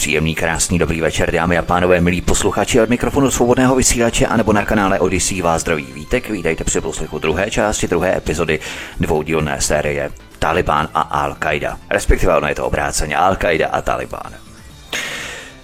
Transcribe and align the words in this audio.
Příjemný, 0.00 0.34
krásný, 0.34 0.78
dobrý 0.78 1.00
večer, 1.00 1.32
dámy 1.32 1.58
a 1.58 1.62
pánové, 1.62 2.00
milí 2.00 2.20
posluchači 2.20 2.80
od 2.80 2.88
mikrofonu 2.88 3.30
svobodného 3.30 3.76
vysílače 3.76 4.26
anebo 4.26 4.52
na 4.52 4.64
kanále 4.64 5.00
Odyssey 5.00 5.42
vás 5.42 5.60
zdraví 5.60 5.86
vítek. 5.92 6.30
Vítejte 6.30 6.64
při 6.64 6.80
poslechu 6.80 7.18
druhé 7.18 7.50
části, 7.50 7.88
druhé 7.88 8.16
epizody 8.16 8.60
dvoudílné 9.00 9.60
série 9.60 10.10
Taliban 10.38 10.88
a 10.94 11.26
Al-Qaida. 11.26 11.76
Respektive 11.90 12.36
ono 12.36 12.48
je 12.48 12.54
to 12.54 12.66
obráceně 12.66 13.16
Al-Qaida 13.16 13.68
a 13.72 13.82
Taliban. 13.82 14.32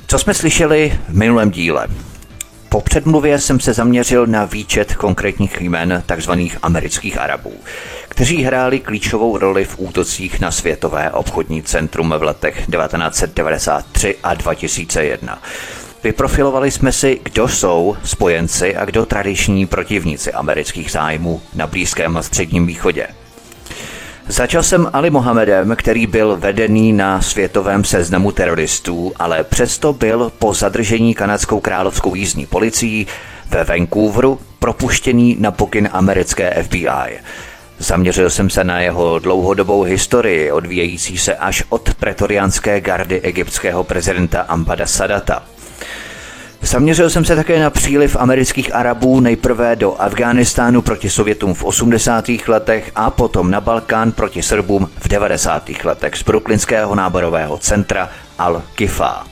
Co 0.06 0.18
jsme 0.18 0.34
slyšeli 0.34 1.00
v 1.08 1.16
minulém 1.16 1.50
díle? 1.50 1.86
Po 2.68 2.80
předmluvě 2.80 3.38
jsem 3.38 3.60
se 3.60 3.72
zaměřil 3.72 4.26
na 4.26 4.44
výčet 4.44 4.94
konkrétních 4.94 5.60
jmen 5.60 6.02
tzv. 6.16 6.32
amerických 6.62 7.18
Arabů, 7.18 7.52
kteří 8.16 8.42
hráli 8.42 8.80
klíčovou 8.80 9.38
roli 9.38 9.64
v 9.64 9.74
útocích 9.78 10.40
na 10.40 10.50
Světové 10.50 11.10
obchodní 11.10 11.62
centrum 11.62 12.14
v 12.18 12.22
letech 12.22 12.54
1993 12.54 14.16
a 14.22 14.34
2001. 14.34 15.42
Vyprofilovali 16.04 16.70
jsme 16.70 16.92
si, 16.92 17.20
kdo 17.22 17.48
jsou 17.48 17.96
spojenci 18.04 18.76
a 18.76 18.84
kdo 18.84 19.06
tradiční 19.06 19.66
protivníci 19.66 20.32
amerických 20.32 20.90
zájmů 20.90 21.42
na 21.54 21.66
Blízkém 21.66 22.16
a 22.16 22.22
Středním 22.22 22.66
východě. 22.66 23.06
Začal 24.28 24.62
jsem 24.62 24.90
Ali 24.92 25.10
Mohamedem, 25.10 25.76
který 25.76 26.06
byl 26.06 26.36
vedený 26.36 26.92
na 26.92 27.22
světovém 27.22 27.84
seznamu 27.84 28.32
teroristů, 28.32 29.12
ale 29.16 29.44
přesto 29.44 29.92
byl 29.92 30.32
po 30.38 30.54
zadržení 30.54 31.14
kanadskou 31.14 31.60
královskou 31.60 32.14
jízdní 32.14 32.46
policií 32.46 33.06
ve 33.50 33.64
Vancouveru 33.64 34.40
propuštěný 34.58 35.36
na 35.40 35.50
pokyn 35.50 35.88
americké 35.92 36.62
FBI. 36.62 37.18
Zaměřil 37.78 38.30
jsem 38.30 38.50
se 38.50 38.64
na 38.64 38.80
jeho 38.80 39.18
dlouhodobou 39.18 39.82
historii, 39.82 40.52
odvíjející 40.52 41.18
se 41.18 41.34
až 41.34 41.64
od 41.68 41.94
pretoriánské 41.94 42.80
gardy 42.80 43.20
egyptského 43.20 43.84
prezidenta 43.84 44.40
Ambada 44.40 44.86
Sadata– 44.86 45.42
Zaměřil 46.66 47.10
jsem 47.10 47.24
se 47.24 47.36
také 47.36 47.60
na 47.60 47.70
příliv 47.70 48.16
amerických 48.16 48.74
Arabů 48.74 49.20
nejprve 49.20 49.76
do 49.76 50.00
Afghánistánu 50.00 50.82
proti 50.82 51.10
Sovětům 51.10 51.54
v 51.54 51.64
80. 51.64 52.24
letech 52.48 52.90
a 52.94 53.10
potom 53.10 53.50
na 53.50 53.60
Balkán 53.60 54.12
proti 54.12 54.42
Srbům 54.42 54.90
v 54.98 55.08
90. 55.08 55.70
letech 55.84 56.16
z 56.16 56.22
brooklynského 56.22 56.94
náborového 56.94 57.58
centra 57.58 58.10
Al-Kifa. 58.38 59.24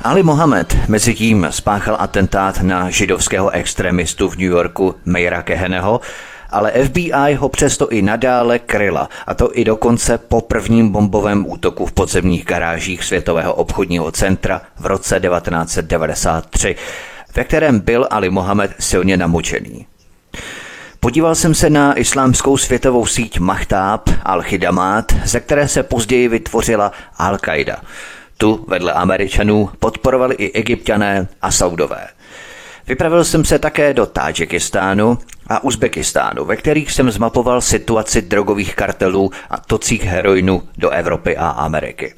Ali 0.00 0.22
Mohamed 0.22 0.76
mezi 0.88 1.14
tím 1.14 1.46
spáchal 1.50 1.96
atentát 2.00 2.62
na 2.62 2.90
židovského 2.90 3.50
extremistu 3.50 4.28
v 4.28 4.36
New 4.36 4.50
Yorku 4.50 4.94
Meira 5.04 5.42
Keheneho, 5.42 6.00
ale 6.50 6.72
FBI 6.72 7.34
ho 7.34 7.48
přesto 7.48 7.88
i 7.88 8.02
nadále 8.02 8.58
kryla, 8.58 9.08
a 9.26 9.34
to 9.34 9.58
i 9.58 9.64
dokonce 9.64 10.18
po 10.18 10.40
prvním 10.40 10.88
bombovém 10.88 11.46
útoku 11.46 11.86
v 11.86 11.92
podzemních 11.92 12.44
garážích 12.44 13.04
Světového 13.04 13.54
obchodního 13.54 14.12
centra 14.12 14.62
v 14.78 14.86
roce 14.86 15.20
1993, 15.20 16.76
ve 17.36 17.44
kterém 17.44 17.80
byl 17.80 18.06
Ali 18.10 18.30
Mohamed 18.30 18.74
silně 18.78 19.16
namočený. 19.16 19.86
Podíval 21.00 21.34
jsem 21.34 21.54
se 21.54 21.70
na 21.70 21.98
islámskou 21.98 22.56
světovou 22.56 23.06
síť 23.06 23.38
Mahtáb 23.38 24.08
al-Khidamat, 24.24 25.04
ze 25.24 25.40
které 25.40 25.68
se 25.68 25.82
později 25.82 26.28
vytvořila 26.28 26.92
Al-Qaida. 27.18 27.76
Tu 28.38 28.64
vedle 28.68 28.92
Američanů 28.92 29.70
podporovali 29.78 30.34
i 30.34 30.52
egyptiané 30.52 31.28
a 31.42 31.50
Saudové. 31.50 32.06
Vypravil 32.88 33.24
jsem 33.24 33.44
se 33.44 33.58
také 33.58 33.94
do 33.94 34.06
Tádžikistánu 34.06 35.18
a 35.46 35.64
Uzbekistánu, 35.64 36.44
ve 36.44 36.56
kterých 36.56 36.92
jsem 36.92 37.10
zmapoval 37.10 37.60
situaci 37.60 38.22
drogových 38.22 38.76
kartelů 38.76 39.30
a 39.50 39.60
tocích 39.60 40.04
heroinu 40.04 40.62
do 40.78 40.90
Evropy 40.90 41.36
a 41.36 41.48
Ameriky. 41.48 42.14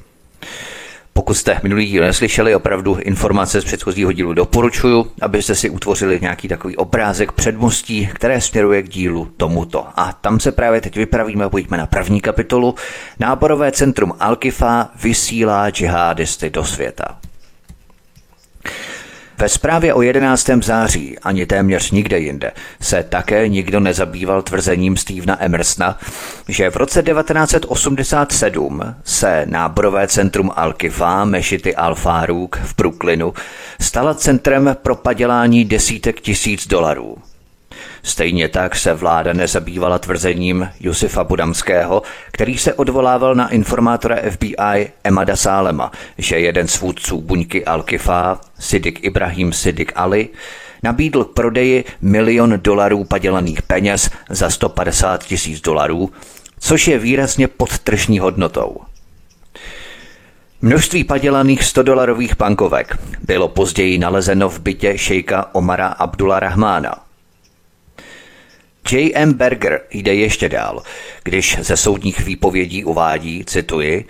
Pokud 1.13 1.33
jste 1.33 1.59
minulý 1.63 1.85
díl 1.85 2.03
neslyšeli, 2.03 2.55
opravdu 2.55 2.97
informace 3.01 3.61
z 3.61 3.65
předchozího 3.65 4.11
dílu 4.11 4.33
doporučuju, 4.33 5.11
abyste 5.21 5.55
si 5.55 5.69
utvořili 5.69 6.19
nějaký 6.21 6.47
takový 6.47 6.77
obrázek 6.77 7.31
předmostí, 7.31 8.09
které 8.13 8.41
směruje 8.41 8.83
k 8.83 8.89
dílu 8.89 9.27
tomuto. 9.37 9.87
A 9.95 10.13
tam 10.13 10.39
se 10.39 10.51
právě 10.51 10.81
teď 10.81 10.95
vypravíme, 10.95 11.49
pojďme 11.49 11.77
na 11.77 11.85
první 11.85 12.21
kapitolu. 12.21 12.75
Náborové 13.19 13.71
centrum 13.71 14.13
Alkifa 14.19 14.89
vysílá 15.03 15.69
džihadisty 15.69 16.49
do 16.49 16.63
světa. 16.63 17.17
Ve 19.39 19.49
zprávě 19.49 19.93
o 19.93 20.01
11. 20.01 20.49
září 20.63 21.19
ani 21.19 21.45
téměř 21.45 21.91
nikde 21.91 22.19
jinde 22.19 22.51
se 22.81 23.03
také 23.03 23.47
nikdo 23.47 23.79
nezabýval 23.79 24.41
tvrzením 24.41 24.97
Stevena 24.97 25.43
Emersona, 25.43 25.99
že 26.47 26.69
v 26.69 26.75
roce 26.75 27.03
1987 27.03 28.95
se 29.03 29.45
náborové 29.45 30.07
centrum 30.07 30.49
Al-Kifa 30.49 31.25
mešity 31.25 31.75
Al-Farouk 31.75 32.57
v 32.63 32.75
Brooklynu 32.75 33.33
stala 33.81 34.13
centrem 34.13 34.75
pro 34.81 34.95
padělání 34.95 35.65
desítek 35.65 36.21
tisíc 36.21 36.67
dolarů. 36.67 37.17
Stejně 38.03 38.47
tak 38.49 38.75
se 38.75 38.93
vláda 38.93 39.33
nezabývala 39.33 39.99
tvrzením 39.99 40.69
Jusifa 40.79 41.23
Budamského, 41.23 42.01
který 42.31 42.57
se 42.57 42.73
odvolával 42.73 43.35
na 43.35 43.49
informátora 43.49 44.17
FBI 44.29 44.91
Emada 45.03 45.35
Sálema, 45.35 45.91
že 46.17 46.39
jeden 46.39 46.67
z 46.67 46.79
vůdců 46.79 47.21
buňky 47.21 47.65
Al-Kifa, 47.65 48.37
Sidik 48.59 49.03
Ibrahim 49.03 49.53
Sidik 49.53 49.91
Ali, 49.95 50.29
nabídl 50.83 51.23
k 51.23 51.33
prodeji 51.33 51.83
milion 52.01 52.53
dolarů 52.57 53.03
padělaných 53.03 53.61
peněz 53.61 54.09
za 54.29 54.49
150 54.49 55.23
tisíc 55.23 55.61
dolarů, 55.61 56.11
což 56.59 56.87
je 56.87 56.99
výrazně 56.99 57.47
pod 57.47 57.79
tržní 57.79 58.19
hodnotou. 58.19 58.77
Množství 60.61 61.03
padělaných 61.03 61.61
100-dolarových 61.61 62.37
bankovek 62.37 62.97
bylo 63.23 63.47
později 63.47 63.97
nalezeno 63.97 64.49
v 64.49 64.59
bytě 64.59 64.97
šejka 64.97 65.55
Omara 65.55 65.87
Abdullah 65.87 66.39
Rahmána– 66.39 66.95
J.M. 68.91 69.33
Berger 69.33 69.81
jde 69.91 70.13
ještě 70.13 70.49
dál, 70.49 70.83
když 71.23 71.57
ze 71.61 71.77
soudních 71.77 72.19
výpovědí 72.19 72.83
uvádí, 72.83 73.43
cituji, 73.45 74.05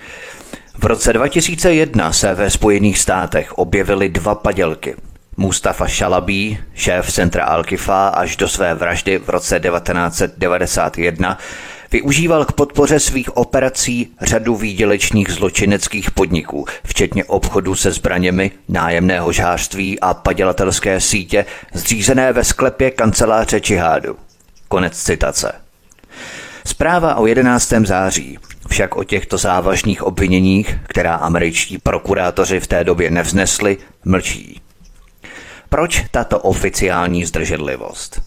v 0.80 0.86
roce 0.86 1.14
2001 1.14 2.14
se 2.14 2.34
ve 2.34 2.50
Spojených 2.50 3.00
státech 3.00 3.58
objevily 3.58 4.10
dva 4.10 4.36
padělky. 4.36 4.96
Mustafa 5.38 5.88
Shalabi, 5.88 6.58
šéf 6.74 7.12
centra 7.12 7.58
Al-Kifa 7.58 8.10
až 8.14 8.36
do 8.36 8.48
své 8.48 8.74
vraždy 8.76 9.18
v 9.18 9.30
roce 9.30 9.60
1991, 9.60 11.38
využíval 11.92 12.46
k 12.46 12.52
podpoře 12.52 13.00
svých 13.00 13.38
operací 13.38 14.14
řadu 14.22 14.56
výdělečných 14.56 15.30
zločineckých 15.30 16.12
podniků, 16.12 16.66
včetně 16.86 17.26
obchodu 17.26 17.76
se 17.76 17.92
zbraněmi, 17.92 18.52
nájemného 18.70 19.32
žhářství 19.32 20.00
a 20.00 20.14
padělatelské 20.14 21.02
sítě 21.02 21.46
zřízené 21.74 22.34
ve 22.34 22.44
sklepě 22.44 22.92
kanceláře 22.92 23.62
Čihádu. 23.62 24.27
Konec 24.68 24.98
citace. 25.04 25.52
Zpráva 26.66 27.16
o 27.16 27.26
11. 27.26 27.74
září 27.86 28.38
však 28.70 28.96
o 28.96 29.04
těchto 29.04 29.38
závažných 29.38 30.04
obviněních, 30.04 30.76
která 30.88 31.16
američtí 31.16 31.78
prokurátoři 31.78 32.60
v 32.60 32.68
té 32.68 32.84
době 32.84 33.12
nevznesli, 33.12 33.78
mlčí. 34.06 34.62
Proč 35.70 36.06
tato 36.12 36.40
oficiální 36.40 37.26
zdrženlivost? 37.26 38.22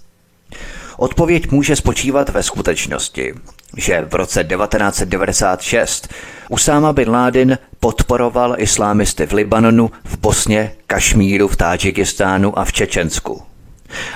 Odpověď 0.97 1.51
může 1.51 1.77
spočívat 1.77 2.29
ve 2.29 2.43
skutečnosti, 2.43 3.35
že 3.77 4.01
v 4.01 4.15
roce 4.15 4.45
1996 4.45 6.09
Usáma 6.49 6.93
bin 6.93 7.11
Laden 7.11 7.59
podporoval 7.81 8.55
islámisty 8.59 9.27
v 9.27 9.33
Libanonu, 9.33 9.91
v 10.05 10.19
Bosně, 10.19 10.73
Kašmíru, 10.87 11.49
v 11.49 11.57
Tádžikistánu 11.57 12.59
a 12.59 12.65
v 12.65 12.73
Čečensku 12.73 13.50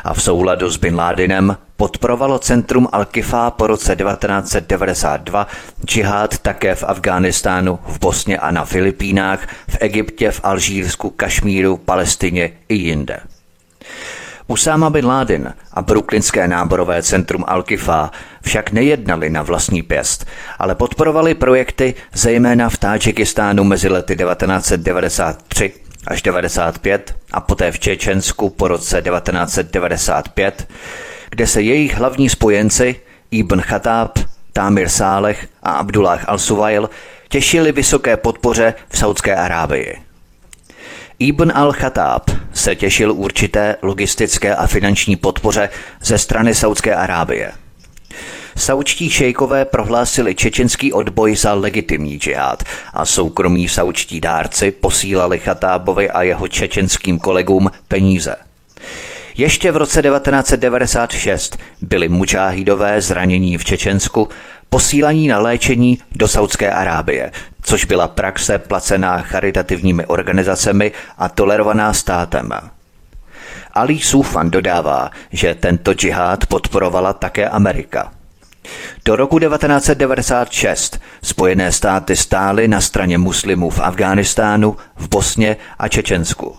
a 0.04 0.14
v 0.14 0.22
souladu 0.22 0.70
s 0.70 0.76
Bin 0.76 0.96
Ládinem 0.96 1.56
podporovalo 1.76 2.38
centrum 2.38 2.88
Al-Kifa 2.92 3.50
po 3.50 3.66
roce 3.66 3.96
1992 3.96 5.46
džihad 5.84 6.38
také 6.38 6.74
v 6.74 6.84
Afghánistánu, 6.84 7.78
v 7.86 7.98
Bosně 7.98 8.38
a 8.38 8.50
na 8.50 8.64
Filipínách, 8.64 9.46
v 9.68 9.76
Egyptě, 9.80 10.30
v 10.30 10.40
Alžírsku, 10.42 11.10
Kašmíru, 11.10 11.76
Palestině 11.76 12.52
i 12.68 12.74
jinde. 12.74 13.20
Usáma 14.46 14.90
bin 14.90 15.06
Laden 15.06 15.54
a 15.72 15.82
brooklynské 15.82 16.48
náborové 16.48 17.02
centrum 17.02 17.44
Al-Kifa 17.44 18.10
však 18.42 18.72
nejednali 18.72 19.30
na 19.30 19.42
vlastní 19.42 19.82
pěst, 19.82 20.26
ale 20.58 20.74
podporovali 20.74 21.34
projekty 21.34 21.94
zejména 22.12 22.68
v 22.68 22.78
Tádžikistánu 22.78 23.64
mezi 23.64 23.88
lety 23.88 24.16
1993 24.16 25.83
až 26.06 26.22
95 26.22 27.14
a 27.32 27.40
poté 27.40 27.72
v 27.72 27.78
Čečensku 27.78 28.50
po 28.50 28.68
roce 28.68 29.02
1995, 29.02 30.68
kde 31.30 31.46
se 31.46 31.62
jejich 31.62 31.94
hlavní 31.94 32.28
spojenci, 32.28 32.96
Ibn 33.30 33.60
Khattab, 33.60 34.18
Tamir 34.52 34.88
Sálech 34.88 35.48
a 35.62 35.72
Abdullah 35.72 36.28
al-Suwail 36.28 36.90
těšili 37.28 37.72
vysoké 37.72 38.16
podpoře 38.16 38.74
v 38.88 38.98
Saudské 38.98 39.36
Arábii. 39.36 39.98
Ibn 41.18 41.50
al-Khattab 41.50 42.30
se 42.52 42.76
těšil 42.76 43.12
určité 43.12 43.76
logistické 43.82 44.54
a 44.56 44.66
finanční 44.66 45.16
podpoře 45.16 45.68
ze 46.02 46.18
strany 46.18 46.54
Saudské 46.54 46.94
Arábie. 46.94 47.52
Saučtí 48.56 49.10
šejkové 49.10 49.64
prohlásili 49.64 50.34
čečenský 50.34 50.92
odboj 50.92 51.36
za 51.36 51.54
legitimní 51.54 52.18
džihad 52.18 52.62
a 52.94 53.04
soukromí 53.04 53.68
saučtí 53.68 54.20
dárci 54.20 54.70
posílali 54.70 55.38
Chatábovi 55.38 56.10
a 56.10 56.22
jeho 56.22 56.48
čečenským 56.48 57.18
kolegům 57.18 57.70
peníze. 57.88 58.36
Ještě 59.36 59.72
v 59.72 59.76
roce 59.76 60.02
1996 60.02 61.58
byli 61.80 62.08
mučáhidové 62.08 63.00
zranění 63.00 63.58
v 63.58 63.64
Čečensku 63.64 64.28
posílaní 64.70 65.28
na 65.28 65.38
léčení 65.38 65.98
do 66.12 66.28
Saudské 66.28 66.70
Arábie, 66.70 67.32
což 67.62 67.84
byla 67.84 68.08
praxe 68.08 68.58
placená 68.58 69.18
charitativními 69.18 70.06
organizacemi 70.06 70.92
a 71.18 71.28
tolerovaná 71.28 71.92
státem. 71.92 72.50
Ali 73.72 73.98
Sufan 73.98 74.50
dodává, 74.50 75.10
že 75.32 75.54
tento 75.54 75.94
džihad 75.94 76.46
podporovala 76.46 77.12
také 77.12 77.48
Amerika. 77.48 78.12
Do 79.04 79.16
roku 79.16 79.38
1996 79.38 81.00
Spojené 81.22 81.72
státy 81.72 82.16
stály 82.16 82.68
na 82.68 82.80
straně 82.80 83.18
muslimů 83.18 83.70
v 83.70 83.80
Afghánistánu, 83.80 84.76
v 84.96 85.08
Bosně 85.08 85.56
a 85.78 85.88
Čečensku. 85.88 86.56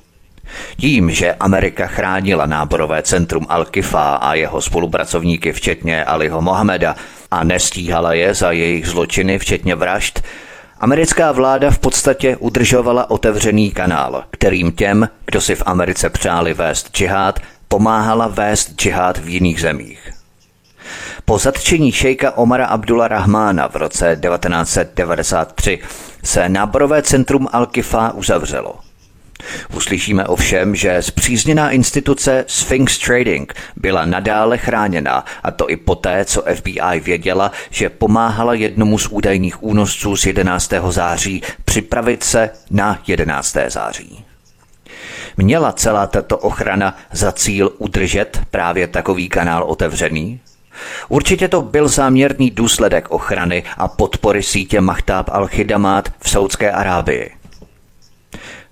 Tím, 0.78 1.12
že 1.12 1.34
Amerika 1.34 1.88
chránila 1.88 2.46
náborové 2.46 3.02
centrum 3.02 3.44
Al-Kifa 3.44 4.18
a 4.22 4.34
jeho 4.34 4.62
spolupracovníky 4.62 5.54
včetně 5.54 6.06
Aliho 6.06 6.42
Mohameda 6.42 6.96
a 7.32 7.44
nestíhala 7.44 8.14
je 8.14 8.34
za 8.34 8.52
jejich 8.52 8.88
zločiny 8.88 9.40
včetně 9.40 9.76
vražd, 9.76 10.24
americká 10.80 11.32
vláda 11.32 11.72
v 11.72 11.80
podstatě 11.80 12.38
udržovala 12.38 13.10
otevřený 13.10 13.72
kanál, 13.72 14.24
kterým 14.32 14.72
těm, 14.72 15.10
kdo 15.26 15.42
si 15.42 15.56
v 15.56 15.64
Americe 15.66 16.10
přáli 16.10 16.54
vést 16.54 16.92
džihad, 16.92 17.40
pomáhala 17.68 18.28
vést 18.28 18.76
džihad 18.76 19.18
v 19.18 19.30
jiných 19.30 19.62
zemích. 19.62 20.15
Po 21.26 21.38
zatčení 21.38 21.92
šejka 21.92 22.38
Omara 22.38 22.66
Abdullah 22.66 23.10
Rahmána 23.10 23.68
v 23.68 23.76
roce 23.76 24.20
1993 24.22 25.80
se 26.24 26.50
náborové 26.50 27.02
centrum 27.02 27.48
Al-Kifa 27.54 28.12
uzavřelo. 28.14 28.76
Uslyšíme 29.76 30.28
ovšem, 30.28 30.76
že 30.76 31.02
zpřízněná 31.02 31.72
instituce 31.72 32.46
Sphinx 32.48 32.98
Trading 32.98 33.54
byla 33.76 34.06
nadále 34.06 34.58
chráněna, 34.58 35.26
a 35.44 35.52
to 35.52 35.70
i 35.70 35.78
poté, 35.78 36.26
co 36.26 36.44
FBI 36.56 37.00
věděla, 37.00 37.52
že 37.70 37.90
pomáhala 37.90 38.54
jednomu 38.54 38.98
z 38.98 39.08
údajných 39.08 39.64
únosců 39.64 40.16
z 40.16 40.26
11. 40.26 40.74
září 40.90 41.42
připravit 41.66 42.24
se 42.24 42.50
na 42.72 43.00
11. 43.08 43.58
září. 43.68 44.26
Měla 45.38 45.72
celá 45.72 46.08
tato 46.08 46.38
ochrana 46.38 46.98
za 47.12 47.32
cíl 47.32 47.72
udržet 47.78 48.42
právě 48.52 48.88
takový 48.88 49.30
kanál 49.30 49.64
otevřený? 49.64 50.40
Určitě 51.10 51.48
to 51.48 51.62
byl 51.62 51.88
záměrný 51.88 52.52
důsledek 52.52 53.12
ochrany 53.12 53.64
a 53.78 53.88
podpory 53.88 54.44
sítě 54.44 54.82
Mahtab 54.82 55.30
al-Khidamat 55.30 56.04
v 56.20 56.30
Saudské 56.30 56.72
Arábii. 56.72 57.32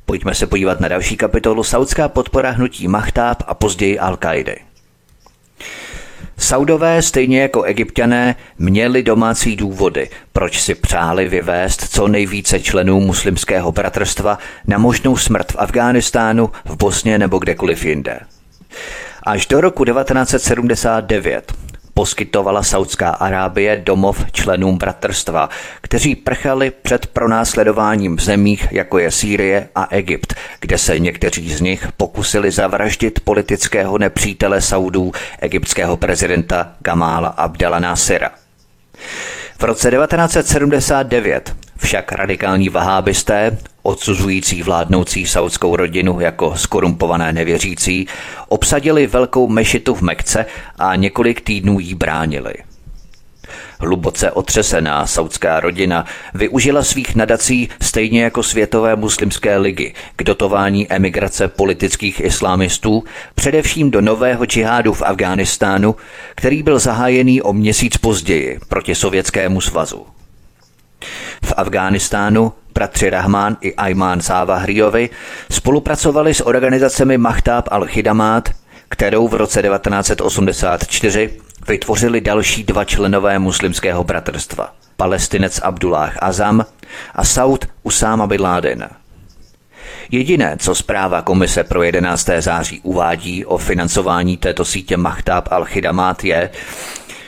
Pojďme 0.05 0.35
se 0.35 0.47
podívat 0.47 0.79
na 0.79 0.87
další 0.87 1.17
kapitolu 1.17 1.63
Saudská 1.63 2.07
podpora 2.07 2.51
hnutí 2.51 2.87
Mahtáb 2.87 3.43
a 3.47 3.53
později 3.53 3.99
Al-Kaidy. 3.99 4.55
Saudové, 6.37 7.01
stejně 7.01 7.41
jako 7.41 7.63
egyptiané, 7.63 8.35
měli 8.59 9.03
domácí 9.03 9.55
důvody, 9.55 10.09
proč 10.33 10.61
si 10.61 10.75
přáli 10.75 11.29
vyvést 11.29 11.93
co 11.93 12.07
nejvíce 12.07 12.59
členů 12.59 12.99
muslimského 12.99 13.71
bratrstva 13.71 14.37
na 14.67 14.77
možnou 14.77 15.17
smrt 15.17 15.51
v 15.51 15.55
Afghánistánu, 15.59 16.49
v 16.65 16.77
Bosně 16.77 17.17
nebo 17.17 17.39
kdekoliv 17.39 17.85
jinde. 17.85 18.19
Až 19.23 19.47
do 19.47 19.61
roku 19.61 19.85
1979 19.85 21.53
poskytovala 21.93 22.63
Saudská 22.63 23.09
Arábie 23.09 23.81
domov 23.85 24.31
členům 24.31 24.77
bratrstva, 24.77 25.49
kteří 25.81 26.15
prchali 26.15 26.71
před 26.81 27.07
pronásledováním 27.07 28.17
v 28.17 28.21
zemích, 28.21 28.67
jako 28.71 28.99
je 28.99 29.11
Sýrie 29.11 29.69
a 29.75 29.87
Egypt, 29.91 30.33
kde 30.59 30.77
se 30.77 30.99
někteří 30.99 31.53
z 31.53 31.61
nich 31.61 31.87
pokusili 31.97 32.51
zavraždit 32.51 33.19
politického 33.19 33.97
nepřítele 33.97 34.61
Saudů, 34.61 35.11
egyptského 35.39 35.97
prezidenta 35.97 36.71
Gamála 36.79 37.29
Abdela 37.29 37.79
Nasira. 37.79 38.31
V 39.57 39.63
roce 39.63 39.91
1979 39.91 41.55
však 41.83 42.11
radikální 42.11 42.69
vahábisté, 42.69 43.57
odsuzující 43.83 44.63
vládnoucí 44.63 45.25
saudskou 45.25 45.75
rodinu 45.75 46.19
jako 46.19 46.57
skorumpované 46.57 47.33
nevěřící, 47.33 48.07
obsadili 48.47 49.07
velkou 49.07 49.47
mešitu 49.47 49.95
v 49.95 50.01
Mekce 50.01 50.45
a 50.79 50.95
několik 50.95 51.41
týdnů 51.41 51.79
jí 51.79 51.95
bránili. 51.95 52.53
Hluboce 53.79 54.31
otřesená 54.31 55.07
saudská 55.07 55.59
rodina 55.59 56.05
využila 56.33 56.83
svých 56.83 57.15
nadací 57.15 57.69
stejně 57.81 58.23
jako 58.23 58.43
Světové 58.43 58.95
muslimské 58.95 59.57
ligy 59.57 59.93
k 60.15 60.23
dotování 60.23 60.91
emigrace 60.93 61.47
politických 61.47 62.19
islámistů, 62.19 63.03
především 63.35 63.91
do 63.91 64.01
nového 64.01 64.45
džihádu 64.45 64.93
v 64.93 65.01
Afghánistánu, 65.01 65.95
který 66.35 66.63
byl 66.63 66.79
zahájený 66.79 67.41
o 67.41 67.53
měsíc 67.53 67.97
později 67.97 68.59
proti 68.69 68.95
Sovětskému 68.95 69.61
svazu. 69.61 70.12
V 71.45 71.53
Afghánistánu 71.57 72.53
bratři 72.73 73.09
Rahman 73.09 73.57
i 73.61 73.75
Ayman 73.75 74.21
Závahriovi 74.21 75.09
spolupracovali 75.51 76.33
s 76.33 76.45
organizacemi 76.45 77.17
Mahtab 77.17 77.67
al-Khidamat, 77.67 78.51
kterou 78.89 79.27
v 79.27 79.33
roce 79.33 79.61
1984 79.61 81.29
vytvořili 81.67 82.21
další 82.21 82.63
dva 82.63 82.85
členové 82.85 83.39
muslimského 83.39 84.03
bratrstva, 84.03 84.73
palestinec 84.97 85.59
Abdullah 85.59 86.17
Azam 86.19 86.65
a 87.15 87.23
Saud 87.25 87.65
Usama 87.83 88.27
bin 88.27 88.41
Laden. 88.41 88.89
Jediné, 90.11 90.57
co 90.59 90.75
zpráva 90.75 91.21
Komise 91.21 91.63
pro 91.63 91.83
11. 91.83 92.29
září 92.39 92.79
uvádí 92.83 93.45
o 93.45 93.57
financování 93.57 94.37
této 94.37 94.65
sítě 94.65 94.97
Mahtab 94.97 95.47
al-Khidamat 95.47 96.15
je, 96.23 96.49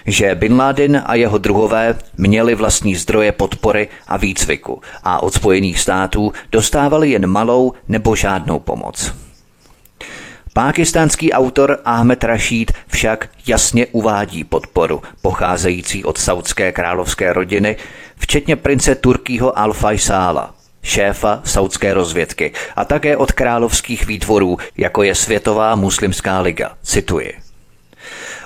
že 0.06 0.36
Bin 0.36 0.58
Laden 0.58 1.04
a 1.06 1.16
jeho 1.16 1.38
druhové 1.38 1.96
měli 2.18 2.56
vlastní 2.56 2.96
zdroje 2.96 3.32
podpory 3.32 3.88
a 4.08 4.18
výcviku 4.18 4.82
a 5.04 5.24
od 5.24 5.34
Spojených 5.34 5.80
států 5.80 6.34
dostávali 6.52 7.12
jen 7.12 7.28
malou 7.28 7.74
nebo 7.88 8.16
žádnou 8.16 8.60
pomoc. 8.60 9.14
Pákistánský 10.54 11.32
autor 11.32 11.80
Ahmed 11.86 12.24
Rashid 12.24 12.72
však 12.88 13.30
jasně 13.48 13.88
uvádí 13.92 14.44
podporu 14.44 15.02
pocházející 15.22 16.04
od 16.04 16.18
saudské 16.18 16.72
královské 16.72 17.34
rodiny, 17.34 17.76
včetně 18.18 18.56
prince 18.56 18.96
Turkýho 18.96 19.52
Al-Faisála, 19.52 20.50
šéfa 20.84 21.42
saudské 21.44 21.94
rozvědky 21.94 22.52
a 22.76 22.86
také 22.86 23.18
od 23.18 23.32
královských 23.32 24.08
výtvorů, 24.08 24.58
jako 24.78 25.04
je 25.04 25.16
Světová 25.16 25.76
muslimská 25.76 26.40
liga. 26.42 26.72
Cituji. 26.84 27.45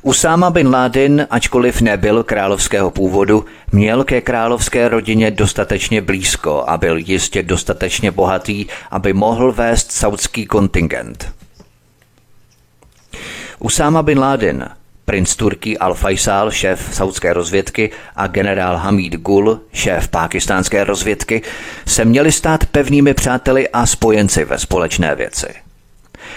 Usáma 0.01 0.49
bin 0.49 0.69
Laden, 0.69 1.27
ačkoliv 1.29 1.81
nebyl 1.81 2.23
královského 2.23 2.91
původu, 2.91 3.45
měl 3.71 4.03
ke 4.03 4.21
královské 4.21 4.89
rodině 4.89 5.31
dostatečně 5.31 6.01
blízko 6.01 6.63
a 6.67 6.77
byl 6.77 6.97
jistě 6.97 7.43
dostatečně 7.43 8.11
bohatý, 8.11 8.65
aby 8.91 9.13
mohl 9.13 9.51
vést 9.51 9.91
saudský 9.91 10.45
kontingent. 10.45 11.33
Usáma 13.59 14.03
bin 14.03 14.19
Laden, 14.19 14.69
princ 15.05 15.35
Turky 15.35 15.77
Al-Faisal, 15.77 16.49
šéf 16.49 16.89
saudské 16.93 17.33
rozvědky 17.33 17.91
a 18.15 18.27
generál 18.27 18.77
Hamid 18.77 19.15
Gul, 19.15 19.59
šéf 19.73 20.07
pákistánské 20.07 20.83
rozvědky, 20.83 21.41
se 21.85 22.05
měli 22.05 22.31
stát 22.31 22.65
pevnými 22.65 23.13
přáteli 23.13 23.69
a 23.69 23.85
spojenci 23.85 24.45
ve 24.45 24.57
společné 24.57 25.15
věci. 25.15 25.68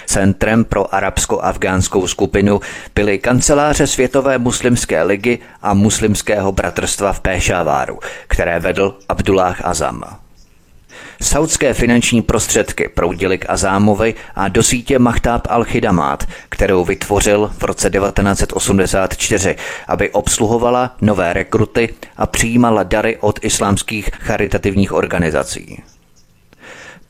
Centrem 0.07 0.65
pro 0.65 0.95
arabsko-afgánskou 0.95 2.07
skupinu 2.07 2.61
byly 2.95 3.19
kanceláře 3.19 3.87
Světové 3.87 4.39
muslimské 4.39 5.03
ligy 5.03 5.39
a 5.63 5.75
muslimského 5.75 6.53
bratrstva 6.53 7.13
v 7.13 7.21
Péšáváru, 7.21 7.99
které 8.29 8.61
vedl 8.61 8.99
Abdullah 9.09 9.61
Azam. 9.65 10.05
Saudské 11.23 11.75
finanční 11.75 12.23
prostředky 12.23 12.89
proudily 12.89 13.39
k 13.39 13.51
Azámovi 13.51 14.15
a 14.35 14.49
do 14.49 14.63
sítě 14.63 14.99
Mahtab 14.99 15.47
al-Khidamat, 15.47 16.27
kterou 16.49 16.85
vytvořil 16.85 17.53
v 17.59 17.63
roce 17.63 17.91
1984, 17.91 19.57
aby 19.89 20.11
obsluhovala 20.11 20.97
nové 21.01 21.33
rekruty 21.33 21.95
a 22.17 22.27
přijímala 22.27 22.83
dary 22.83 23.17
od 23.21 23.39
islámských 23.43 24.11
charitativních 24.21 24.93
organizací. 24.93 25.83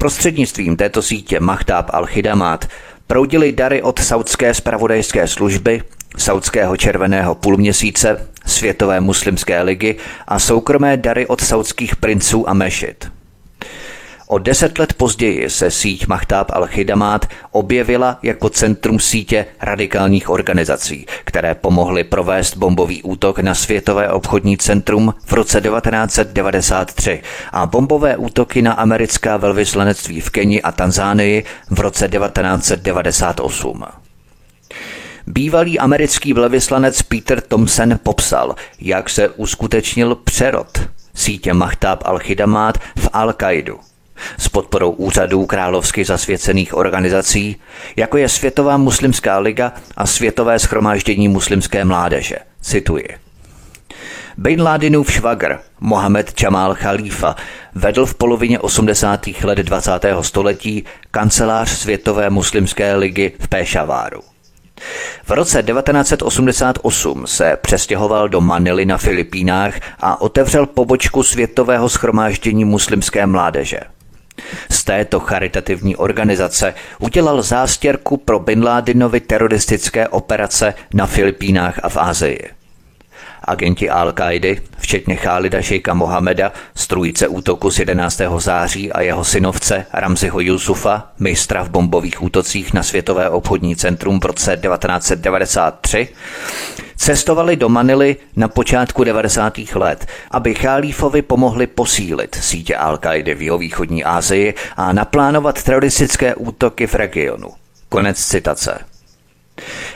Prostřednictvím 0.02 0.76
této 0.76 1.02
sítě 1.02 1.40
Mahtab 1.40 1.90
al-Khidamat 1.90 2.58
proudily 3.06 3.52
dary 3.52 3.82
od 3.82 3.98
saudské 3.98 4.54
spravodajské 4.54 5.28
služby, 5.28 5.82
saudského 6.16 6.76
červeného 6.76 7.34
půlměsíce, 7.34 8.28
Světové 8.46 9.00
muslimské 9.00 9.62
ligy 9.62 9.96
a 10.28 10.38
soukromé 10.38 10.96
dary 10.96 11.26
od 11.26 11.40
saudských 11.40 11.96
princů 11.96 12.48
a 12.48 12.54
mešit. 12.54 13.12
O 14.32 14.38
deset 14.38 14.78
let 14.78 14.94
později 14.94 15.50
se 15.50 15.70
síť 15.70 16.06
Mahtab 16.06 16.50
al-Khidamát 16.50 17.20
objevila 17.50 18.18
jako 18.22 18.48
centrum 18.48 19.00
sítě 19.00 19.46
radikálních 19.60 20.30
organizací, 20.30 21.06
které 21.24 21.54
pomohly 21.54 22.04
provést 22.04 22.56
bombový 22.56 23.02
útok 23.02 23.38
na 23.38 23.54
Světové 23.54 24.08
obchodní 24.08 24.58
centrum 24.58 25.14
v 25.24 25.32
roce 25.32 25.60
1993 25.60 27.22
a 27.52 27.66
bombové 27.66 28.16
útoky 28.16 28.62
na 28.62 28.72
americká 28.72 29.36
velvyslanectví 29.36 30.20
v 30.20 30.30
Keni 30.30 30.62
a 30.62 30.72
Tanzánii 30.72 31.44
v 31.70 31.80
roce 31.80 32.08
1998. 32.08 33.84
Bývalý 35.26 35.78
americký 35.78 36.32
velvyslanec 36.32 37.02
Peter 37.02 37.40
Thompson 37.40 37.98
popsal, 38.02 38.54
jak 38.80 39.10
se 39.10 39.28
uskutečnil 39.28 40.14
přerod 40.14 40.80
sítě 41.14 41.54
Mahtab 41.54 42.02
al-Khidamát 42.04 42.72
v 42.96 43.08
Al-Qaidu 43.08 43.91
s 44.38 44.48
podporou 44.48 44.90
úřadů 44.90 45.46
královsky 45.46 46.04
zasvěcených 46.04 46.74
organizací, 46.74 47.56
jako 47.96 48.16
je 48.16 48.28
Světová 48.28 48.76
muslimská 48.76 49.38
liga 49.38 49.72
a 49.96 50.06
Světové 50.06 50.58
schromáždění 50.58 51.28
muslimské 51.28 51.84
mládeže. 51.84 52.36
Cituji. 52.60 53.08
Bin 54.38 54.62
Ladenův 54.62 55.12
švagr 55.12 55.58
Mohamed 55.80 56.42
Jamal 56.42 56.74
Khalifa 56.74 57.36
vedl 57.74 58.06
v 58.06 58.14
polovině 58.14 58.58
80. 58.58 59.26
let 59.44 59.58
20. 59.58 59.90
století 60.20 60.84
kancelář 61.10 61.70
Světové 61.70 62.30
muslimské 62.30 62.94
ligy 62.94 63.32
v 63.40 63.48
Pešaváru. 63.48 64.20
V 65.24 65.30
roce 65.30 65.62
1988 65.62 67.26
se 67.26 67.56
přestěhoval 67.62 68.28
do 68.28 68.40
Manily 68.40 68.86
na 68.86 68.98
Filipínách 68.98 69.74
a 70.00 70.20
otevřel 70.20 70.66
pobočku 70.66 71.22
Světového 71.22 71.88
schromáždění 71.88 72.64
muslimské 72.64 73.26
mládeže. 73.26 73.80
Z 74.70 74.84
této 74.84 75.20
charitativní 75.20 75.96
organizace 75.96 76.74
udělal 76.98 77.42
zástěrku 77.42 78.16
pro 78.16 78.38
Bin 78.38 78.64
Ládinovi 78.64 79.20
teroristické 79.20 80.08
operace 80.08 80.74
na 80.94 81.06
Filipínách 81.06 81.80
a 81.82 81.88
v 81.88 81.96
Ázii. 81.96 82.50
Agenti 83.44 83.90
al 83.90 84.12
qaidy 84.12 84.62
včetně 84.78 85.16
Khálida 85.16 85.62
Šejka 85.62 85.94
Mohameda, 85.94 86.52
strůjce 86.74 87.28
útoku 87.28 87.70
z 87.70 87.78
11. 87.78 88.20
září 88.38 88.92
a 88.92 89.00
jeho 89.00 89.24
synovce 89.24 89.86
Ramziho 89.92 90.40
Yusufa, 90.40 91.12
mistra 91.18 91.62
v 91.62 91.70
bombových 91.70 92.22
útocích 92.22 92.72
na 92.72 92.82
Světové 92.82 93.30
obchodní 93.30 93.76
centrum 93.76 94.20
v 94.20 94.24
roce 94.24 94.56
1993, 94.56 96.08
cestovali 97.02 97.56
do 97.56 97.68
Manily 97.68 98.16
na 98.36 98.48
počátku 98.48 99.04
90. 99.04 99.58
let, 99.74 100.06
aby 100.30 100.54
Chálífovi 100.54 101.22
pomohli 101.22 101.66
posílit 101.66 102.34
sítě 102.34 102.76
al 102.76 102.98
qaidy 102.98 103.34
v 103.34 103.42
jihovýchodní 103.42 104.04
Asii 104.04 104.54
a 104.76 104.92
naplánovat 104.92 105.62
teroristické 105.62 106.34
útoky 106.34 106.86
v 106.86 106.94
regionu. 106.94 107.50
Konec 107.88 108.26
citace. 108.26 108.78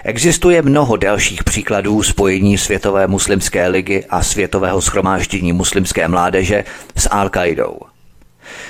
Existuje 0.05 0.63
mnoho 0.63 0.97
dalších 0.97 1.45
příkladů 1.45 2.03
spojení 2.03 2.59
Světové 2.59 3.07
muslimské 3.07 3.69
ligy 3.69 4.05
a 4.11 4.23
Světového 4.23 4.81
schromáždění 4.81 5.53
muslimské 5.53 6.09
mládeže 6.09 6.65
s 6.97 7.09
Al-Qaidou. 7.09 7.79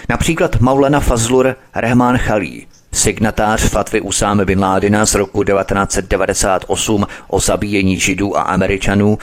Například 0.09 0.61
Maulana 0.61 1.01
Fazlur 1.01 1.57
Rehman 1.75 2.19
Khalí, 2.19 2.67
signatář 2.97 3.69
fatvy 3.69 4.01
Usáme 4.01 4.45
bin 4.45 4.61
Ládina 4.61 5.07
z 5.07 5.15
roku 5.15 5.45
1998 5.45 7.07
o 7.29 7.41
zabíjení 7.41 8.01
židů 8.01 8.37
a 8.37 8.43
američanů, 8.43 9.19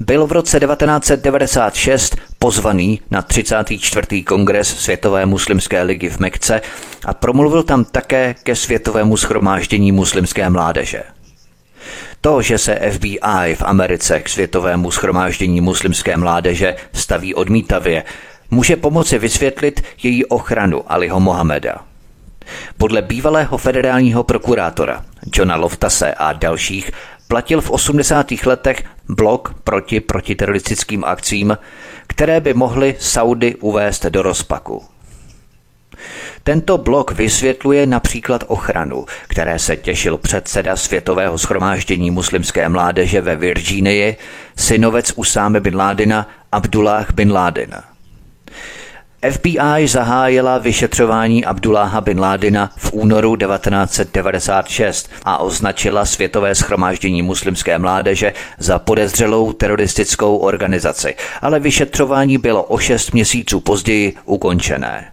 byl 0.00 0.26
v 0.26 0.32
roce 0.32 0.60
1996 0.60 2.16
pozvaný 2.38 3.00
na 3.10 3.22
34. 3.22 4.22
kongres 4.22 4.76
Světové 4.76 5.26
muslimské 5.26 5.82
ligy 5.82 6.08
v 6.08 6.18
Mekce 6.18 6.60
a 7.04 7.14
promluvil 7.14 7.62
tam 7.62 7.84
také 7.84 8.34
ke 8.42 8.56
Světovému 8.56 9.16
schromáždění 9.16 9.92
muslimské 9.92 10.50
mládeže. 10.50 11.02
To, 12.20 12.42
že 12.42 12.58
se 12.58 12.80
FBI 12.92 13.54
v 13.54 13.62
Americe 13.62 14.20
k 14.20 14.28
světovému 14.28 14.90
schromáždění 14.90 15.60
muslimské 15.60 16.16
mládeže 16.16 16.76
staví 16.92 17.34
odmítavě, 17.34 18.04
může 18.50 18.76
pomoci 18.76 19.18
vysvětlit 19.18 19.82
její 20.02 20.24
ochranu 20.24 20.92
Aliho 20.92 21.20
Mohameda. 21.20 21.87
Podle 22.78 23.02
bývalého 23.02 23.58
federálního 23.58 24.24
prokurátora 24.24 25.04
Johna 25.34 25.56
Loftase 25.56 26.14
a 26.14 26.32
dalších 26.32 26.90
platil 27.28 27.60
v 27.60 27.70
80. 27.70 28.26
letech 28.46 28.84
blok 29.08 29.54
proti 29.64 30.00
protiteroristickým 30.00 31.04
akcím, 31.04 31.58
které 32.06 32.40
by 32.40 32.54
mohly 32.54 32.96
Saudy 32.98 33.54
uvést 33.54 34.06
do 34.06 34.22
rozpaku. 34.22 34.84
Tento 36.42 36.78
blok 36.78 37.10
vysvětluje 37.10 37.86
například 37.86 38.44
ochranu, 38.46 39.06
které 39.28 39.58
se 39.58 39.76
těšil 39.76 40.18
předseda 40.18 40.76
Světového 40.76 41.38
schromáždění 41.38 42.10
muslimské 42.10 42.68
mládeže 42.68 43.20
ve 43.20 43.36
Virginii, 43.36 44.16
synovec 44.56 45.12
Usáme 45.16 45.60
bin 45.60 45.76
Ládina 45.76 46.28
Abdullah 46.52 47.06
bin 47.14 47.32
Ládina. 47.32 47.97
FBI 49.22 49.88
zahájila 49.88 50.58
vyšetřování 50.58 51.44
Abdulláha 51.44 52.00
bin 52.00 52.20
Ládina 52.20 52.70
v 52.76 52.92
únoru 52.92 53.36
1996 53.36 55.10
a 55.24 55.38
označila 55.38 56.04
Světové 56.04 56.54
schromáždění 56.54 57.22
muslimské 57.22 57.78
mládeže 57.78 58.32
za 58.58 58.78
podezřelou 58.78 59.52
teroristickou 59.52 60.36
organizaci, 60.36 61.14
ale 61.42 61.60
vyšetřování 61.60 62.38
bylo 62.38 62.62
o 62.62 62.78
šest 62.78 63.12
měsíců 63.12 63.60
později 63.60 64.14
ukončené. 64.24 65.12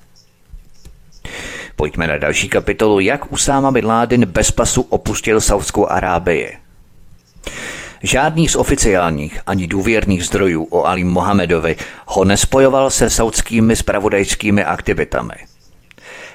Pojďme 1.76 2.08
na 2.08 2.18
další 2.18 2.50
kapitolu, 2.50 3.00
jak 3.00 3.32
Usáma 3.32 3.72
bin 3.72 3.86
Laden 3.86 4.26
bez 4.26 4.52
pasu 4.52 4.82
opustil 4.82 5.42
Saudskou 5.42 5.88
Arábii. 5.88 6.58
Žádný 8.06 8.48
z 8.50 8.56
oficiálních 8.56 9.40
ani 9.46 9.68
důvěrných 9.68 10.26
zdrojů 10.26 10.68
o 10.70 10.86
Ali 10.86 11.04
Mohamedovi 11.04 11.76
ho 12.06 12.26
nespojoval 12.26 12.90
se 12.90 13.10
saudskými 13.10 13.76
spravodajskými 13.76 14.64
aktivitami. 14.64 15.34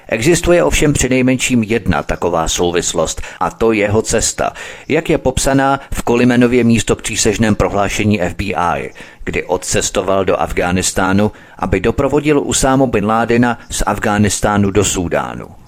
Existuje 0.07 0.63
ovšem 0.63 0.93
přinejmenším 0.93 1.63
jedna 1.63 2.03
taková 2.03 2.47
souvislost 2.47 3.21
a 3.39 3.51
to 3.51 3.71
jeho 3.71 4.01
cesta, 4.01 4.53
jak 4.87 5.09
je 5.09 5.17
popsaná 5.17 5.79
v 5.93 6.03
Kolimenově 6.03 6.63
místo 6.63 6.95
přísežném 6.95 7.55
prohlášení 7.55 8.19
FBI, 8.29 8.93
kdy 9.23 9.43
odcestoval 9.43 10.25
do 10.25 10.41
Afghánistánu, 10.41 11.31
aby 11.57 11.79
doprovodil 11.79 12.39
Usámu 12.39 12.87
bin 12.87 13.05
Ládina 13.05 13.59
z 13.69 13.83
Afghánistánu 13.85 14.71
do 14.71 14.83
Súdánu. 14.83 15.60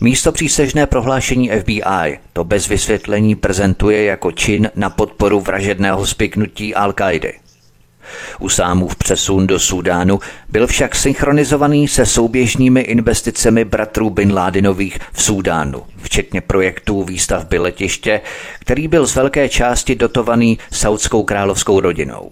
Místo 0.00 0.32
přísežné 0.32 0.86
prohlášení 0.86 1.50
FBI 1.50 2.18
to 2.32 2.44
bez 2.44 2.68
vysvětlení 2.68 3.34
prezentuje 3.34 4.04
jako 4.04 4.32
čin 4.32 4.70
na 4.74 4.90
podporu 4.90 5.40
vražedného 5.40 6.06
spiknutí 6.06 6.74
Al-Kaidy. 6.74 7.32
Usámův 8.40 8.96
přesun 8.96 9.46
do 9.46 9.58
Súdánu 9.58 10.20
byl 10.48 10.66
však 10.66 10.94
synchronizovaný 10.94 11.88
se 11.88 12.06
souběžnými 12.06 12.80
investicemi 12.80 13.64
bratrů 13.64 14.10
Bin 14.10 14.32
Ládinových 14.34 14.98
v 15.12 15.22
Súdánu, 15.22 15.82
včetně 16.02 16.40
projektů 16.40 17.02
výstavby 17.04 17.58
letiště, 17.58 18.20
který 18.60 18.88
byl 18.88 19.06
z 19.06 19.14
velké 19.14 19.48
části 19.48 19.94
dotovaný 19.94 20.58
saudskou 20.72 21.22
královskou 21.22 21.80
rodinou. 21.80 22.30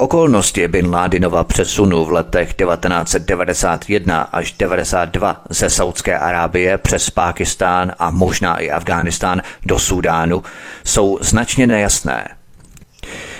Okolnosti 0.00 0.68
Bin 0.68 0.90
Ládinova 0.90 1.44
přesunu 1.44 2.04
v 2.04 2.12
letech 2.12 2.54
1991 2.54 4.20
až 4.20 4.52
92 4.52 5.42
ze 5.50 5.70
Saudské 5.70 6.18
Arábie 6.18 6.78
přes 6.78 7.10
Pákistán 7.10 7.92
a 7.98 8.10
možná 8.10 8.56
i 8.56 8.70
Afghánistán 8.70 9.42
do 9.66 9.78
Súdánu 9.78 10.42
jsou 10.84 11.18
značně 11.20 11.66
nejasné. 11.66 12.28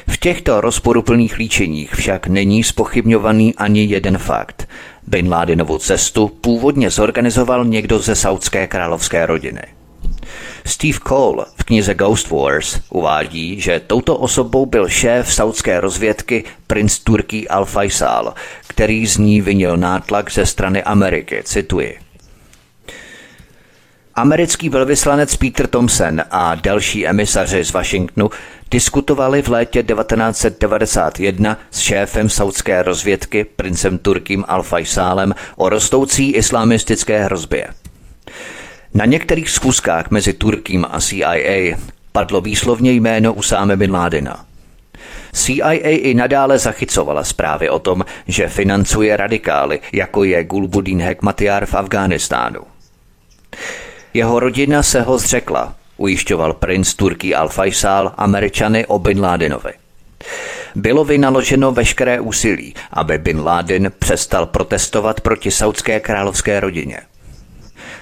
V 0.09 0.17
těchto 0.17 0.61
rozporuplných 0.61 1.37
líčeních 1.37 1.95
však 1.95 2.27
není 2.27 2.65
spochybňovaný 2.65 3.55
ani 3.55 3.85
jeden 3.85 4.19
fakt. 4.19 4.69
Bin 5.07 5.29
Ládinovu 5.29 5.79
cestu 5.79 6.29
původně 6.29 6.91
zorganizoval 6.91 7.65
někdo 7.65 7.99
ze 7.99 8.15
saudské 8.15 8.67
královské 8.67 9.27
rodiny. 9.27 9.63
Steve 10.67 10.99
Cole 11.09 11.45
v 11.57 11.65
knize 11.65 11.95
Ghost 11.95 12.31
Wars 12.31 12.81
uvádí, 12.91 13.61
že 13.61 13.81
touto 13.87 14.17
osobou 14.17 14.67
byl 14.67 14.89
šéf 14.89 15.33
saudské 15.33 15.81
rozvědky 15.81 16.45
princ 16.67 16.99
Turký 16.99 17.49
Al-Faisal, 17.49 18.33
který 18.67 19.07
z 19.07 19.19
ní 19.19 19.41
vinil 19.41 19.77
nátlak 19.77 20.33
ze 20.33 20.47
strany 20.47 20.83
Ameriky, 20.83 21.43
cituji. 21.45 21.99
Americký 24.15 24.69
velvyslanec 24.69 25.37
Peter 25.37 25.67
Thompson 25.67 26.23
a 26.31 26.55
další 26.55 27.07
emisaři 27.07 27.65
z 27.65 27.73
Washingtonu 27.73 28.31
diskutovali 28.71 29.43
v 29.43 29.49
létě 29.49 29.83
1991 29.83 31.59
s 31.71 31.79
šéfem 31.79 32.29
saudské 32.29 32.83
rozvědky 32.83 33.45
princem 33.45 33.99
Turkým 33.99 34.43
Al-Faisálem 34.43 35.35
o 35.57 35.69
rostoucí 35.69 36.31
islamistické 36.31 37.25
hrozbě. 37.25 37.69
Na 38.95 39.05
některých 39.05 39.51
schůzkách 39.51 40.11
mezi 40.11 40.33
Turkým 40.33 40.87
a 40.91 41.01
CIA 41.01 41.77
padlo 42.13 42.41
výslovně 42.41 42.93
jméno 42.93 43.35
Usáme 43.35 43.77
Bin 43.77 43.93
Ládina. 43.93 44.45
CIA 45.33 45.73
i 45.73 46.15
nadále 46.15 46.59
zachycovala 46.59 47.25
zprávy 47.25 47.71
o 47.71 47.79
tom, 47.79 48.05
že 48.29 48.49
financuje 48.49 49.17
radikály, 49.17 49.81
jako 49.93 50.25
je 50.25 50.45
Gulbuddin 50.45 51.01
Hekmatyar 51.01 51.67
v 51.67 51.75
Afghánistánu. 51.75 52.61
Jeho 54.15 54.41
rodina 54.41 54.83
se 54.83 55.03
ho 55.03 55.19
zřekla, 55.19 55.75
ujišťoval 55.97 56.53
princ 56.53 56.95
Turký 56.95 57.35
Al-Faisal 57.35 58.13
Američany 58.17 58.87
o 58.87 58.99
Bin 58.99 59.21
Ládinovi. 59.21 59.73
Bylo 60.75 61.05
vynaloženo 61.05 61.73
veškeré 61.73 62.21
úsilí, 62.21 62.75
aby 62.93 63.19
Bin 63.19 63.41
Laden 63.41 63.93
přestal 63.99 64.47
protestovat 64.47 65.21
proti 65.21 65.51
saudské 65.51 66.01
královské 66.01 66.61
rodině. 66.61 67.01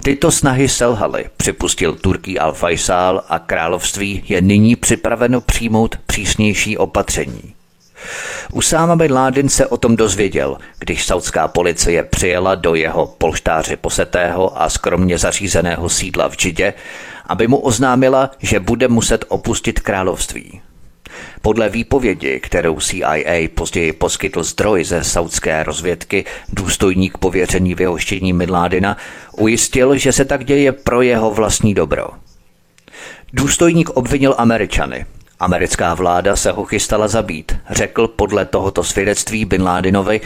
Tyto 0.03 0.31
snahy 0.31 0.69
selhaly, 0.69 1.25
připustil 1.37 1.95
Turký 1.95 2.39
Al-Faisal 2.41 3.23
a 3.29 3.39
království 3.39 4.25
je 4.29 4.41
nyní 4.41 4.77
připraveno 4.77 5.41
přijmout 5.41 5.97
přísnější 6.07 6.79
opatření. 6.79 7.55
Usáma 8.53 8.97
bin 8.97 9.13
Laden 9.13 9.49
se 9.49 9.67
o 9.67 9.77
tom 9.77 9.97
dozvěděl, 9.97 10.59
když 10.79 11.07
saudská 11.07 11.49
policie 11.49 12.03
přijela 12.03 12.55
do 12.55 12.75
jeho 12.75 13.07
polštáře 13.07 13.77
posetého 13.77 14.63
a 14.63 14.69
skromně 14.69 15.19
zařízeného 15.19 15.89
sídla 15.89 16.29
v 16.29 16.37
Džidě, 16.37 16.75
aby 17.27 17.49
mu 17.49 17.57
oznámila, 17.57 18.31
že 18.39 18.61
bude 18.61 18.89
muset 18.89 19.25
opustit 19.29 19.81
království. 19.81 20.61
Podle 21.43 21.69
výpovědi, 21.69 22.41
kterou 22.41 22.81
CIA 22.81 23.49
později 23.55 23.93
poskytl 23.93 24.43
zdroj 24.43 24.85
ze 24.85 25.05
saudské 25.05 25.63
rozvědky, 25.63 26.25
důstojník 26.53 27.19
pověřený 27.19 27.75
vyhoštění 27.75 28.33
Midládina 28.33 28.97
ujistil, 29.33 29.97
že 29.97 30.13
se 30.13 30.25
tak 30.25 30.45
děje 30.45 30.73
pro 30.73 31.03
jeho 31.03 31.31
vlastní 31.31 31.75
dobro. 31.75 32.09
Důstojník 33.33 33.91
obvinil 33.91 34.35
Američany. 34.39 35.07
Americká 35.41 35.95
vláda 35.95 36.37
se 36.37 36.53
ho 36.53 36.65
chystala 36.65 37.09
zabít, 37.09 37.57
řekl 37.71 38.09
podle 38.09 38.45
tohoto 38.45 38.85
svědectví 38.85 39.45
Bin 39.45 39.63
Ládinovi, 39.63 40.21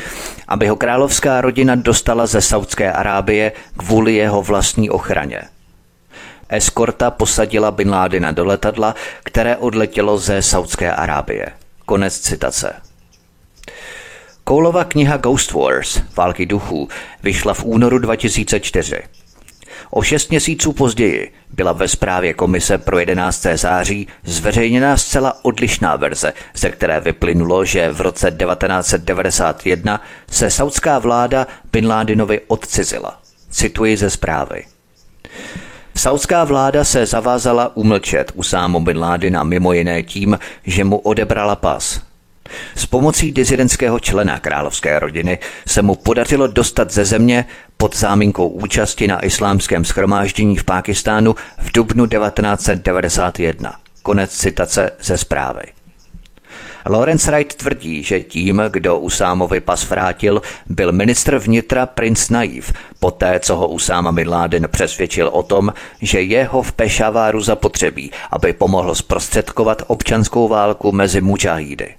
aby 0.49 0.69
ho 0.69 0.77
královská 0.77 1.41
rodina 1.41 1.75
dostala 1.75 2.27
ze 2.27 2.41
Saudské 2.41 2.93
Arábie 2.93 3.53
kvůli 3.77 4.15
jeho 4.15 4.43
vlastní 4.43 4.91
ochraně. 4.91 5.43
Eskorta 6.53 7.11
posadila 7.11 7.71
Bin 7.71 7.91
Ládina 7.91 8.33
do 8.33 8.45
letadla, 8.45 8.95
které 9.25 9.57
odletělo 9.57 10.19
ze 10.19 10.43
Saudské 10.43 10.93
Arábie. 10.93 11.47
Konec 11.87 12.19
citace. 12.19 12.75
Koulova 14.45 14.85
kniha 14.85 15.17
Ghost 15.17 15.53
Wars, 15.53 16.01
Války 16.17 16.47
duchů, 16.47 16.89
vyšla 17.23 17.55
v 17.55 17.65
únoru 17.65 17.99
2004. 17.99 19.03
O 19.91 20.03
šest 20.03 20.31
měsíců 20.31 20.73
později 20.73 21.33
byla 21.51 21.73
ve 21.73 21.89
zprávě 21.89 22.35
Komise 22.35 22.79
pro 22.79 22.99
11. 22.99 23.47
září 23.55 24.09
zveřejněna 24.25 24.97
zcela 24.97 25.45
odlišná 25.45 25.97
verze, 25.97 26.33
ze 26.55 26.71
které 26.71 27.01
vyplynulo, 27.01 27.65
že 27.65 27.93
v 27.93 28.01
roce 28.01 28.31
1991 28.31 30.01
se 30.31 30.51
saudská 30.51 30.99
vláda 30.99 31.47
Bin 31.73 31.87
Ládinovi 31.87 32.41
odcizila. 32.47 33.21
Cituji 33.51 33.97
ze 33.97 34.11
zprávy. 34.11 34.65
Saudská 35.97 36.45
vláda 36.45 36.85
se 36.85 37.07
zavázala 37.07 37.77
umlčet 37.77 38.33
Usámu 38.35 38.81
bin 38.81 38.99
Ládina 38.99 39.45
mimo 39.45 39.73
jiné 39.73 40.03
tím, 40.03 40.39
že 40.65 40.85
mu 40.85 40.97
odebrala 40.99 41.57
pas. 41.57 42.01
S 42.77 42.87
pomocí 42.87 43.33
dizidentského 43.33 44.01
člena 44.01 44.39
královské 44.39 44.99
rodiny 44.99 45.39
se 45.67 45.83
mu 45.83 45.95
podařilo 45.95 46.47
dostat 46.47 46.91
ze 46.91 47.05
země 47.05 47.45
pod 47.77 47.97
záminkou 47.97 48.49
účasti 48.49 49.09
na 49.09 49.25
islámském 49.25 49.85
schromáždění 49.85 50.57
v 50.57 50.65
Pákistánu 50.65 51.35
v 51.59 51.73
dubnu 51.73 52.07
1991. 52.07 53.73
Konec 54.03 54.31
citace 54.31 54.91
ze 55.01 55.19
zprávy. 55.19 55.63
Lawrence 56.87 57.31
Wright 57.31 57.55
tvrdí, 57.55 58.03
že 58.03 58.21
tím, 58.21 58.63
kdo 58.71 58.99
Usámovi 58.99 59.61
pas 59.61 59.89
vrátil, 59.89 60.43
byl 60.67 60.93
ministr 60.93 61.39
vnitra 61.39 61.87
princ 61.87 62.29
Naif, 62.31 62.73
poté 63.01 63.41
co 63.41 63.57
ho 63.57 63.69
Usáma 63.69 64.13
Bin 64.13 64.29
Laden 64.29 64.69
přesvědčil 64.71 65.29
o 65.29 65.43
tom, 65.43 65.73
že 66.01 66.23
jeho 66.23 66.63
v 66.63 66.73
Pešaváru 66.73 67.41
zapotřebí, 67.41 68.11
aby 68.31 68.53
pomohl 68.53 68.95
zprostředkovat 68.95 69.83
občanskou 69.87 70.49
válku 70.49 70.93
mezi 70.93 71.21
mučahídy. 71.21 71.95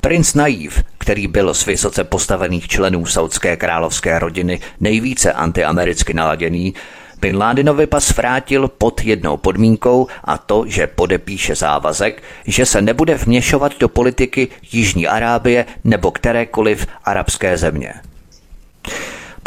Princ 0.00 0.34
Naif, 0.34 0.82
který 0.98 1.26
byl 1.26 1.54
z 1.54 1.66
vysoce 1.66 2.04
postavených 2.04 2.68
členů 2.68 3.06
saudské 3.06 3.56
královské 3.56 4.18
rodiny 4.18 4.60
nejvíce 4.80 5.32
antiamericky 5.32 6.14
naladěný, 6.14 6.74
Bin 7.20 7.36
Ládinovi 7.36 7.86
pas 7.86 8.16
vrátil 8.16 8.68
pod 8.68 9.00
jednou 9.04 9.36
podmínkou 9.36 10.06
a 10.24 10.38
to, 10.38 10.64
že 10.66 10.86
podepíše 10.86 11.54
závazek, 11.54 12.22
že 12.44 12.66
se 12.66 12.82
nebude 12.82 13.14
vměšovat 13.14 13.78
do 13.80 13.88
politiky 13.88 14.48
Jižní 14.72 15.08
Arábie 15.08 15.66
nebo 15.84 16.10
kterékoliv 16.10 16.86
arabské 17.04 17.56
země. 17.56 17.94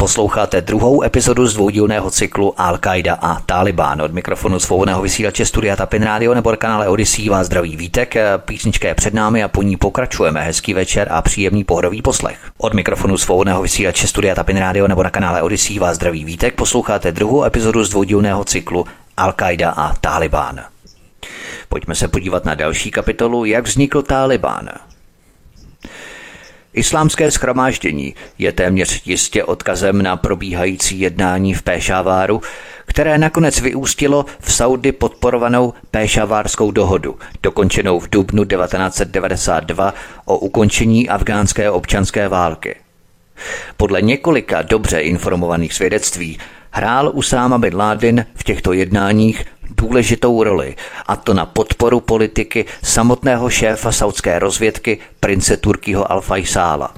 Posloucháte 0.02 0.60
druhou 0.60 1.02
epizodu 1.02 1.46
z 1.46 1.54
dvoudílného 1.54 2.10
cyklu 2.10 2.54
Al-Qaida 2.58 3.18
a 3.20 3.40
Taliban. 3.46 4.02
Od 4.02 4.12
mikrofonu 4.12 4.60
svobodného 4.60 5.02
vysílače 5.02 5.46
Studia 5.46 5.76
Tapin 5.76 6.02
Radio 6.02 6.34
nebo 6.34 6.56
kanále 6.56 6.88
Odyssey 6.88 7.28
vás 7.28 7.46
zdraví 7.46 7.76
vítek. 7.76 8.14
Písnička 8.36 8.88
je 8.88 8.94
před 8.94 9.14
námi 9.14 9.42
a 9.42 9.48
po 9.48 9.62
ní 9.62 9.76
pokračujeme. 9.76 10.42
Hezký 10.42 10.74
večer 10.74 11.08
a 11.10 11.22
příjemný 11.22 11.64
pohodový 11.64 12.02
poslech. 12.02 12.38
Od 12.58 12.74
mikrofonu 12.74 13.18
svobodného 13.18 13.62
vysílače 13.62 14.06
Studia 14.06 14.34
Tapin 14.34 14.56
Radio 14.56 14.88
nebo 14.88 15.02
na 15.02 15.10
kanále 15.10 15.42
Odyssey 15.42 15.78
vás 15.78 15.96
zdraví 15.96 16.24
vítek. 16.24 16.54
Posloucháte 16.54 17.12
druhou 17.12 17.44
epizodu 17.44 17.84
z 17.84 17.90
dvoudílného 17.90 18.44
cyklu 18.44 18.86
Al-Qaida 19.16 19.72
a 19.76 19.94
Taliban. 20.00 20.60
Pojďme 21.68 21.94
se 21.94 22.08
podívat 22.08 22.44
na 22.44 22.54
další 22.54 22.90
kapitolu, 22.90 23.44
jak 23.44 23.66
vznikl 23.66 24.02
Taliban. 24.02 24.68
Islámské 26.74 27.30
schromáždění 27.30 28.14
je 28.38 28.52
téměř 28.52 29.02
jistě 29.06 29.44
odkazem 29.44 30.02
na 30.02 30.16
probíhající 30.16 31.00
jednání 31.00 31.54
v 31.54 31.62
Péšaváru, 31.62 32.42
které 32.86 33.18
nakonec 33.18 33.60
vyústilo 33.60 34.26
v 34.40 34.52
Saudy 34.52 34.92
podporovanou 34.92 35.74
Péšavárskou 35.90 36.70
dohodu, 36.70 37.18
dokončenou 37.42 38.00
v 38.00 38.10
dubnu 38.10 38.44
1992 38.44 39.94
o 40.24 40.38
ukončení 40.38 41.08
afgánské 41.08 41.70
občanské 41.70 42.28
války. 42.28 42.76
Podle 43.76 44.02
několika 44.02 44.62
dobře 44.62 45.00
informovaných 45.00 45.74
svědectví 45.74 46.38
hrál 46.70 47.10
Usáma 47.14 47.58
bin 47.58 47.76
Laden 47.76 48.26
v 48.34 48.44
těchto 48.44 48.72
jednáních 48.72 49.44
důležitou 49.76 50.42
roli, 50.42 50.76
a 51.06 51.16
to 51.16 51.34
na 51.34 51.46
podporu 51.46 52.00
politiky 52.00 52.64
samotného 52.82 53.50
šéfa 53.50 53.92
saudské 53.92 54.38
rozvědky 54.38 54.98
prince 55.20 55.56
Turkýho 55.56 56.04
Al-Faisála. 56.04 56.90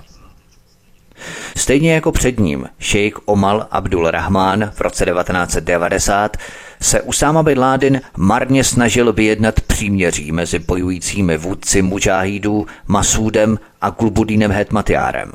Stejně 1.56 1.94
jako 1.94 2.12
před 2.12 2.40
ním 2.40 2.68
šejk 2.78 3.18
Omal 3.24 3.66
Abdul 3.70 4.10
Rahman 4.10 4.72
v 4.74 4.80
roce 4.80 5.04
1990 5.04 6.36
se 6.82 7.02
Usáma 7.02 7.42
bin 7.42 7.58
Laden 7.58 8.00
marně 8.16 8.64
snažil 8.64 9.12
vyjednat 9.12 9.60
příměří 9.60 10.32
mezi 10.32 10.58
bojujícími 10.58 11.38
vůdci 11.38 11.82
mužáhidů 11.82 12.66
Masúdem 12.86 13.58
a 13.80 13.90
Gulbudínem 13.90 14.50
Hetmatiárem. 14.52 15.32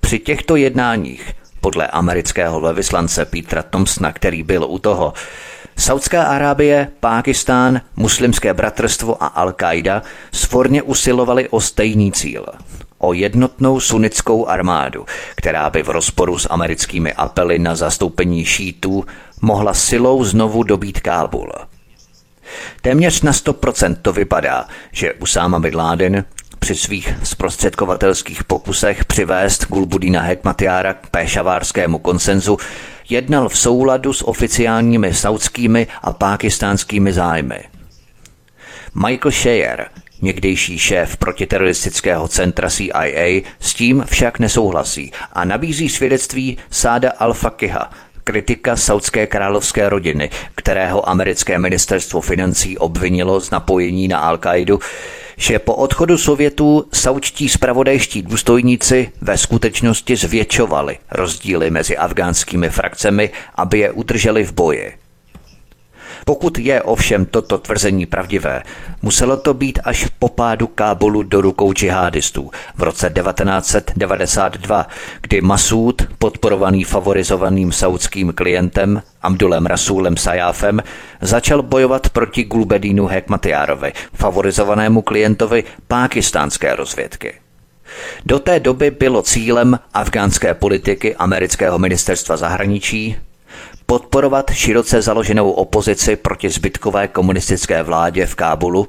Při 0.00 0.18
těchto 0.18 0.56
jednáních 0.56 1.32
podle 1.60 1.86
amerického 1.86 2.60
velvyslance 2.60 3.24
Petra 3.24 3.62
Thompsona, 3.62 4.12
který 4.12 4.42
byl 4.42 4.64
u 4.64 4.78
toho, 4.78 5.12
Saudská 5.78 6.22
Arábie, 6.22 6.88
Pákistán, 7.00 7.80
Muslimské 7.96 8.54
bratrstvo 8.54 9.22
a 9.22 9.44
Al-Qaida 9.44 10.02
svorně 10.32 10.82
usilovali 10.82 11.48
o 11.48 11.60
stejný 11.60 12.12
cíl. 12.12 12.46
O 12.98 13.12
jednotnou 13.12 13.80
sunnickou 13.80 14.46
armádu, 14.46 15.06
která 15.36 15.70
by 15.70 15.82
v 15.82 15.88
rozporu 15.88 16.38
s 16.38 16.48
americkými 16.50 17.12
apely 17.12 17.58
na 17.58 17.74
zastoupení 17.74 18.44
šítů 18.44 19.06
mohla 19.40 19.74
silou 19.74 20.24
znovu 20.24 20.62
dobít 20.62 21.00
Kábul. 21.00 21.52
Téměř 22.82 23.22
na 23.22 23.32
100% 23.32 23.96
to 24.02 24.12
vypadá, 24.12 24.68
že 24.92 25.12
Usáma 25.12 25.58
bin 25.58 25.76
Laden 25.76 26.24
při 26.58 26.74
svých 26.74 27.14
zprostředkovatelských 27.24 28.44
pokusech 28.44 29.04
přivést 29.04 29.66
Gulbudina 29.68 30.20
Hekmatyára 30.20 30.94
k 30.94 31.06
péšavárskému 31.10 31.98
konsenzu 31.98 32.58
jednal 33.08 33.48
v 33.48 33.58
souladu 33.58 34.12
s 34.12 34.28
oficiálními 34.28 35.14
saudskými 35.14 35.86
a 36.02 36.12
pákistánskými 36.12 37.12
zájmy. 37.12 37.60
Michael 38.94 39.32
Shear, 39.32 39.86
někdejší 40.22 40.78
šéf 40.78 41.16
protiteroristického 41.16 42.28
centra 42.28 42.70
CIA, 42.70 43.40
s 43.60 43.74
tím 43.74 44.04
však 44.06 44.38
nesouhlasí 44.38 45.12
a 45.32 45.44
nabízí 45.44 45.88
svědectví 45.88 46.58
Sáda 46.70 47.12
al-Fakiha, 47.20 47.88
kritika 48.24 48.76
saudské 48.76 49.26
královské 49.26 49.88
rodiny, 49.88 50.30
kterého 50.54 51.08
americké 51.08 51.58
ministerstvo 51.58 52.20
financí 52.20 52.78
obvinilo 52.78 53.40
z 53.40 53.50
napojení 53.50 54.08
na 54.08 54.32
Al-Qaidu, 54.32 54.78
že 55.38 55.58
po 55.58 55.74
odchodu 55.74 56.18
Sovětů 56.18 56.84
saučtí 56.92 57.48
spravodajští 57.48 58.22
důstojníci 58.22 59.12
ve 59.20 59.38
skutečnosti 59.38 60.16
zvětšovali 60.16 60.98
rozdíly 61.10 61.70
mezi 61.70 61.96
afgánskými 61.96 62.70
frakcemi, 62.70 63.30
aby 63.54 63.78
je 63.78 63.92
udrželi 63.92 64.44
v 64.44 64.52
boji. 64.52 65.07
Pokud 66.24 66.58
je 66.58 66.82
ovšem 66.82 67.26
toto 67.26 67.58
tvrzení 67.58 68.06
pravdivé, 68.06 68.62
muselo 69.02 69.36
to 69.36 69.54
být 69.54 69.78
až 69.84 70.06
po 70.18 70.28
pádu 70.28 70.66
Kábulu 70.66 71.22
do 71.22 71.40
rukou 71.40 71.72
džihadistů 71.72 72.50
v 72.76 72.82
roce 72.82 73.10
1992, 73.10 74.86
kdy 75.20 75.40
Masud, 75.40 76.02
podporovaný 76.18 76.84
favorizovaným 76.84 77.72
saudským 77.72 78.32
klientem 78.32 79.02
Abdulem 79.22 79.66
Rasulem 79.66 80.16
Sajáfem, 80.16 80.82
začal 81.20 81.62
bojovat 81.62 82.08
proti 82.10 82.44
Gulbedínu 82.44 83.06
Hekmatyárovi, 83.06 83.92
favorizovanému 84.14 85.02
klientovi 85.02 85.64
pákistánské 85.88 86.76
rozvědky. 86.76 87.34
Do 88.26 88.38
té 88.38 88.60
doby 88.60 88.90
bylo 88.90 89.22
cílem 89.22 89.78
afgánské 89.94 90.54
politiky 90.54 91.16
amerického 91.16 91.78
ministerstva 91.78 92.36
zahraničí 92.36 93.16
podporovat 93.90 94.50
široce 94.50 95.02
založenou 95.02 95.50
opozici 95.50 96.16
proti 96.16 96.50
zbytkové 96.50 97.08
komunistické 97.08 97.82
vládě 97.82 98.26
v 98.26 98.34
Kábulu 98.34 98.88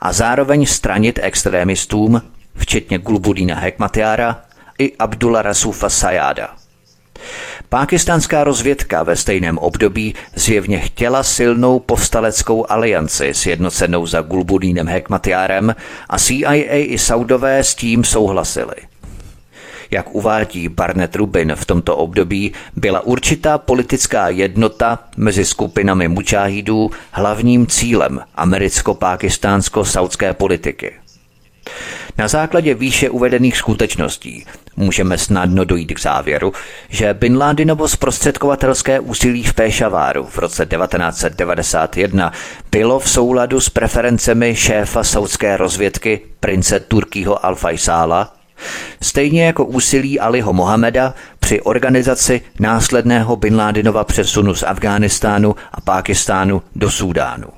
a 0.00 0.12
zároveň 0.12 0.66
stranit 0.66 1.18
extrémistům, 1.22 2.22
včetně 2.56 2.98
Gulbudína 2.98 3.54
Hekmatyára 3.54 4.40
i 4.78 4.96
Abdullah 4.96 5.44
Rasufa 5.44 5.88
Sajáda. 5.88 6.48
Pákistánská 7.68 8.44
rozvědka 8.44 9.02
ve 9.02 9.16
stejném 9.16 9.58
období 9.58 10.14
zjevně 10.34 10.78
chtěla 10.78 11.22
silnou 11.22 11.80
povstaleckou 11.80 12.70
alianci 12.70 13.34
sjednocenou 13.34 14.06
za 14.06 14.20
Gulbudínem 14.20 14.88
Hekmatyárem 14.88 15.74
a 16.08 16.18
CIA 16.18 16.54
i 16.74 16.98
Saudové 16.98 17.64
s 17.64 17.74
tím 17.74 18.04
souhlasili. 18.04 18.74
Jak 19.90 20.14
uvádí 20.14 20.68
Barnett 20.68 21.16
Rubin, 21.16 21.52
v 21.54 21.64
tomto 21.64 21.96
období 21.96 22.52
byla 22.76 23.00
určitá 23.00 23.58
politická 23.58 24.28
jednota 24.28 24.98
mezi 25.16 25.44
skupinami 25.44 26.08
mučáhidů 26.08 26.90
hlavním 27.10 27.66
cílem 27.66 28.20
americko-pákistánsko-saudské 28.36 30.34
politiky. 30.34 30.92
Na 32.18 32.28
základě 32.28 32.74
výše 32.74 33.10
uvedených 33.10 33.56
skutečností 33.56 34.44
můžeme 34.76 35.18
snadno 35.18 35.64
dojít 35.64 35.94
k 35.94 36.00
závěru, 36.00 36.52
že 36.88 37.14
Bin 37.14 37.38
Ladenovo 37.38 37.88
zprostředkovatelské 37.88 39.00
úsilí 39.00 39.44
v 39.44 39.54
Pešaváru 39.54 40.24
v 40.24 40.38
roce 40.38 40.66
1991 40.66 42.32
bylo 42.70 42.98
v 42.98 43.10
souladu 43.10 43.60
s 43.60 43.70
preferencemi 43.70 44.56
šéfa 44.56 45.04
saudské 45.04 45.56
rozvědky 45.56 46.20
prince 46.40 46.80
Turkýho 46.80 47.34
Al-Faisála 47.46 48.37
Stejně 49.02 49.46
jako 49.46 49.64
úsilí 49.64 50.20
Aliho 50.20 50.52
Mohameda 50.52 51.14
při 51.40 51.60
organizaci 51.60 52.40
následného 52.60 53.36
Bin 53.36 53.56
Ládinova 53.56 54.04
přesunu 54.04 54.54
z 54.54 54.62
Afghánistánu 54.62 55.56
a 55.72 55.80
Pákistánu 55.80 56.62
do 56.76 56.90
Súdánu. 56.90 57.48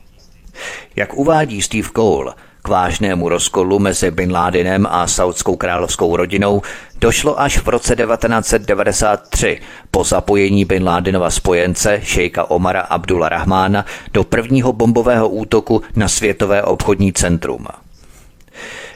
Jak 0.96 1.14
uvádí 1.14 1.62
Steve 1.62 1.88
Cole, 1.96 2.34
k 2.62 2.68
vážnému 2.68 3.28
rozkolu 3.28 3.78
mezi 3.78 4.10
Bin 4.10 4.32
Ládinem 4.32 4.86
a 4.90 5.06
saudskou 5.06 5.56
královskou 5.56 6.16
rodinou 6.16 6.62
došlo 7.00 7.40
až 7.40 7.58
v 7.58 7.68
roce 7.68 7.96
1993 7.96 9.60
po 9.90 10.04
zapojení 10.04 10.64
Bin 10.64 10.84
Ládinova 10.84 11.30
spojence 11.30 12.00
šejka 12.02 12.50
Omara 12.50 12.80
Abdullah 12.80 13.30
Rahmána 13.30 13.84
do 14.12 14.24
prvního 14.24 14.72
bombového 14.72 15.28
útoku 15.28 15.82
na 15.96 16.08
Světové 16.08 16.62
obchodní 16.62 17.12
centrum. 17.12 17.66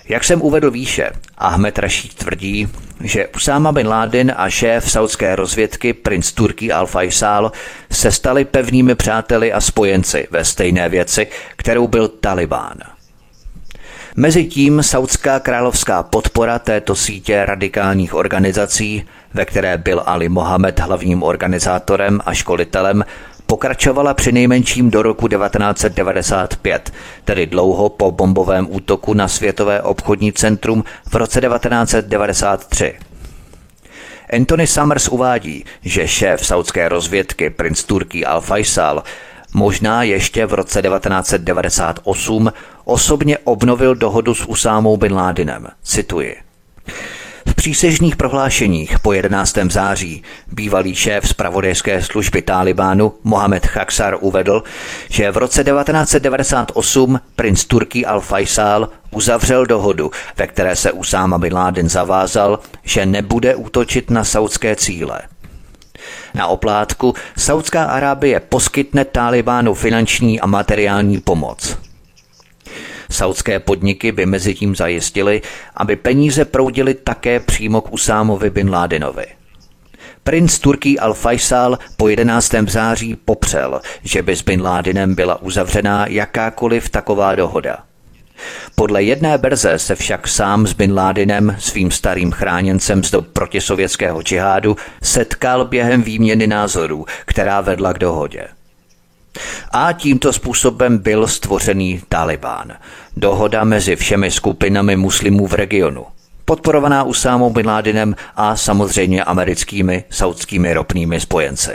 Jak 0.08 0.24
jsem 0.24 0.42
uvedl 0.42 0.70
výše, 0.70 1.10
Ahmed 1.38 1.78
Rashid 1.78 2.14
tvrdí, 2.14 2.68
že 3.00 3.28
Usama 3.36 3.72
bin 3.72 3.88
Laden 3.88 4.34
a 4.36 4.50
šéf 4.50 4.90
saudské 4.90 5.36
rozvědky 5.36 5.92
princ 5.92 6.32
Turký 6.32 6.72
al-Faisal 6.72 7.52
se 7.90 8.12
stali 8.12 8.44
pevnými 8.44 8.94
přáteli 8.94 9.52
a 9.52 9.60
spojenci 9.60 10.28
ve 10.30 10.44
stejné 10.44 10.88
věci, 10.88 11.26
kterou 11.56 11.88
byl 11.88 12.08
Talibán. 12.08 12.76
Mezitím 14.16 14.82
saudská 14.82 15.40
královská 15.40 16.02
podpora 16.02 16.58
této 16.58 16.96
sítě 16.96 17.44
radikálních 17.44 18.14
organizací, 18.14 19.04
ve 19.34 19.44
které 19.44 19.78
byl 19.78 20.02
Ali 20.06 20.28
Mohamed 20.28 20.80
hlavním 20.80 21.22
organizátorem 21.22 22.20
a 22.26 22.34
školitelem, 22.34 23.04
pokračovala 23.54 24.14
při 24.14 24.32
nejmenším 24.32 24.90
do 24.90 25.02
roku 25.02 25.28
1995, 25.28 26.92
tedy 27.24 27.46
dlouho 27.46 27.88
po 27.88 28.10
bombovém 28.10 28.66
útoku 28.70 29.14
na 29.14 29.28
Světové 29.28 29.82
obchodní 29.82 30.32
centrum 30.32 30.84
v 31.06 31.14
roce 31.14 31.40
1993. 31.40 32.94
Anthony 34.32 34.66
Summers 34.66 35.08
uvádí, 35.08 35.64
že 35.82 36.08
šéf 36.08 36.46
saudské 36.46 36.88
rozvědky 36.88 37.50
princ 37.50 37.84
Turký 37.84 38.26
Al-Faisal 38.26 39.02
možná 39.52 40.02
ještě 40.02 40.46
v 40.46 40.54
roce 40.54 40.82
1998 40.82 42.52
osobně 42.84 43.38
obnovil 43.38 43.94
dohodu 43.94 44.34
s 44.34 44.46
Usámou 44.46 44.96
bin 44.96 45.14
Ládinem. 45.14 45.68
Cituji. 45.82 46.36
V 47.46 47.54
přísežných 47.54 48.16
prohlášeních 48.16 48.98
po 48.98 49.12
11. 49.12 49.59
září 49.70 50.22
bývalý 50.52 50.94
šéf 50.94 51.28
zpravodajské 51.28 52.02
služby 52.02 52.42
Talibánu 52.42 53.12
Mohamed 53.24 53.66
Khaksar 53.66 54.16
uvedl, 54.20 54.62
že 55.11 55.30
v 55.30 55.37
roce 55.37 55.64
1998 55.64 57.20
princ 57.37 57.64
Turký 57.64 58.07
al-Faisal 58.07 58.88
uzavřel 59.11 59.66
dohodu, 59.66 60.11
ve 60.37 60.46
které 60.46 60.76
se 60.76 60.92
Usáma 60.92 61.38
bin 61.38 61.54
Laden 61.54 61.88
zavázal, 61.88 62.59
že 62.83 63.07
nebude 63.07 63.54
útočit 63.54 64.11
na 64.11 64.24
saudské 64.24 64.76
cíle. 64.76 65.20
Na 66.35 66.46
oplátku 66.46 67.14
Saudská 67.38 67.85
Arábie 67.85 68.40
poskytne 68.40 69.04
Talibánu 69.04 69.74
finanční 69.74 70.40
a 70.40 70.46
materiální 70.46 71.20
pomoc. 71.20 71.78
Saudské 73.14 73.61
podniky 73.61 74.12
by 74.12 74.27
mezi 74.27 74.55
tím 74.55 74.77
zajistily, 74.77 75.42
aby 75.77 75.96
peníze 75.96 76.44
proudily 76.44 76.94
také 76.94 77.40
přímo 77.40 77.81
k 77.81 77.92
Usámovi 77.92 78.50
bin 78.50 78.70
Ládinovi. 78.70 79.27
Princ 80.24 80.59
Turký 80.59 81.00
Al-Faisal 81.00 81.79
po 81.96 82.09
11. 82.09 82.55
září 82.68 83.16
popřel, 83.24 83.81
že 84.03 84.22
by 84.22 84.37
s 84.37 84.42
Bin 84.42 84.62
Ládinem 84.62 85.14
byla 85.14 85.42
uzavřená 85.42 86.07
jakákoliv 86.07 86.88
taková 86.88 87.35
dohoda. 87.35 87.79
Podle 88.74 89.03
jedné 89.03 89.38
berze 89.38 89.79
se 89.79 89.94
však 89.94 90.29
sám 90.29 90.66
s 90.66 90.72
Bin 90.72 90.94
Ládinem, 90.94 91.57
svým 91.59 91.90
starým 91.90 92.33
chráněncem 92.33 93.05
z 93.05 93.11
dob 93.11 93.27
protisovětského 93.29 94.22
džihádu, 94.22 94.77
setkal 95.03 95.64
během 95.64 96.03
výměny 96.03 96.46
názorů, 96.46 97.07
která 97.27 97.61
vedla 97.61 97.92
k 97.92 97.98
dohodě. 97.98 98.48
A 99.70 99.92
tímto 99.92 100.33
způsobem 100.33 100.99
byl 100.99 101.27
stvořený 101.27 102.03
Talibán. 102.09 102.73
Dohoda 103.16 103.64
mezi 103.64 103.97
všemi 103.97 104.31
skupinami 104.31 104.97
muslimů 104.97 105.47
v 105.47 105.55
regionu. 105.55 106.07
Podporovaná 106.44 107.03
Usámou 107.03 107.51
bin 107.51 107.66
Ládinem 107.66 108.16
a 108.37 108.57
samozřejmě 108.57 109.25
americkými 109.25 110.05
saudskými 110.11 110.75
ropnými 110.75 111.20
spojenci. 111.20 111.73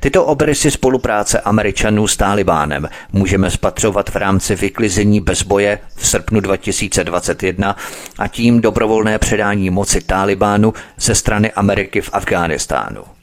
Tyto 0.00 0.24
obrysy 0.24 0.70
spolupráce 0.70 1.40
Američanů 1.40 2.08
s 2.08 2.16
Talibánem 2.16 2.88
můžeme 3.12 3.50
spatřovat 3.50 4.10
v 4.10 4.16
rámci 4.16 4.54
vyklizení 4.54 5.20
bez 5.20 5.42
boje 5.42 5.78
v 5.96 6.06
srpnu 6.06 6.40
2021 6.40 7.76
a 8.18 8.28
tím 8.28 8.60
dobrovolné 8.60 9.18
předání 9.18 9.70
moci 9.70 10.00
Talibánu 10.00 10.74
ze 10.96 11.14
strany 11.14 11.52
Ameriky 11.52 12.00
v 12.00 12.10
Afghánistánu. 12.12 13.17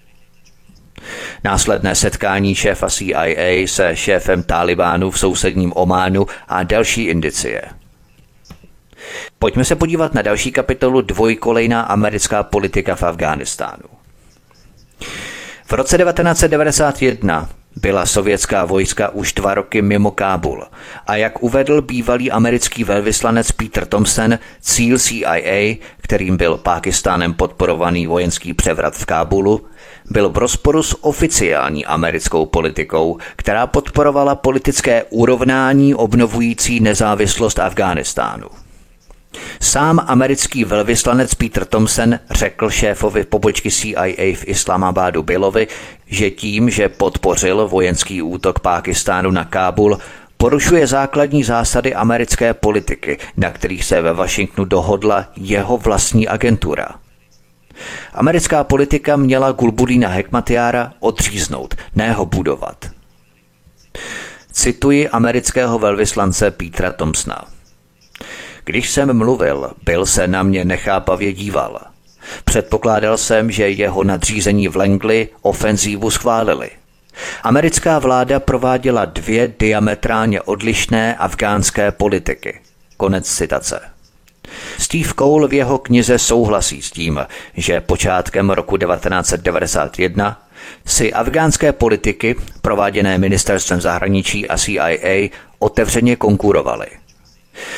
Následné 1.43 1.95
setkání 1.95 2.55
šéfa 2.55 2.89
CIA 2.89 3.67
se 3.67 3.95
šéfem 3.95 4.43
Talibánu 4.43 5.11
v 5.11 5.19
sousedním 5.19 5.73
Ománu 5.75 6.27
a 6.47 6.63
další 6.63 7.03
indicie. 7.03 7.61
Pojďme 9.39 9.65
se 9.65 9.75
podívat 9.75 10.13
na 10.13 10.21
další 10.21 10.51
kapitolu 10.51 11.01
dvojkolejná 11.01 11.81
americká 11.81 12.43
politika 12.43 12.95
v 12.95 13.03
Afghánistánu. 13.03 13.83
V 15.65 15.71
roce 15.71 15.97
1991 15.97 17.49
byla 17.75 18.05
sovětská 18.05 18.65
vojska 18.65 19.09
už 19.09 19.33
dva 19.33 19.53
roky 19.53 19.81
mimo 19.81 20.11
Kábul 20.11 20.65
a 21.07 21.15
jak 21.15 21.43
uvedl 21.43 21.81
bývalý 21.81 22.31
americký 22.31 22.83
velvyslanec 22.83 23.51
Peter 23.51 23.85
Thompson, 23.85 24.39
cíl 24.61 24.99
CIA, 24.99 25.75
kterým 25.97 26.37
byl 26.37 26.57
Pákistánem 26.57 27.33
podporovaný 27.33 28.07
vojenský 28.07 28.53
převrat 28.53 28.95
v 28.95 29.05
Kábulu, 29.05 29.65
byl 30.09 30.29
v 30.29 30.37
rozporu 30.37 30.83
s 30.83 31.03
oficiální 31.03 31.85
americkou 31.85 32.45
politikou, 32.45 33.17
která 33.35 33.67
podporovala 33.67 34.35
politické 34.35 35.03
urovnání 35.09 35.95
obnovující 35.95 36.79
nezávislost 36.79 37.59
Afghánistánu. 37.59 38.47
Sám 39.61 40.01
americký 40.07 40.65
velvyslanec 40.65 41.35
Peter 41.35 41.65
Thompson 41.65 42.19
řekl 42.31 42.69
šéfovi 42.69 43.23
pobočky 43.23 43.71
CIA 43.71 44.35
v 44.35 44.47
Islamabadu 44.47 45.23
Billovi, 45.23 45.67
že 46.07 46.31
tím, 46.31 46.69
že 46.69 46.89
podpořil 46.89 47.67
vojenský 47.67 48.21
útok 48.21 48.59
Pákistánu 48.59 49.31
na 49.31 49.45
Kábul, 49.45 49.97
porušuje 50.37 50.87
základní 50.87 51.43
zásady 51.43 51.95
americké 51.95 52.53
politiky, 52.53 53.17
na 53.37 53.51
kterých 53.51 53.85
se 53.85 54.01
ve 54.01 54.13
Washingtonu 54.13 54.65
dohodla 54.65 55.25
jeho 55.35 55.77
vlastní 55.77 56.27
agentura– 56.27 56.87
Americká 58.13 58.63
politika 58.63 59.15
měla 59.15 59.51
Gulbudína 59.51 60.09
Hekmatyára 60.09 60.93
odříznout, 60.99 61.75
ne 61.95 62.11
ho 62.11 62.25
budovat. 62.25 62.85
Cituji 64.51 65.09
amerického 65.09 65.79
velvyslance 65.79 66.51
Petra 66.51 66.91
Thompsona. 66.91 67.45
Když 68.63 68.89
jsem 68.89 69.17
mluvil, 69.17 69.71
byl 69.83 70.05
se 70.05 70.27
na 70.27 70.43
mě 70.43 70.65
nechápavě 70.65 71.33
díval. 71.33 71.81
Předpokládal 72.45 73.17
jsem, 73.17 73.51
že 73.51 73.69
jeho 73.69 74.03
nadřízení 74.03 74.67
v 74.67 74.75
Langley 74.75 75.27
ofenzívu 75.41 76.11
schválili. 76.11 76.69
Americká 77.43 77.99
vláda 77.99 78.39
prováděla 78.39 79.05
dvě 79.05 79.53
diametrálně 79.59 80.41
odlišné 80.41 81.15
afgánské 81.15 81.91
politiky. 81.91 82.61
Konec 82.97 83.35
citace. 83.35 83.94
Steve 84.77 85.09
Cole 85.19 85.47
v 85.47 85.53
jeho 85.53 85.77
knize 85.77 86.19
souhlasí 86.19 86.81
s 86.81 86.91
tím, 86.91 87.19
že 87.57 87.81
počátkem 87.81 88.49
roku 88.49 88.77
1991 88.77 90.41
si 90.85 91.13
afgánské 91.13 91.73
politiky, 91.73 92.35
prováděné 92.61 93.17
ministerstvem 93.17 93.81
zahraničí 93.81 94.47
a 94.47 94.57
CIA, 94.57 95.29
otevřeně 95.59 96.15
konkurovaly. 96.15 96.87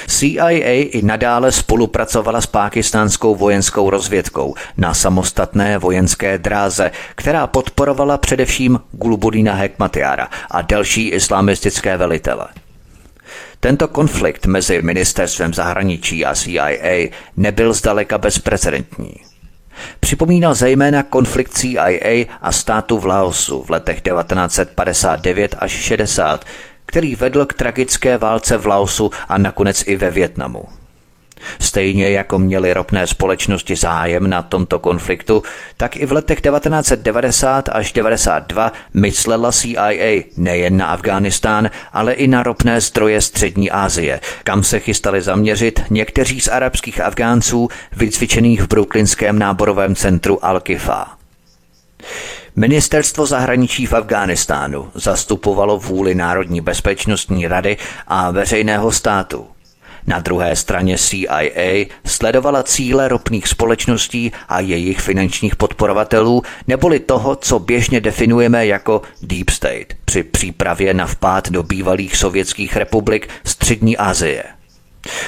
CIA 0.07 0.49
i 0.49 1.01
nadále 1.03 1.51
spolupracovala 1.51 2.41
s 2.41 2.45
pákistánskou 2.45 3.35
vojenskou 3.35 3.89
rozvědkou 3.89 4.55
na 4.77 4.93
samostatné 4.93 5.77
vojenské 5.77 6.37
dráze, 6.37 6.91
která 7.15 7.47
podporovala 7.47 8.17
především 8.17 8.79
Gulbudina 8.91 9.53
Hekmatyara 9.53 10.29
a 10.51 10.61
další 10.61 11.07
islamistické 11.07 11.97
velitele. 11.97 12.47
Tento 13.59 13.87
konflikt 13.87 14.45
mezi 14.45 14.81
ministerstvem 14.81 15.53
zahraničí 15.53 16.25
a 16.25 16.35
CIA 16.35 17.09
nebyl 17.37 17.73
zdaleka 17.73 18.17
bezprecedentní. 18.17 19.13
Připomínal 19.99 20.53
zejména 20.53 21.03
konflikt 21.03 21.53
CIA 21.53 22.25
a 22.41 22.51
státu 22.51 22.99
v 22.99 23.05
Laosu 23.05 23.63
v 23.63 23.69
letech 23.69 24.01
1959 24.01 25.55
až 25.59 25.71
60, 25.71 26.45
který 26.85 27.15
vedl 27.15 27.45
k 27.45 27.53
tragické 27.53 28.17
válce 28.17 28.57
v 28.57 28.65
Laosu 28.65 29.11
a 29.29 29.37
nakonec 29.37 29.83
i 29.87 29.95
ve 29.95 30.11
Větnamu. 30.11 30.63
Stejně 31.59 32.09
jako 32.09 32.39
měly 32.39 32.73
ropné 32.73 33.07
společnosti 33.07 33.75
zájem 33.75 34.29
na 34.29 34.41
tomto 34.41 34.79
konfliktu, 34.79 35.43
tak 35.77 35.95
i 35.95 36.05
v 36.05 36.11
letech 36.11 36.41
1990 36.41 37.69
až 37.71 37.93
92 37.93 38.71
myslela 38.93 39.51
CIA 39.51 40.23
nejen 40.37 40.77
na 40.77 40.85
Afghánistán, 40.85 41.69
ale 41.93 42.13
i 42.13 42.27
na 42.27 42.43
ropné 42.43 42.81
zdroje 42.81 43.21
Střední 43.21 43.71
Asie, 43.71 44.19
kam 44.43 44.63
se 44.63 44.79
chystali 44.79 45.21
zaměřit 45.21 45.81
někteří 45.89 46.41
z 46.41 46.47
arabských 46.47 47.01
Afgánců 47.01 47.69
vycvičených 47.95 48.61
v 48.61 48.67
brooklynském 48.67 49.39
náborovém 49.39 49.95
centru 49.95 50.35
Al-Kifa. 50.35 51.05
Ministerstvo 52.55 53.25
zahraničí 53.25 53.85
v 53.85 53.93
Afghánistánu 53.93 54.91
zastupovalo 54.93 55.77
vůli 55.77 56.15
Národní 56.15 56.61
bezpečnostní 56.61 57.47
rady 57.47 57.77
a 58.07 58.31
veřejného 58.31 58.91
státu. 58.91 59.47
Na 60.07 60.19
druhé 60.19 60.55
straně 60.55 60.97
CIA 60.97 61.85
sledovala 62.05 62.63
cíle 62.63 63.07
ropných 63.07 63.47
společností 63.47 64.31
a 64.49 64.59
jejich 64.59 64.99
finančních 64.99 65.55
podporovatelů, 65.55 66.43
neboli 66.67 66.99
toho, 66.99 67.35
co 67.35 67.59
běžně 67.59 68.01
definujeme 68.01 68.67
jako 68.67 69.01
Deep 69.21 69.49
State 69.49 69.93
při 70.05 70.23
přípravě 70.23 70.93
na 70.93 71.05
vpád 71.05 71.49
do 71.49 71.63
bývalých 71.63 72.17
sovětských 72.17 72.75
republik 72.75 73.29
Střední 73.43 73.97
Asie. 73.97 74.43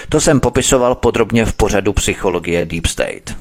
To 0.10 0.22
jsem 0.22 0.40
popisoval 0.40 0.96
podrobně 0.96 1.46
v 1.46 1.54
pořadu 1.54 1.94
Psychologie 1.94 2.66
Deep 2.66 2.86
State. 2.86 3.36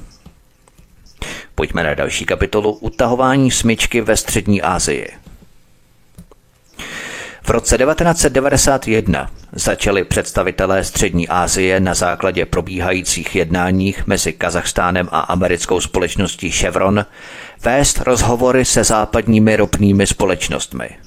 Pojďme 1.55 1.83
na 1.83 1.93
další 1.93 2.25
kapitolu 2.25 2.71
Utahování 2.71 3.51
smyčky 3.51 4.01
ve 4.01 4.17
Střední 4.17 4.61
Asii. 4.61 5.07
V 7.49 7.51
roce 7.51 7.77
1991 7.77 9.29
začali 9.51 10.03
představitelé 10.03 10.83
Střední 10.83 11.27
Asie 11.27 11.79
na 11.79 11.93
základě 11.93 12.45
probíhajících 12.45 13.35
jednáních 13.35 14.07
mezi 14.07 14.33
Kazachstánem 14.33 15.07
a 15.11 15.19
americkou 15.19 15.81
společností 15.81 16.51
Chevron 16.51 17.05
vést 17.63 18.01
rozhovory 18.01 18.65
se 18.65 18.83
západními 18.83 19.55
ropnými 19.55 20.07
společnostmi– 20.07 20.89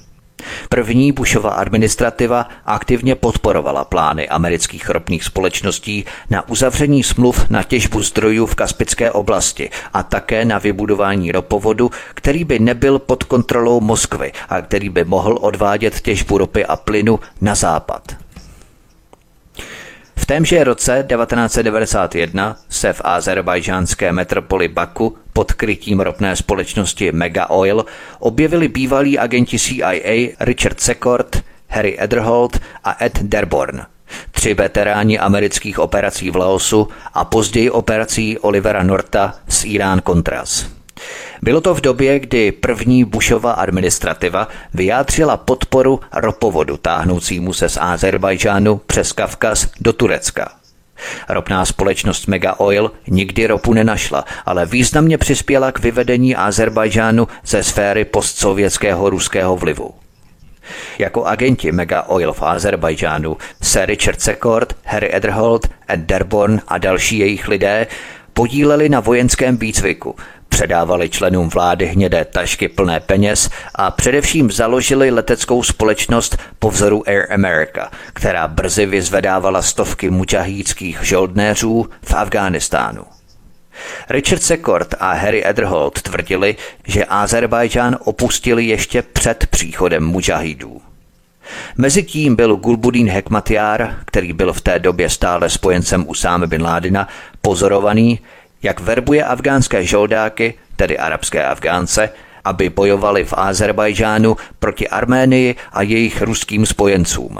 První 0.69 1.11
Bushova 1.11 1.49
administrativa 1.49 2.49
aktivně 2.65 3.15
podporovala 3.15 3.85
plány 3.85 4.29
amerických 4.29 4.89
ropných 4.89 5.23
společností 5.23 6.05
na 6.29 6.49
uzavření 6.49 7.03
smluv 7.03 7.49
na 7.49 7.63
těžbu 7.63 8.01
zdrojů 8.01 8.45
v 8.45 8.55
Kaspické 8.55 9.11
oblasti 9.11 9.69
a 9.93 10.03
také 10.03 10.45
na 10.45 10.57
vybudování 10.57 11.31
ropovodu, 11.31 11.91
který 12.13 12.43
by 12.43 12.59
nebyl 12.59 12.99
pod 12.99 13.23
kontrolou 13.23 13.81
Moskvy 13.81 14.31
a 14.49 14.61
který 14.61 14.89
by 14.89 15.03
mohl 15.03 15.37
odvádět 15.41 16.01
těžbu 16.01 16.37
ropy 16.37 16.65
a 16.65 16.75
plynu 16.75 17.19
na 17.41 17.55
západ. 17.55 18.22
V 20.15 20.25
témže 20.25 20.63
roce 20.63 21.05
1991 21.07 22.57
se 22.69 22.93
v 22.93 23.01
azerbajžánské 23.03 24.11
metropoli 24.11 24.67
Baku 24.67 25.17
pod 25.33 25.53
krytím 25.53 25.99
ropné 25.99 26.35
společnosti 26.35 27.11
Mega 27.11 27.49
Oil 27.49 27.85
objevili 28.19 28.67
bývalí 28.67 29.19
agenti 29.19 29.59
CIA 29.59 30.35
Richard 30.39 30.79
Secord, 30.79 31.43
Harry 31.67 31.95
Ederholt 31.99 32.59
a 32.83 33.03
Ed 33.05 33.19
Derborn, 33.21 33.81
tři 34.31 34.53
veteráni 34.53 35.19
amerických 35.19 35.79
operací 35.79 36.29
v 36.31 36.35
Laosu 36.35 36.87
a 37.13 37.25
později 37.25 37.69
operací 37.69 38.39
Olivera 38.39 38.83
Norta 38.83 39.35
z 39.47 39.65
Irán 39.65 40.01
Contras. 40.07 40.82
Bylo 41.41 41.61
to 41.61 41.73
v 41.73 41.81
době, 41.81 42.19
kdy 42.19 42.51
první 42.51 43.03
Bushova 43.03 43.51
administrativa 43.51 44.47
vyjádřila 44.73 45.37
podporu 45.37 45.99
ropovodu 46.13 46.77
táhnoucímu 46.77 47.53
se 47.53 47.69
z 47.69 47.77
Azerbajžánu 47.81 48.81
přes 48.87 49.11
Kavkaz 49.11 49.67
do 49.79 49.93
Turecka. 49.93 50.51
Ropná 51.29 51.65
společnost 51.65 52.27
Mega 52.27 52.53
Oil 52.57 52.91
nikdy 53.07 53.47
ropu 53.47 53.73
nenašla, 53.73 54.25
ale 54.45 54.65
významně 54.65 55.17
přispěla 55.17 55.71
k 55.71 55.79
vyvedení 55.79 56.35
Azerbajžánu 56.35 57.27
ze 57.45 57.63
sféry 57.63 58.05
postsovětského 58.05 59.09
ruského 59.09 59.57
vlivu. 59.57 59.93
Jako 60.99 61.25
agenti 61.25 61.71
Mega 61.71 62.01
Oil 62.01 62.33
v 62.33 62.41
Azerbajdžánu 62.41 63.37
se 63.61 63.85
Richard 63.85 64.21
Secord, 64.21 64.75
Harry 64.85 65.15
Ederholt, 65.15 65.67
Ed 65.89 65.99
Derborn 65.99 66.61
a 66.67 66.77
další 66.77 67.19
jejich 67.19 67.47
lidé 67.47 67.87
podíleli 68.33 68.89
na 68.89 68.99
vojenském 68.99 69.57
výcviku, 69.57 70.15
Předávali 70.53 71.09
členům 71.09 71.49
vlády 71.49 71.85
hnědé 71.85 72.25
tašky 72.25 72.67
plné 72.67 72.99
peněz 72.99 73.49
a 73.75 73.91
především 73.91 74.51
založili 74.51 75.11
leteckou 75.11 75.63
společnost 75.63 76.37
po 76.59 76.71
vzoru 76.71 77.03
Air 77.07 77.33
America, 77.33 77.91
která 78.13 78.47
brzy 78.47 78.85
vyzvedávala 78.85 79.61
stovky 79.61 80.09
mučahíckých 80.09 80.99
žoldnéřů 81.01 81.89
v 82.03 82.13
Afghánistánu. 82.13 83.03
Richard 84.09 84.43
Secord 84.43 84.95
a 84.99 85.13
Harry 85.13 85.47
Ederholt 85.47 86.01
tvrdili, 86.01 86.55
že 86.87 87.05
Azerbajdžán 87.05 87.97
opustili 88.03 88.65
ještě 88.65 89.01
před 89.01 89.47
příchodem 89.47 90.03
mužahidů. 90.05 90.81
Mezitím 91.77 92.35
byl 92.35 92.55
Gulbuddin 92.55 93.09
Hekmatyar, 93.09 93.95
který 94.05 94.33
byl 94.33 94.53
v 94.53 94.61
té 94.61 94.79
době 94.79 95.09
stále 95.09 95.49
spojencem 95.49 96.05
Usáme 96.07 96.47
bin 96.47 96.63
Ládina, 96.63 97.07
pozorovaný, 97.41 98.19
jak 98.63 98.79
verbuje 98.79 99.23
afgánské 99.23 99.85
žoldáky, 99.85 100.53
tedy 100.75 100.97
arabské 100.97 101.45
Afgánce, 101.45 102.09
aby 102.45 102.69
bojovali 102.69 103.25
v 103.25 103.33
Azerbajdžánu 103.33 104.37
proti 104.59 104.89
Arménii 104.89 105.55
a 105.73 105.81
jejich 105.81 106.21
ruským 106.21 106.65
spojencům. 106.65 107.39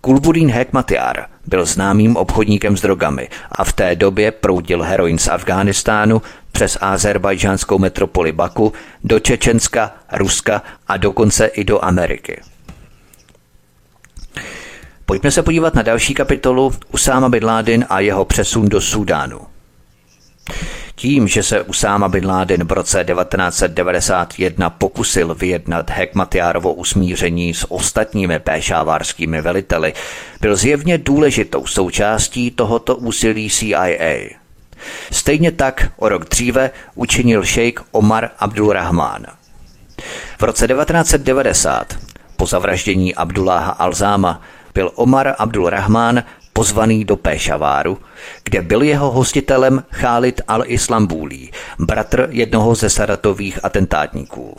Kulbudín 0.00 0.50
Hekmatyar 0.50 1.26
byl 1.46 1.66
známým 1.66 2.16
obchodníkem 2.16 2.76
s 2.76 2.80
drogami 2.80 3.28
a 3.52 3.64
v 3.64 3.72
té 3.72 3.96
době 3.96 4.32
proudil 4.32 4.82
heroin 4.82 5.18
z 5.18 5.28
Afghánistánu 5.28 6.22
přes 6.52 6.78
azerbajdžánskou 6.80 7.78
metropoli 7.78 8.32
Baku 8.32 8.72
do 9.04 9.20
Čečenska, 9.20 9.92
Ruska 10.12 10.62
a 10.88 10.96
dokonce 10.96 11.46
i 11.46 11.64
do 11.64 11.84
Ameriky. 11.84 12.40
Pojďme 15.06 15.30
se 15.30 15.42
podívat 15.42 15.74
na 15.74 15.82
další 15.82 16.14
kapitolu 16.14 16.72
Usáma 16.92 17.28
bin 17.28 17.44
Laden 17.44 17.86
a 17.88 18.00
jeho 18.00 18.24
přesun 18.24 18.68
do 18.68 18.80
Súdánu. 18.80 19.40
Tím, 20.94 21.28
že 21.28 21.42
se 21.42 21.62
Usáma 21.62 22.08
bin 22.08 22.26
Laden 22.26 22.64
v 22.64 22.72
roce 22.72 23.04
1991 23.04 24.70
pokusil 24.70 25.34
vyjednat 25.34 25.90
Hekmatyárovo 25.90 26.72
usmíření 26.72 27.54
s 27.54 27.70
ostatními 27.70 28.38
péšávárskými 28.38 29.40
veliteli, 29.40 29.92
byl 30.40 30.56
zjevně 30.56 30.98
důležitou 30.98 31.66
součástí 31.66 32.50
tohoto 32.50 32.96
úsilí 32.96 33.50
CIA. 33.50 34.28
Stejně 35.12 35.52
tak 35.52 35.92
o 35.96 36.08
rok 36.08 36.28
dříve 36.28 36.70
učinil 36.94 37.44
šejk 37.44 37.80
Omar 37.90 38.30
Abdulrahman. 38.38 39.26
V 40.38 40.42
roce 40.42 40.68
1990 40.68 41.98
po 42.36 42.46
zavraždění 42.46 43.14
Abdulláha 43.14 43.70
Alzáma 43.70 44.42
byl 44.74 44.90
Omar 44.94 45.34
Abdul 45.38 45.70
pozvaný 46.58 47.04
do 47.04 47.16
Péšaváru, 47.16 47.98
kde 48.44 48.62
byl 48.62 48.82
jeho 48.82 49.10
hostitelem 49.10 49.84
Khalid 49.90 50.40
al-Islambuli, 50.48 51.48
bratr 51.78 52.28
jednoho 52.30 52.74
ze 52.74 52.90
saratových 52.90 53.64
atentátníků. 53.64 54.56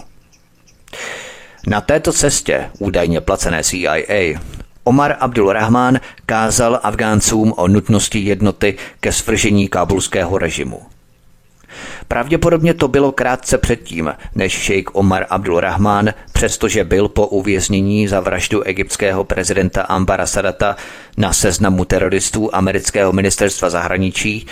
Na 1.68 1.82
této 1.82 2.14
cestě, 2.14 2.70
údajně 2.80 3.22
placené 3.22 3.64
CIA, 3.64 4.40
Omar 4.84 5.16
Abdul 5.20 5.54
Rahman 5.54 6.00
kázal 6.26 6.80
Afgáncům 6.84 7.54
o 7.58 7.68
nutnosti 7.68 8.20
jednoty 8.20 8.78
ke 9.00 9.12
svržení 9.12 9.68
kábulského 9.68 10.38
režimu. 10.38 10.82
Pravděpodobně 12.08 12.74
to 12.74 12.88
bylo 12.88 13.12
krátce 13.12 13.58
předtím, 13.58 14.14
než 14.36 14.54
šejk 14.54 14.90
Omar 14.94 15.26
Abdul 15.30 15.60
Rahman, 15.60 16.10
přestože 16.34 16.84
byl 16.84 17.08
po 17.08 17.28
uvěznění 17.28 18.08
za 18.08 18.20
vraždu 18.20 18.62
egyptského 18.62 19.24
prezidenta 19.24 19.82
Ambara 19.82 20.26
Sadata 20.26 20.76
na 21.18 21.34
seznamu 21.34 21.86
teroristů 21.86 22.56
amerického 22.56 23.12
ministerstva 23.14 23.70
zahraničí, 23.70 24.48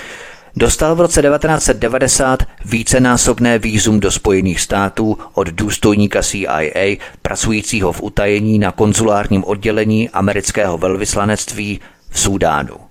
dostal 0.56 0.96
v 0.96 1.02
roce 1.02 1.22
1990 1.22 2.44
vícenásobné 2.66 3.60
výzum 3.60 4.00
do 4.00 4.12
Spojených 4.12 4.62
států 4.62 5.18
od 5.34 5.48
důstojníka 5.48 6.24
CIA 6.24 6.98
pracujícího 7.22 7.92
v 7.92 8.02
utajení 8.02 8.60
na 8.60 8.72
konzulárním 8.72 9.44
oddělení 9.44 10.10
amerického 10.10 10.78
velvyslanectví 10.78 11.80
v 12.10 12.20
Súdánu. 12.20 12.87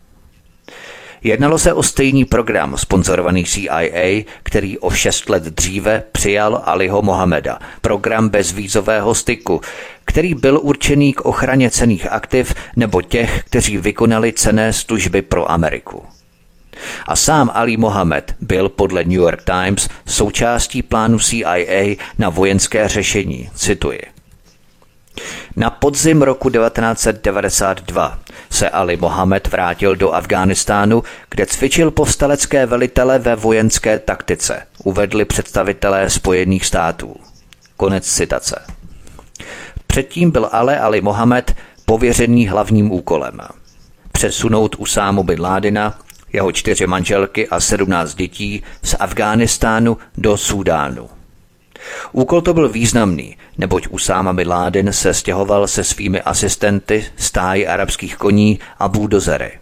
Jednalo 1.26 1.58
se 1.58 1.72
o 1.72 1.82
stejný 1.82 2.24
program 2.24 2.76
sponzorovaný 2.76 3.44
CIA, 3.44 4.24
který 4.42 4.78
o 4.78 4.90
šest 4.90 5.28
let 5.28 5.42
dříve 5.42 6.02
přijal 6.12 6.62
Aliho 6.64 7.02
Mohameda, 7.02 7.58
program 7.80 8.28
bezvízového 8.28 9.14
styku, 9.14 9.60
který 10.04 10.34
byl 10.34 10.60
určený 10.62 11.12
k 11.12 11.20
ochraně 11.20 11.70
cených 11.70 12.12
aktiv 12.12 12.54
nebo 12.76 13.02
těch, 13.02 13.42
kteří 13.44 13.76
vykonali 13.76 14.32
cené 14.32 14.72
služby 14.72 15.22
pro 15.22 15.50
Ameriku. 15.50 16.04
A 17.06 17.16
sám 17.16 17.50
Ali 17.54 17.76
Mohamed 17.76 18.34
byl 18.40 18.68
podle 18.68 19.04
New 19.04 19.20
York 19.20 19.42
Times 19.44 19.88
součástí 20.06 20.82
plánu 20.82 21.18
CIA 21.18 21.96
na 22.18 22.28
vojenské 22.28 22.88
řešení, 22.88 23.50
cituji. 23.54 24.15
Na 25.56 25.70
podzim 25.70 26.22
roku 26.22 26.50
1992 26.50 28.18
se 28.50 28.70
Ali 28.70 28.96
Mohamed 28.96 29.48
vrátil 29.48 29.96
do 29.96 30.12
Afghánistánu, 30.12 31.02
kde 31.30 31.46
cvičil 31.46 31.90
povstalecké 31.90 32.66
velitele 32.66 33.18
ve 33.18 33.36
vojenské 33.36 33.98
taktice, 33.98 34.62
uvedli 34.84 35.24
představitelé 35.24 36.10
Spojených 36.10 36.66
států. 36.66 37.16
Konec 37.76 38.06
citace. 38.06 38.62
Předtím 39.86 40.30
byl 40.30 40.48
ale 40.52 40.80
Ali 40.80 41.00
Mohamed 41.00 41.54
pověřený 41.84 42.48
hlavním 42.48 42.92
úkolem. 42.92 43.40
Přesunout 44.12 44.74
Usámu 44.74 45.22
bin 45.22 45.40
Ládina, 45.40 45.98
jeho 46.32 46.52
čtyři 46.52 46.86
manželky 46.86 47.48
a 47.48 47.60
sedmnáct 47.60 48.14
dětí 48.14 48.62
z 48.82 48.94
Afghánistánu 48.98 49.98
do 50.18 50.36
Súdánu. 50.36 51.15
Úkol 52.12 52.40
to 52.40 52.54
byl 52.54 52.68
významný, 52.68 53.36
neboť 53.58 53.86
Usáma 53.90 54.32
Bin 54.32 54.48
Laden 54.48 54.92
se 54.92 55.14
stěhoval 55.14 55.66
se 55.66 55.84
svými 55.84 56.20
asistenty, 56.20 57.04
stáji 57.16 57.66
arabských 57.66 58.16
koní 58.16 58.58
a 58.78 58.88
buldozery. 58.88 59.52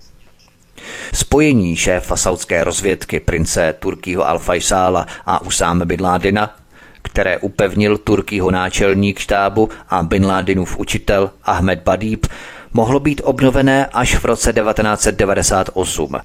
Spojení 1.12 1.76
šéfa 1.76 2.16
saudské 2.16 2.64
rozvědky 2.64 3.20
prince 3.20 3.74
Turkýho 3.78 4.24
Al-Faisála 4.24 5.06
a 5.26 5.42
Usáma 5.42 5.84
Bin 5.84 6.02
Ládina, 6.02 6.56
které 7.02 7.38
upevnil 7.38 7.98
Turkýho 7.98 8.50
náčelník 8.50 9.18
štábu 9.18 9.68
a 9.88 10.02
Bin 10.02 10.26
Ladenův 10.26 10.78
učitel 10.78 11.30
Ahmed 11.44 11.82
Badíb, 11.82 12.26
mohlo 12.72 13.00
být 13.00 13.20
obnovené 13.24 13.86
až 13.86 14.14
v 14.16 14.24
roce 14.24 14.52
1998. 14.52 16.16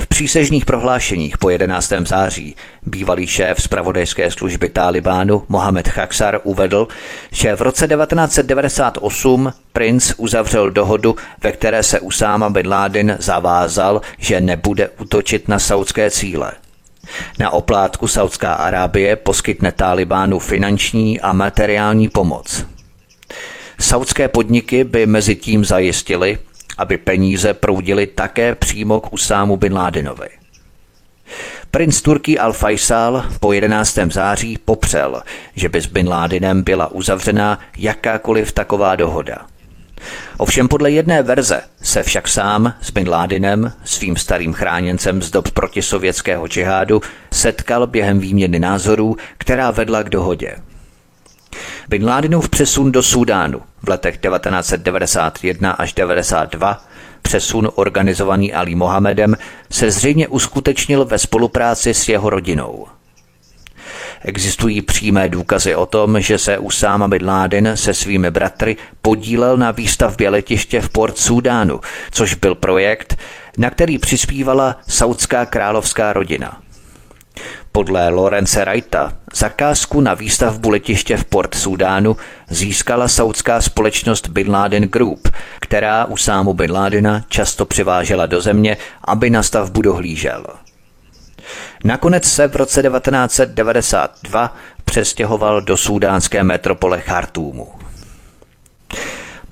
V 0.00 0.06
přísežních 0.06 0.64
prohlášeních 0.64 1.38
po 1.38 1.50
11. 1.50 1.92
září 2.06 2.56
bývalý 2.86 3.26
šéf 3.26 3.62
zpravodajské 3.62 4.30
služby 4.30 4.68
Talibánu 4.68 5.42
Mohamed 5.48 5.88
Chaksar 5.88 6.40
uvedl, 6.44 6.88
že 7.30 7.56
v 7.56 7.60
roce 7.60 7.88
1998 7.88 9.52
princ 9.72 10.14
uzavřel 10.16 10.70
dohodu, 10.70 11.16
ve 11.42 11.52
které 11.52 11.82
se 11.82 12.00
Usáma 12.00 12.50
bin 12.50 12.68
Laden 12.68 13.16
zavázal, 13.20 14.00
že 14.18 14.40
nebude 14.40 14.88
útočit 14.88 15.48
na 15.48 15.58
saudské 15.58 16.10
cíle. 16.10 16.52
Na 17.38 17.50
oplátku 17.50 18.08
Saudská 18.08 18.54
Arábie 18.54 19.16
poskytne 19.16 19.72
Talibánu 19.72 20.38
finanční 20.38 21.20
a 21.20 21.32
materiální 21.32 22.08
pomoc. 22.08 22.66
Saudské 23.80 24.28
podniky 24.28 24.84
by 24.84 25.06
mezi 25.06 25.36
tím 25.36 25.64
zajistili, 25.64 26.38
aby 26.80 26.98
peníze 26.98 27.54
proudily 27.54 28.06
také 28.06 28.54
přímo 28.54 29.00
k 29.00 29.12
Usámu 29.12 29.56
bin 29.56 29.72
Ládenovi. 29.72 30.28
Princ 31.70 32.02
Turký 32.02 32.38
Al-Faisal 32.38 33.24
po 33.40 33.52
11. 33.52 33.98
září 34.10 34.58
popřel, 34.64 35.22
že 35.56 35.68
by 35.68 35.80
s 35.80 35.86
Bin 35.86 36.08
Ládinem 36.08 36.62
byla 36.62 36.92
uzavřena 36.92 37.58
jakákoliv 37.78 38.52
taková 38.52 38.96
dohoda. 38.96 39.46
Ovšem 40.38 40.68
podle 40.68 40.90
jedné 40.90 41.22
verze 41.22 41.60
se 41.82 42.02
však 42.02 42.28
sám 42.28 42.74
s 42.82 42.90
Bin 42.90 43.08
Ládinem, 43.08 43.72
svým 43.84 44.16
starým 44.16 44.52
chráněncem 44.52 45.22
z 45.22 45.30
dob 45.30 45.50
protisovětského 45.50 46.46
džihádu, 46.46 47.00
setkal 47.32 47.86
během 47.86 48.18
výměny 48.18 48.58
názorů, 48.58 49.16
která 49.38 49.70
vedla 49.70 50.02
k 50.02 50.08
dohodě– 50.08 50.56
Bin 51.90 52.04
Ladenův 52.04 52.48
přesun 52.48 52.92
do 52.92 53.02
Súdánu 53.02 53.62
v 53.82 53.88
letech 53.88 54.18
1991 54.18 55.70
až 55.70 55.92
92 55.92 56.84
přesun 57.22 57.68
organizovaný 57.74 58.52
Ali 58.52 58.74
Mohamedem 58.74 59.36
se 59.70 59.90
zřejmě 59.90 60.28
uskutečnil 60.28 61.04
ve 61.04 61.18
spolupráci 61.18 61.94
s 61.94 62.08
jeho 62.08 62.30
rodinou. 62.30 62.86
Existují 64.24 64.82
přímé 64.82 65.28
důkazy 65.28 65.74
o 65.74 65.86
tom, 65.86 66.20
že 66.20 66.38
se 66.38 66.58
Usáma 66.58 67.08
Bin 67.08 67.26
Laden 67.26 67.76
se 67.76 67.94
svými 67.94 68.30
bratry 68.30 68.76
podílel 69.02 69.56
na 69.56 69.70
výstavbě 69.70 70.28
letiště 70.28 70.80
v 70.80 70.88
Port 70.88 71.18
Súdánu, 71.18 71.80
což 72.10 72.34
byl 72.34 72.54
projekt, 72.54 73.18
na 73.58 73.70
který 73.70 73.98
přispívala 73.98 74.76
saudská 74.88 75.46
královská 75.46 76.12
rodina. 76.12 76.60
Podle 77.72 78.08
Lorence 78.08 78.64
Wrighta 78.64 79.12
zakázku 79.34 80.00
na 80.00 80.14
výstavbu 80.14 80.70
letiště 80.70 81.16
v 81.16 81.24
Port 81.24 81.54
Sudánu 81.54 82.16
získala 82.48 83.08
saudská 83.08 83.60
společnost 83.60 84.28
Bin 84.28 84.50
Laden 84.50 84.82
Group, 84.82 85.28
která 85.60 86.04
Usámu 86.04 86.54
Bin 86.54 86.72
Ladena 86.72 87.24
často 87.28 87.66
přivážela 87.66 88.26
do 88.26 88.40
země, 88.40 88.76
aby 89.04 89.30
na 89.30 89.42
stavbu 89.42 89.82
dohlížel. 89.82 90.46
Nakonec 91.84 92.24
se 92.24 92.48
v 92.48 92.56
roce 92.56 92.82
1992 92.82 94.56
přestěhoval 94.84 95.60
do 95.60 95.76
sudánské 95.76 96.42
metropole 96.42 97.00
Chartúmu. 97.00 97.68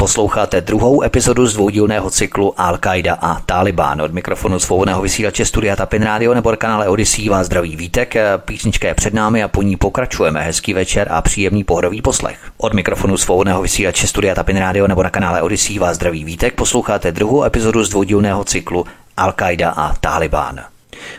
Posloucháte 0.01 0.61
druhou 0.61 1.03
epizodu 1.03 1.47
z 1.47 1.55
dvoudílného 1.55 2.11
cyklu 2.11 2.55
Al-Qaida 2.59 3.17
a 3.21 3.41
Taliban. 3.47 4.03
Od 4.03 4.13
mikrofonu 4.13 4.59
svobodného 4.59 5.03
vysílače 5.03 5.45
Studia 5.45 5.77
Tapin 5.77 6.03
Radio 6.03 6.35
nebo 6.35 6.57
kanále 6.57 6.89
Odyssey 6.89 7.29
vás 7.29 7.47
zdraví 7.47 7.77
vítek. 7.77 8.15
Písnička 8.37 8.89
je 8.89 8.95
před 8.95 9.15
námi 9.15 9.43
a 9.43 9.49
po 9.49 9.63
ní 9.63 9.77
pokračujeme. 9.77 10.43
Hezký 10.43 10.75
večer 10.75 11.09
a 11.11 11.23
příjemný 11.23 11.65
pohodový 11.65 12.03
poslech. 12.03 12.39
Od 12.59 12.75
mikrofonu 12.75 13.17
svobodného 13.17 13.63
vysílače 13.63 14.07
Studia 14.07 14.35
Tapin 14.35 14.57
Radio 14.57 14.87
nebo 14.87 15.03
na 15.03 15.11
kanále 15.11 15.43
Odyssey 15.43 15.79
vás 15.79 15.97
zdraví 15.97 16.25
vítek. 16.25 16.55
Posloucháte 16.55 17.13
druhou 17.13 17.45
epizodu 17.45 17.85
z 17.85 17.89
dvoudílného 17.89 18.45
cyklu 18.45 18.87
Al-Qaida 19.17 19.73
a 19.77 19.95
Taliban. 20.01 20.61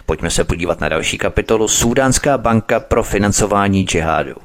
Pojďme 0.06 0.30
se 0.30 0.44
podívat 0.44 0.82
na 0.82 0.90
další 0.90 1.18
kapitolu 1.18 1.68
Súdánská 1.68 2.38
banka 2.38 2.80
pro 2.80 3.04
financování 3.04 3.84
džihádu. 3.84 4.36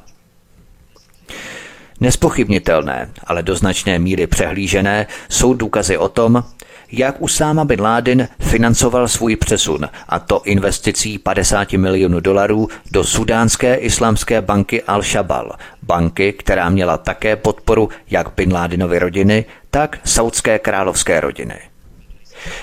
Nespochybnitelné, 2.05 3.11
ale 3.25 3.43
do 3.43 3.57
značné 3.57 3.99
míry 3.99 4.27
přehlížené 4.27 5.07
jsou 5.29 5.55
důkazy 5.55 5.97
o 5.97 6.09
tom, 6.09 6.45
jak 6.93 7.23
Usáma 7.23 7.64
bin 7.64 7.81
Laden 7.81 8.29
financoval 8.40 9.09
svůj 9.09 9.37
přesun, 9.37 9.88
a 10.09 10.19
to 10.19 10.43
investicí 10.45 11.19
50 11.19 11.73
milionů 11.73 12.21
dolarů 12.21 12.69
do 12.90 13.05
sudánské 13.05 13.75
islámské 13.75 14.41
banky 14.41 14.83
Al-Shabal, 14.83 15.53
banky, 15.83 16.33
která 16.33 16.70
měla 16.70 16.99
také 16.99 17.37
podporu 17.37 17.89
jak 18.11 18.35
bin 18.37 18.53
Ladenovy 18.53 18.99
rodiny, 18.99 19.45
tak 19.70 19.99
saudské 20.05 20.59
královské 20.59 21.20
rodiny. 21.20 21.59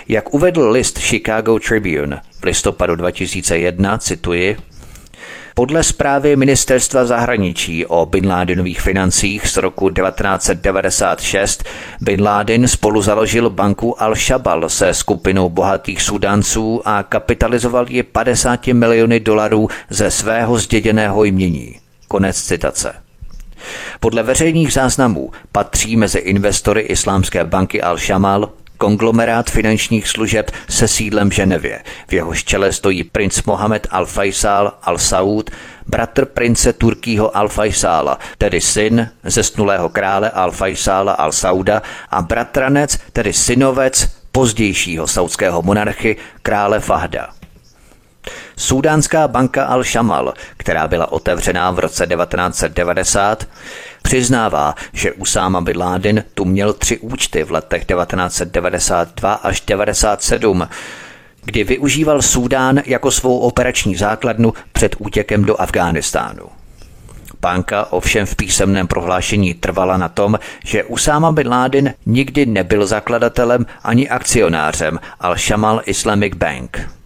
Jak 0.07 0.33
uvedl 0.33 0.69
list 0.69 0.99
Chicago 0.99 1.59
Tribune 1.59 2.21
v 2.39 2.43
listopadu 2.43 2.95
2001, 2.95 3.97
cituji, 3.97 4.57
podle 5.55 5.83
zprávy 5.83 6.35
ministerstva 6.35 7.05
zahraničí 7.05 7.85
o 7.85 8.05
Bin 8.05 8.27
Ládenových 8.27 8.81
financích 8.81 9.47
z 9.47 9.57
roku 9.57 9.89
1996 9.89 11.63
Bin 12.01 12.23
Laden 12.23 12.67
spolu 12.67 13.01
založil 13.01 13.49
banku 13.49 13.95
Al-Shabal 13.99 14.69
se 14.69 14.93
skupinou 14.93 15.49
bohatých 15.49 16.01
sudanců 16.01 16.81
a 16.85 17.03
kapitalizoval 17.03 17.85
ji 17.89 18.03
50 18.03 18.67
miliony 18.67 19.19
dolarů 19.19 19.67
ze 19.89 20.11
svého 20.11 20.57
zděděného 20.57 21.23
jmění. 21.23 21.75
Konec 22.07 22.41
citace. 22.41 22.93
Podle 23.99 24.23
veřejných 24.23 24.73
záznamů 24.73 25.31
patří 25.51 25.95
mezi 25.95 26.19
investory 26.19 26.81
islámské 26.81 27.43
banky 27.43 27.81
Al-Shamal 27.81 28.49
konglomerát 28.81 29.49
finančních 29.49 30.07
služeb 30.07 30.51
se 30.69 30.87
sídlem 30.87 31.29
v 31.29 31.33
Ženevě. 31.33 31.83
V 32.07 32.13
jeho 32.13 32.35
čele 32.35 32.73
stojí 32.73 33.03
princ 33.03 33.43
Mohamed 33.43 33.87
al-Faisal 33.91 34.71
al-Saud, 34.83 35.49
bratr 35.87 36.25
prince 36.25 36.73
Turkýho 36.73 37.37
al-Faisála, 37.37 38.17
tedy 38.37 38.61
syn 38.61 39.09
zesnulého 39.23 39.89
krále 39.89 40.29
al-Faisála 40.29 41.13
al-Sauda 41.13 41.81
a 42.09 42.21
bratranec, 42.21 42.97
tedy 43.13 43.33
synovec 43.33 44.09
pozdějšího 44.31 45.07
saudského 45.07 45.61
monarchy 45.61 46.17
krále 46.41 46.79
Fahda. 46.79 47.29
Súdánská 48.57 49.27
banka 49.27 49.65
Al-Shamal, 49.65 50.33
která 50.57 50.87
byla 50.87 51.11
otevřená 51.11 51.71
v 51.71 51.79
roce 51.79 52.07
1990, 52.07 53.47
přiznává, 54.01 54.75
že 54.93 55.11
Usáma 55.11 55.61
Bin 55.61 55.77
Laden 55.77 56.23
tu 56.33 56.45
měl 56.45 56.73
tři 56.73 56.99
účty 56.99 57.43
v 57.43 57.51
letech 57.51 57.85
1992 57.85 59.33
až 59.33 59.61
1997, 59.61 60.67
kdy 61.45 61.63
využíval 61.63 62.21
Súdán 62.21 62.81
jako 62.85 63.11
svou 63.11 63.39
operační 63.39 63.95
základnu 63.95 64.53
před 64.73 64.95
útěkem 64.99 65.45
do 65.45 65.61
Afghánistánu. 65.61 66.43
Banka 67.41 67.91
ovšem 67.91 68.25
v 68.25 68.35
písemném 68.35 68.87
prohlášení 68.87 69.53
trvala 69.53 69.97
na 69.97 70.09
tom, 70.09 70.39
že 70.65 70.83
Usáma 70.83 71.31
bin 71.31 71.47
Laden 71.47 71.93
nikdy 72.05 72.45
nebyl 72.45 72.85
zakladatelem 72.85 73.65
ani 73.83 74.09
akcionářem 74.09 74.99
Al-Shamal 75.21 75.81
Islamic 75.85 76.35
Bank. 76.35 77.00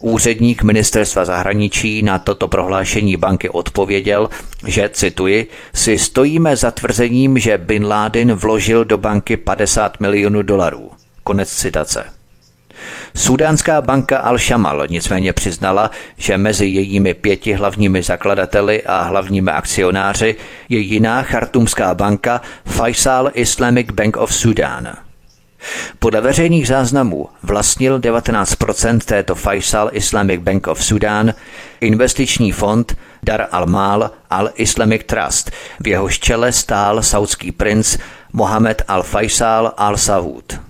Úředník 0.00 0.62
ministerstva 0.62 1.24
zahraničí 1.24 2.02
na 2.02 2.18
toto 2.18 2.48
prohlášení 2.48 3.16
banky 3.16 3.48
odpověděl, 3.48 4.28
že, 4.66 4.88
cituji, 4.88 5.46
si 5.74 5.98
stojíme 5.98 6.56
za 6.56 6.70
tvrzením, 6.70 7.38
že 7.38 7.58
Bin 7.58 7.86
Laden 7.86 8.32
vložil 8.32 8.84
do 8.84 8.98
banky 8.98 9.36
50 9.36 10.00
milionů 10.00 10.42
dolarů. 10.42 10.90
Konec 11.24 11.50
citace. 11.50 12.04
Sudánská 13.16 13.82
banka 13.82 14.32
Al-Shamal 14.32 14.86
nicméně 14.90 15.32
přiznala, 15.32 15.90
že 16.16 16.38
mezi 16.38 16.66
jejími 16.66 17.14
pěti 17.14 17.52
hlavními 17.52 18.02
zakladateli 18.02 18.82
a 18.82 19.02
hlavními 19.02 19.50
akcionáři 19.50 20.36
je 20.68 20.78
jiná 20.78 21.22
chartumská 21.22 21.94
banka 21.94 22.40
Faisal 22.64 23.30
Islamic 23.34 23.86
Bank 23.90 24.16
of 24.16 24.34
Sudan– 24.34 24.96
podle 25.98 26.20
veřejných 26.20 26.68
záznamů 26.68 27.28
vlastnil 27.42 27.98
19% 27.98 28.98
této 28.98 29.34
Faisal 29.34 29.90
Islamic 29.92 30.40
Bank 30.40 30.66
of 30.66 30.84
Sudan 30.84 31.34
investiční 31.80 32.52
fond 32.52 32.96
Dar 33.22 33.48
al-Mal 33.52 34.10
al-Islamic 34.30 35.02
Trust, 35.06 35.50
v 35.80 35.88
jehož 35.88 36.18
čele 36.18 36.52
stál 36.52 37.02
saudský 37.02 37.52
princ 37.52 37.98
Mohamed 38.32 38.82
al-Faisal 38.88 39.72
al-Saud. 39.76 40.60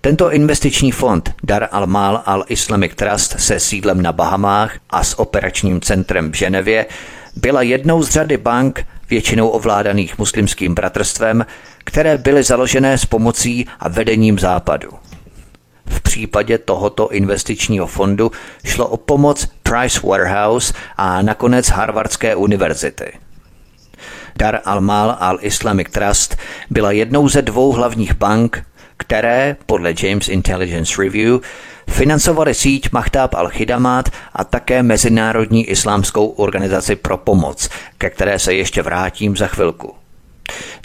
Tento 0.00 0.32
investiční 0.32 0.92
fond 0.92 1.34
Dar 1.42 1.68
al-Mal 1.72 2.22
al-Islamic 2.26 2.94
Trust 2.94 3.40
se 3.40 3.60
sídlem 3.60 4.02
na 4.02 4.12
Bahamách 4.12 4.78
a 4.90 5.04
s 5.04 5.18
operačním 5.18 5.80
centrem 5.80 6.32
v 6.32 6.34
Ženevě 6.34 6.86
byla 7.36 7.62
jednou 7.62 8.02
z 8.02 8.10
řady 8.10 8.36
bank, 8.36 8.86
většinou 9.10 9.48
ovládaných 9.48 10.18
muslimským 10.18 10.74
bratrstvem, 10.74 11.46
které 11.84 12.18
byly 12.18 12.42
založené 12.42 12.98
s 12.98 13.04
pomocí 13.04 13.66
a 13.80 13.88
vedením 13.88 14.38
západu. 14.38 14.90
V 15.86 16.00
případě 16.00 16.58
tohoto 16.58 17.08
investičního 17.08 17.86
fondu 17.86 18.32
šlo 18.64 18.88
o 18.88 18.96
pomoc 18.96 19.48
Price 19.62 20.00
Waterhouse 20.06 20.74
a 20.96 21.22
nakonec 21.22 21.68
Harvardské 21.68 22.36
univerzity. 22.36 23.12
Dar 24.36 24.60
al-Mal 24.64 25.16
al-Islamic 25.20 25.90
Trust 25.90 26.36
byla 26.70 26.92
jednou 26.92 27.28
ze 27.28 27.42
dvou 27.42 27.72
hlavních 27.72 28.14
bank, 28.14 28.66
které, 28.96 29.56
podle 29.66 29.94
James 30.02 30.28
Intelligence 30.28 31.02
Review, 31.02 31.40
financovaly 31.88 32.54
síť 32.54 32.92
Mahtab 32.92 33.34
al-Khidamat 33.34 34.10
a 34.34 34.44
také 34.44 34.82
Mezinárodní 34.82 35.70
islámskou 35.70 36.26
organizaci 36.26 36.96
pro 36.96 37.16
pomoc, 37.16 37.68
ke 37.98 38.10
které 38.10 38.38
se 38.38 38.54
ještě 38.54 38.82
vrátím 38.82 39.36
za 39.36 39.46
chvilku. 39.46 39.94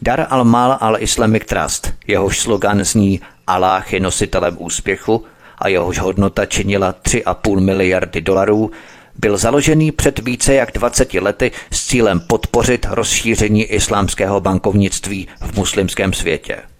Dar 0.01 0.27
al-Mal 0.29 0.77
al-Islamic 0.81 1.45
Trust, 1.45 1.93
jehož 2.07 2.39
slogan 2.39 2.83
zní 2.83 3.21
Allah 3.47 3.93
je 3.93 3.99
nositelem 3.99 4.57
úspěchu 4.59 5.25
a 5.57 5.67
jehož 5.67 5.99
hodnota 5.99 6.45
činila 6.45 6.93
3,5 6.93 7.59
miliardy 7.59 8.21
dolarů, 8.21 8.71
byl 9.15 9.37
založený 9.37 9.91
před 9.91 10.19
více 10.19 10.53
jak 10.53 10.71
20 10.71 11.13
lety 11.13 11.51
s 11.71 11.87
cílem 11.87 12.19
podpořit 12.19 12.85
rozšíření 12.89 13.63
islámského 13.63 14.41
bankovnictví 14.41 15.27
v 15.41 15.57
muslimském 15.57 16.13
světě. 16.13 16.70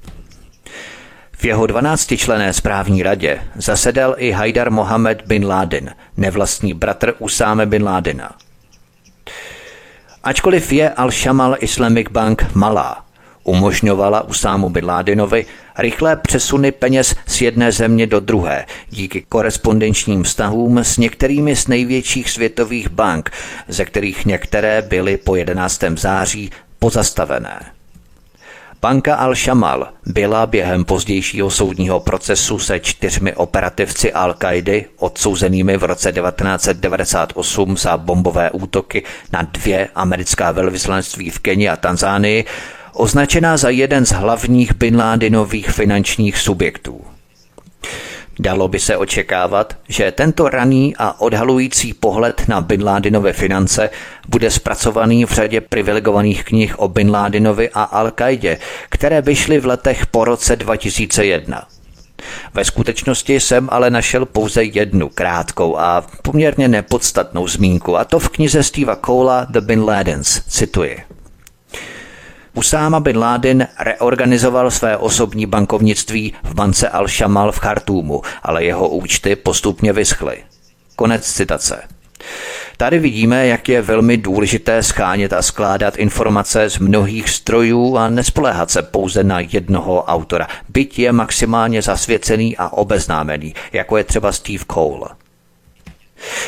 V 1.41 1.45
jeho 1.45 1.65
12-člené 1.65 2.49
správní 2.49 3.03
radě 3.03 3.41
zasedal 3.55 4.15
i 4.17 4.31
Haidar 4.31 4.71
Mohamed 4.71 5.21
bin 5.25 5.47
Laden, 5.47 5.95
nevlastní 6.17 6.73
bratr 6.73 7.13
Usáme 7.19 7.65
bin 7.65 7.83
Ládena. 7.83 8.35
Ačkoliv 10.23 10.71
je 10.71 10.89
Al-Shamal 10.89 11.55
Islamic 11.59 12.07
Bank 12.11 12.45
malá, 12.53 13.05
umožňovala 13.43 14.21
Usámu 14.21 14.69
bin 14.69 14.85
Ládinovi 14.85 15.45
rychlé 15.77 16.15
přesuny 16.15 16.71
peněz 16.71 17.15
z 17.27 17.41
jedné 17.41 17.71
země 17.71 18.07
do 18.07 18.19
druhé 18.19 18.65
díky 18.89 19.25
korespondenčním 19.29 20.23
vztahům 20.23 20.77
s 20.77 20.97
některými 20.97 21.55
z 21.55 21.67
největších 21.67 22.29
světových 22.29 22.89
bank, 22.89 23.31
ze 23.67 23.85
kterých 23.85 24.25
některé 24.25 24.81
byly 24.81 25.17
po 25.17 25.35
11. 25.35 25.83
září 25.95 26.51
pozastavené. 26.79 27.80
Banka 28.81 29.15
Al-Shamal 29.15 29.87
byla 30.05 30.45
během 30.45 30.85
pozdějšího 30.85 31.49
soudního 31.49 31.99
procesu 31.99 32.59
se 32.59 32.79
čtyřmi 32.79 33.33
operativci 33.33 34.13
Al-Kaidy 34.13 34.85
odsouzenými 34.97 35.77
v 35.77 35.83
roce 35.83 36.11
1998 36.11 37.77
za 37.77 37.97
bombové 37.97 38.51
útoky 38.51 39.03
na 39.31 39.41
dvě 39.41 39.89
americká 39.95 40.51
velvyslanectví 40.51 41.29
v 41.29 41.39
Keni 41.39 41.69
a 41.69 41.77
Tanzánii 41.77 42.45
označená 42.93 43.57
za 43.57 43.69
jeden 43.69 44.05
z 44.05 44.11
hlavních 44.11 44.73
Bin 44.73 44.97
Ládinových 44.97 45.69
finančních 45.69 46.37
subjektů. 46.37 47.01
Dalo 48.41 48.67
by 48.67 48.79
se 48.79 48.97
očekávat, 48.97 49.77
že 49.89 50.11
tento 50.11 50.49
raný 50.49 50.95
a 50.97 51.21
odhalující 51.21 51.93
pohled 51.93 52.47
na 52.47 52.61
Bin 52.61 52.83
Ládinové 52.83 53.33
finance 53.33 53.89
bude 54.27 54.51
zpracovaný 54.51 55.25
v 55.25 55.31
řadě 55.31 55.61
privilegovaných 55.61 56.43
knih 56.43 56.79
o 56.79 56.87
Bin 56.87 57.11
Ládinovi 57.11 57.69
a 57.73 58.03
Al-Kaidě, 58.03 58.57
které 58.89 59.21
vyšly 59.21 59.59
v 59.59 59.65
letech 59.65 60.05
po 60.05 60.25
roce 60.25 60.55
2001. 60.55 61.67
Ve 62.53 62.65
skutečnosti 62.65 63.39
jsem 63.39 63.69
ale 63.71 63.89
našel 63.89 64.25
pouze 64.25 64.63
jednu 64.63 65.09
krátkou 65.09 65.77
a 65.77 66.05
poměrně 66.21 66.67
nepodstatnou 66.67 67.47
zmínku, 67.47 67.97
a 67.97 68.05
to 68.05 68.19
v 68.19 68.29
knize 68.29 68.63
Steva 68.63 68.95
Cola 69.05 69.47
The 69.49 69.61
Bin 69.61 69.83
Ladens, 69.83 70.41
cituji. 70.47 71.10
Usáma 72.53 72.99
bin 72.99 73.17
Laden 73.17 73.67
reorganizoval 73.79 74.71
své 74.71 74.97
osobní 74.97 75.45
bankovnictví 75.45 76.33
v 76.43 76.53
bance 76.53 76.89
Al-Shamal 76.89 77.51
v 77.51 77.59
Chartúmu, 77.59 78.21
ale 78.43 78.63
jeho 78.63 78.89
účty 78.89 79.35
postupně 79.35 79.93
vyschly. 79.93 80.37
Konec 80.95 81.33
citace. 81.33 81.81
Tady 82.77 82.99
vidíme, 82.99 83.47
jak 83.47 83.69
je 83.69 83.81
velmi 83.81 84.17
důležité 84.17 84.83
schánět 84.83 85.33
a 85.33 85.41
skládat 85.41 85.97
informace 85.97 86.69
z 86.69 86.77
mnohých 86.77 87.29
strojů 87.29 87.97
a 87.97 88.09
nespoléhat 88.09 88.71
se 88.71 88.81
pouze 88.81 89.23
na 89.23 89.39
jednoho 89.39 90.03
autora, 90.03 90.47
byť 90.69 90.99
je 90.99 91.11
maximálně 91.11 91.81
zasvěcený 91.81 92.57
a 92.57 92.69
obeznámený, 92.69 93.55
jako 93.73 93.97
je 93.97 94.03
třeba 94.03 94.31
Steve 94.31 94.65
Cole. 94.73 95.20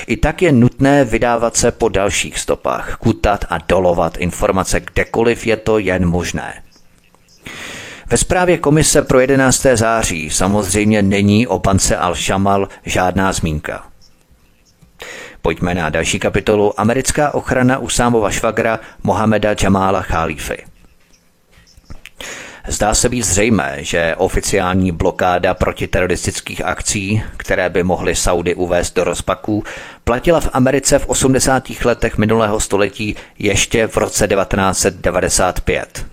I 0.07 0.17
tak 0.17 0.41
je 0.41 0.51
nutné 0.51 1.05
vydávat 1.05 1.57
se 1.57 1.71
po 1.71 1.89
dalších 1.89 2.39
stopách, 2.39 2.97
kutat 2.97 3.45
a 3.49 3.57
dolovat 3.67 4.17
informace 4.17 4.79
kdekoliv 4.79 5.47
je 5.47 5.57
to 5.57 5.79
jen 5.79 6.05
možné. 6.05 6.63
Ve 8.09 8.17
zprávě 8.17 8.57
komise 8.57 9.01
pro 9.01 9.19
11. 9.19 9.65
září 9.73 10.29
samozřejmě 10.29 11.01
není 11.01 11.47
o 11.47 11.59
pance 11.59 11.97
Al-Shamal 11.97 12.67
žádná 12.85 13.33
zmínka. 13.33 13.83
Pojďme 15.41 15.75
na 15.75 15.89
další 15.89 16.19
kapitolu 16.19 16.79
Americká 16.79 17.33
ochrana 17.33 17.77
Usámova 17.77 18.31
švagra 18.31 18.79
Mohameda 19.03 19.55
Jamala 19.63 20.03
Khalify. 20.03 20.72
Zdá 22.67 22.93
se 22.93 23.09
být 23.09 23.21
zřejmé, 23.21 23.77
že 23.79 24.15
oficiální 24.17 24.91
blokáda 24.91 25.53
protiteroristických 25.53 26.65
akcí, 26.65 27.23
které 27.37 27.69
by 27.69 27.83
mohly 27.83 28.15
Saudy 28.15 28.55
uvést 28.55 28.95
do 28.95 29.03
rozpaků, 29.03 29.63
platila 30.03 30.39
v 30.39 30.49
Americe 30.53 30.99
v 30.99 31.07
80. 31.07 31.63
letech 31.85 32.17
minulého 32.17 32.59
století 32.59 33.15
ještě 33.39 33.87
v 33.87 33.97
roce 33.97 34.27
1995. 34.27 36.05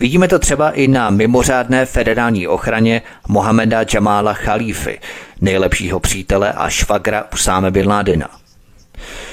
Vidíme 0.00 0.28
to 0.28 0.38
třeba 0.38 0.70
i 0.70 0.88
na 0.88 1.10
mimořádné 1.10 1.86
federální 1.86 2.48
ochraně 2.48 3.02
Mohameda 3.28 3.84
Jamala 3.94 4.34
Khalify, 4.34 4.98
nejlepšího 5.40 6.00
přítele 6.00 6.52
a 6.52 6.68
švagra 6.68 7.24
Usáme 7.32 7.70
bin 7.70 7.88
Ládina. 7.88 8.41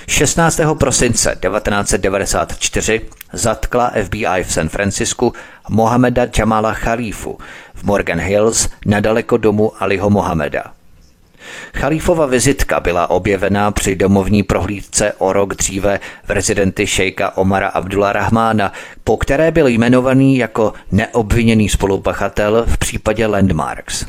16. 0.07 0.59
prosince 0.80 1.38
1994 1.41 3.01
zatkla 3.34 3.91
FBI 4.03 4.43
v 4.43 4.53
San 4.53 4.70
Francisku 4.70 5.34
Mohameda 5.70 6.28
Jamala 6.38 6.74
Khalifu, 6.74 7.38
v 7.74 7.84
Morgan 7.84 8.20
Hills 8.20 8.70
nedaleko 8.86 9.38
domu 9.38 9.72
Aliho 9.80 10.09
Mohameda. 10.09 10.63
Chalífova 11.74 12.26
vizitka 12.26 12.80
byla 12.80 13.09
objevena 13.09 13.72
při 13.72 13.95
domovní 13.95 14.43
prohlídce 14.43 15.13
o 15.17 15.34
rok 15.34 15.55
dříve 15.55 15.99
v 16.24 16.30
rezidenty 16.30 16.88
šejka 16.88 17.38
Omara 17.38 17.67
Abdullah 17.67 18.11
Rahmána, 18.11 18.74
po 19.03 19.17
které 19.17 19.51
byl 19.51 19.67
jmenovaný 19.67 20.38
jako 20.38 20.74
neobviněný 20.91 21.70
spolupachatel 21.70 22.65
v 22.67 22.78
případě 22.78 23.28
Landmarks. 23.28 24.05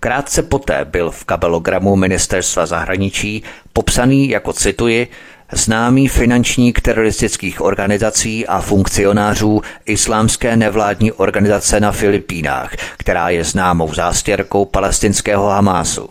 Krátce 0.00 0.42
poté 0.42 0.84
byl 0.84 1.10
v 1.10 1.24
kabelogramu 1.24 1.96
ministerstva 1.96 2.66
zahraničí 2.66 3.42
popsaný 3.72 4.28
jako 4.28 4.52
cituji 4.52 5.08
známý 5.52 6.08
finančník 6.08 6.80
teroristických 6.80 7.60
organizací 7.60 8.46
a 8.46 8.60
funkcionářů 8.60 9.62
islámské 9.86 10.56
nevládní 10.56 11.12
organizace 11.12 11.80
na 11.80 11.92
Filipínách, 11.92 12.74
která 12.98 13.28
je 13.28 13.44
známou 13.44 13.94
zástěrkou 13.94 14.64
palestinského 14.64 15.46
Hamásu. 15.46 16.08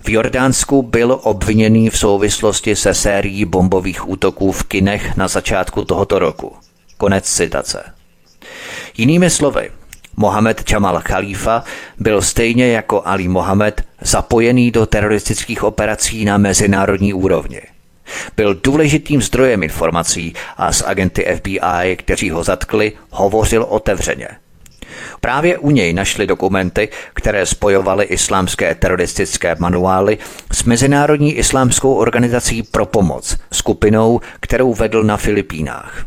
V 0.00 0.08
Jordánsku 0.08 0.82
byl 0.82 1.20
obviněný 1.22 1.90
v 1.90 1.98
souvislosti 1.98 2.76
se 2.76 2.94
sérií 2.94 3.44
bombových 3.44 4.08
útoků 4.08 4.52
v 4.52 4.64
kinech 4.64 5.16
na 5.16 5.28
začátku 5.28 5.84
tohoto 5.84 6.18
roku. 6.18 6.56
Konec 6.96 7.24
citace. 7.24 7.84
Jinými 8.96 9.30
slovy, 9.30 9.70
Mohamed 10.18 10.70
Jamal 10.70 11.00
Khalifa 11.02 11.64
byl 11.98 12.22
stejně 12.22 12.72
jako 12.72 13.02
Ali 13.04 13.28
Mohamed 13.28 13.82
zapojený 14.00 14.70
do 14.70 14.86
teroristických 14.86 15.62
operací 15.64 16.24
na 16.24 16.38
mezinárodní 16.38 17.14
úrovni. 17.14 17.60
Byl 18.36 18.54
důležitým 18.64 19.22
zdrojem 19.22 19.62
informací 19.62 20.34
a 20.56 20.72
s 20.72 20.86
agenty 20.86 21.26
FBI, 21.36 21.96
kteří 21.96 22.30
ho 22.30 22.44
zatkli, 22.44 22.92
hovořil 23.10 23.66
otevřeně. 23.68 24.28
Právě 25.20 25.58
u 25.58 25.70
něj 25.70 25.92
našli 25.92 26.26
dokumenty, 26.26 26.88
které 27.14 27.46
spojovaly 27.46 28.04
islámské 28.04 28.74
teroristické 28.74 29.56
manuály 29.58 30.18
s 30.52 30.64
Mezinárodní 30.64 31.34
islámskou 31.34 31.94
organizací 31.94 32.62
pro 32.62 32.86
pomoc, 32.86 33.36
skupinou, 33.52 34.20
kterou 34.40 34.74
vedl 34.74 35.02
na 35.02 35.16
Filipínách 35.16 36.06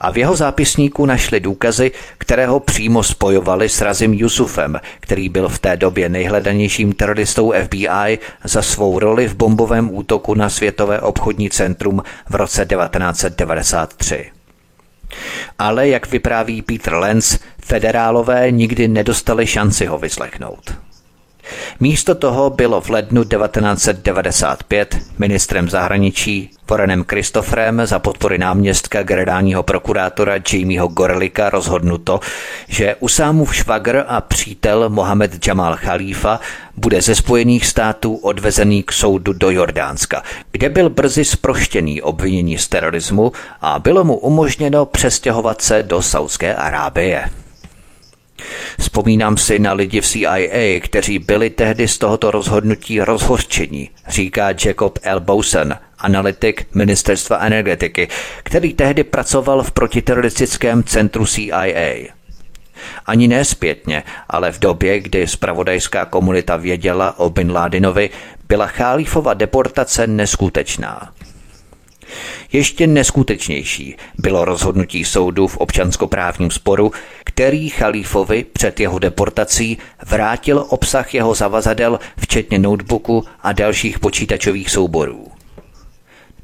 a 0.00 0.12
v 0.12 0.18
jeho 0.18 0.36
zápisníku 0.36 1.06
našli 1.06 1.40
důkazy, 1.40 1.90
které 2.18 2.46
ho 2.46 2.60
přímo 2.60 3.02
spojovali 3.02 3.68
s 3.68 3.80
Razim 3.80 4.14
Yusufem, 4.14 4.80
který 5.00 5.28
byl 5.28 5.48
v 5.48 5.58
té 5.58 5.76
době 5.76 6.08
nejhledanějším 6.08 6.92
teroristou 6.92 7.52
FBI 7.64 8.18
za 8.44 8.62
svou 8.62 8.98
roli 8.98 9.28
v 9.28 9.34
bombovém 9.34 9.94
útoku 9.94 10.34
na 10.34 10.48
Světové 10.48 11.00
obchodní 11.00 11.50
centrum 11.50 12.02
v 12.28 12.34
roce 12.34 12.66
1993. 12.66 14.30
Ale, 15.58 15.88
jak 15.88 16.10
vypráví 16.10 16.62
Peter 16.62 16.94
Lenz, 16.94 17.38
federálové 17.64 18.50
nikdy 18.50 18.88
nedostali 18.88 19.46
šanci 19.46 19.86
ho 19.86 19.98
vyslechnout. 19.98 20.87
Místo 21.80 22.14
toho 22.14 22.50
bylo 22.50 22.80
v 22.80 22.90
lednu 22.90 23.24
1995 23.24 24.98
ministrem 25.18 25.70
zahraničí 25.70 26.50
Warrenem 26.70 27.04
Christopherem 27.04 27.82
za 27.84 27.98
podpory 27.98 28.38
náměstka 28.38 29.02
generálního 29.02 29.62
prokurátora 29.62 30.34
Jamieho 30.52 30.88
Gorlika 30.88 31.50
rozhodnuto, 31.50 32.20
že 32.68 32.96
Usámův 33.00 33.54
švagr 33.54 34.04
a 34.08 34.20
přítel 34.20 34.88
Mohamed 34.88 35.46
Jamal 35.46 35.76
Khalifa 35.76 36.40
bude 36.76 37.02
ze 37.02 37.14
Spojených 37.14 37.66
států 37.66 38.14
odvezený 38.14 38.82
k 38.82 38.92
soudu 38.92 39.32
do 39.32 39.50
Jordánska, 39.50 40.22
kde 40.52 40.68
byl 40.68 40.90
brzy 40.90 41.24
zproštěný 41.24 42.02
obvinění 42.02 42.58
z 42.58 42.68
terorismu 42.68 43.32
a 43.60 43.78
bylo 43.78 44.04
mu 44.04 44.16
umožněno 44.16 44.86
přestěhovat 44.86 45.62
se 45.62 45.82
do 45.82 46.02
Saudské 46.02 46.54
Arábie. 46.54 47.24
Vzpomínám 48.78 49.36
si 49.36 49.58
na 49.58 49.72
lidi 49.72 50.00
v 50.00 50.06
CIA, 50.06 50.80
kteří 50.80 51.18
byli 51.18 51.50
tehdy 51.50 51.88
z 51.88 51.98
tohoto 51.98 52.30
rozhodnutí 52.30 53.00
rozhořčení, 53.00 53.90
říká 54.08 54.48
Jacob 54.64 54.98
L. 55.02 55.20
Bowson, 55.20 55.74
analytik 55.98 56.66
ministerstva 56.74 57.38
energetiky, 57.38 58.08
který 58.42 58.74
tehdy 58.74 59.04
pracoval 59.04 59.62
v 59.62 59.70
protiteroristickém 59.70 60.82
centru 60.82 61.26
CIA. 61.26 62.08
Ani 63.06 63.28
nespětně, 63.28 64.02
ale 64.28 64.52
v 64.52 64.58
době, 64.58 65.00
kdy 65.00 65.26
spravodajská 65.26 66.04
komunita 66.04 66.56
věděla 66.56 67.18
o 67.18 67.30
Bin 67.30 67.52
Ládinovi, 67.52 68.10
byla 68.48 68.66
Chálífova 68.66 69.34
deportace 69.34 70.06
neskutečná. 70.06 71.12
Ještě 72.52 72.86
neskutečnější 72.86 73.96
bylo 74.18 74.44
rozhodnutí 74.44 75.04
soudu 75.04 75.46
v 75.46 75.56
občanskoprávním 75.56 76.50
sporu, 76.50 76.92
který 77.24 77.68
Chalífovi 77.68 78.44
před 78.52 78.80
jeho 78.80 78.98
deportací 78.98 79.78
vrátil 80.06 80.66
obsah 80.68 81.14
jeho 81.14 81.34
zavazadel, 81.34 82.00
včetně 82.18 82.58
notebooku 82.58 83.24
a 83.42 83.52
dalších 83.52 83.98
počítačových 83.98 84.70
souborů. 84.70 85.26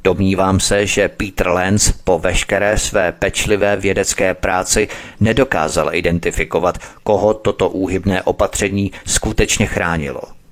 Domnívám 0.04 0.60
se, 0.60 0.86
že 0.86 1.08
Peter 1.08 1.48
Lenz 1.48 1.92
po 2.04 2.18
veškeré 2.18 2.78
své 2.78 3.12
pečlivé 3.12 3.76
vědecké 3.76 4.34
práci 4.34 4.88
nedokázal 5.20 5.94
identifikovat, 5.94 6.78
koho 7.02 7.34
toto 7.34 7.68
úhybné 7.68 8.22
opatření 8.22 8.92
skutečně 9.06 9.66
chránilo– 9.66 10.20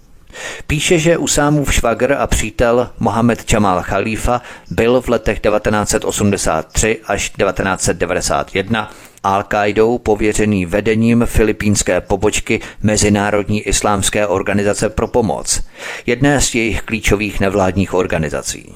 Píše, 0.67 0.99
že 0.99 1.19
Usámův 1.19 1.75
švagr 1.75 2.13
a 2.19 2.27
přítel 2.27 2.91
Mohamed 2.99 3.53
Jamal 3.53 3.83
Khalifa 3.83 4.43
byl 4.71 5.01
v 5.01 5.09
letech 5.09 5.41
1983 5.41 7.01
až 7.07 7.31
1991 7.31 8.91
Al-Qaidou 9.25 9.99
pověřený 9.99 10.67
vedením 10.67 11.27
filipínské 11.27 12.01
pobočky 12.01 12.61
Mezinárodní 12.83 13.63
islámské 13.63 14.27
organizace 14.27 14.89
pro 14.89 15.09
pomoc, 15.09 15.63
jedné 16.07 16.41
z 16.41 16.55
jejich 16.55 16.83
klíčových 16.83 17.41
nevládních 17.41 17.95
organizací. 17.95 18.75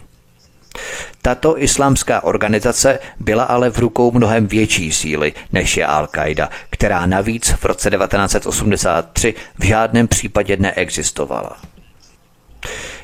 Tato 1.22 1.62
islámská 1.62 2.24
organizace 2.24 2.98
byla 3.20 3.44
ale 3.44 3.70
v 3.70 3.78
rukou 3.78 4.12
mnohem 4.12 4.46
větší 4.46 4.92
síly 4.92 5.32
než 5.52 5.76
je 5.76 5.86
Al-Qaida, 5.86 6.48
která 6.70 7.06
navíc 7.06 7.50
v 7.50 7.64
roce 7.64 7.90
1983 7.90 9.34
v 9.58 9.64
žádném 9.64 10.08
případě 10.08 10.56
neexistovala. 10.56 11.56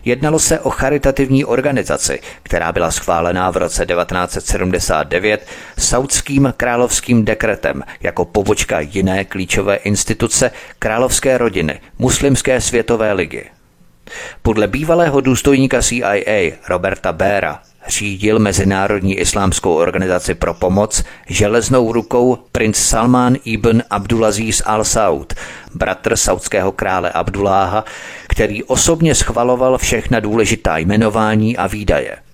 Jednalo 0.05 0.39
se 0.39 0.61
o 0.61 0.70
charitativní 0.70 1.45
organizaci, 1.45 2.20
která 2.43 2.73
byla 2.73 2.91
schválená 2.91 3.51
v 3.51 3.57
roce 3.57 3.87
1979 3.87 5.47
saudským 5.79 6.55
královským 6.57 7.25
dekretem 7.25 7.83
jako 8.01 8.25
pobočka 8.25 8.81
jiné 8.81 9.25
klíčové 9.25 9.77
instituce 9.77 10.51
královské 10.79 11.39
rodiny, 11.39 11.81
muslimské 11.99 12.61
světové 12.61 13.12
ligy. 13.12 13.51
Podle 14.43 14.67
bývalého 14.67 15.21
důstojníka 15.21 15.83
CIA 15.83 16.53
Roberta 16.69 17.13
Béra 17.13 17.61
řídil 17.89 18.39
Mezinárodní 18.39 19.19
islámskou 19.19 19.75
organizaci 19.75 20.35
pro 20.35 20.55
pomoc 20.55 21.05
železnou 21.29 21.93
rukou 21.93 22.39
princ 22.53 22.77
Salman 22.77 23.37
ibn 23.45 23.83
Abdulaziz 23.91 24.63
al-Saud, 24.67 25.35
bratr 25.75 26.17
saudského 26.17 26.73
krále 26.73 27.11
Abduláha, 27.11 27.85
který 28.29 28.65
osobně 28.65 29.15
schvaloval 29.15 29.79
všechna 29.79 30.21
důležitá 30.21 30.79
jmenování 30.79 31.57
a 31.57 31.67
výdaje– 31.67 32.17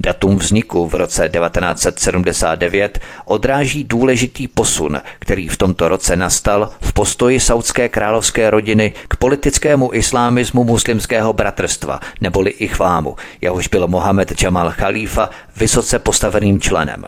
Datum 0.00 0.36
vzniku 0.36 0.88
v 0.88 0.94
roce 0.94 1.28
1979 1.28 2.98
odráží 3.24 3.84
důležitý 3.84 4.48
posun, 4.48 5.00
který 5.18 5.48
v 5.48 5.56
tomto 5.56 5.88
roce 5.88 6.16
nastal 6.16 6.70
v 6.80 6.92
postoji 6.92 7.40
saudské 7.40 7.88
královské 7.88 8.50
rodiny 8.50 8.92
k 9.08 9.16
politickému 9.16 9.94
islámismu 9.94 10.64
muslimského 10.64 11.32
bratrstva, 11.32 12.00
neboli 12.20 12.50
ichvámu, 12.50 13.16
jehož 13.40 13.68
byl 13.68 13.88
Mohamed 13.88 14.42
Jamal 14.42 14.72
Khalifa 14.72 15.30
vysoce 15.56 15.98
postaveným 15.98 16.60
členem. 16.60 17.04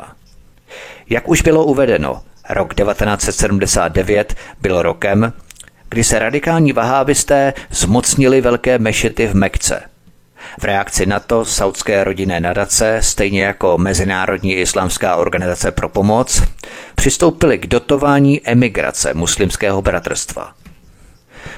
Jak 1.10 1.28
už 1.28 1.42
bylo 1.42 1.64
uvedeno, 1.64 2.22
rok 2.50 2.74
1979 2.74 4.34
byl 4.60 4.82
rokem, 4.82 5.32
kdy 5.88 6.04
se 6.04 6.18
radikální 6.18 6.72
vahábisté 6.72 7.54
zmocnili 7.70 8.40
velké 8.40 8.78
mešity 8.78 9.26
v 9.26 9.34
Mekce– 9.34 9.82
v 10.60 10.64
reakci 10.64 11.06
na 11.06 11.20
to 11.20 11.44
saudské 11.44 12.04
rodinné 12.04 12.40
nadace, 12.40 12.98
stejně 13.02 13.42
jako 13.42 13.78
Mezinárodní 13.78 14.54
islámská 14.54 15.16
organizace 15.16 15.72
pro 15.72 15.88
pomoc, 15.88 16.42
přistoupili 16.94 17.58
k 17.58 17.66
dotování 17.66 18.40
emigrace 18.44 19.14
muslimského 19.14 19.82
bratrstva. 19.82 20.54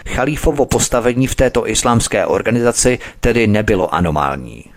Chalífovo 0.09 0.67
postavení 0.67 1.27
v 1.27 1.35
této 1.35 1.69
islámské 1.69 2.27
organizaci 2.27 2.99
tedy 3.21 3.47
nebylo 3.47 3.95
anomální. 3.95 4.74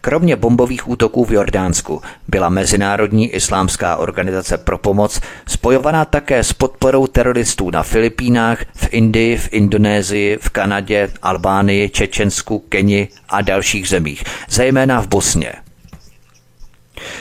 Kromě 0.00 0.36
bombových 0.36 0.88
útoků 0.88 1.24
v 1.24 1.32
Jordánsku 1.32 2.02
byla 2.28 2.48
Mezinárodní 2.48 3.28
islámská 3.34 3.96
organizace 3.96 4.58
pro 4.58 4.78
pomoc 4.78 5.20
spojovaná 5.46 6.04
také 6.04 6.44
s 6.44 6.52
podporou 6.52 7.06
teroristů 7.06 7.70
na 7.70 7.82
Filipínách, 7.82 8.64
v 8.74 8.88
Indii, 8.90 9.36
v 9.36 9.48
Indonésii, 9.52 10.38
v 10.40 10.50
Kanadě, 10.50 11.10
Albánii, 11.22 11.88
Čečensku, 11.88 12.58
Keni 12.58 13.08
a 13.28 13.40
dalších 13.40 13.88
zemích, 13.88 14.24
zejména 14.48 15.00
v 15.00 15.08
Bosně. 15.08 15.52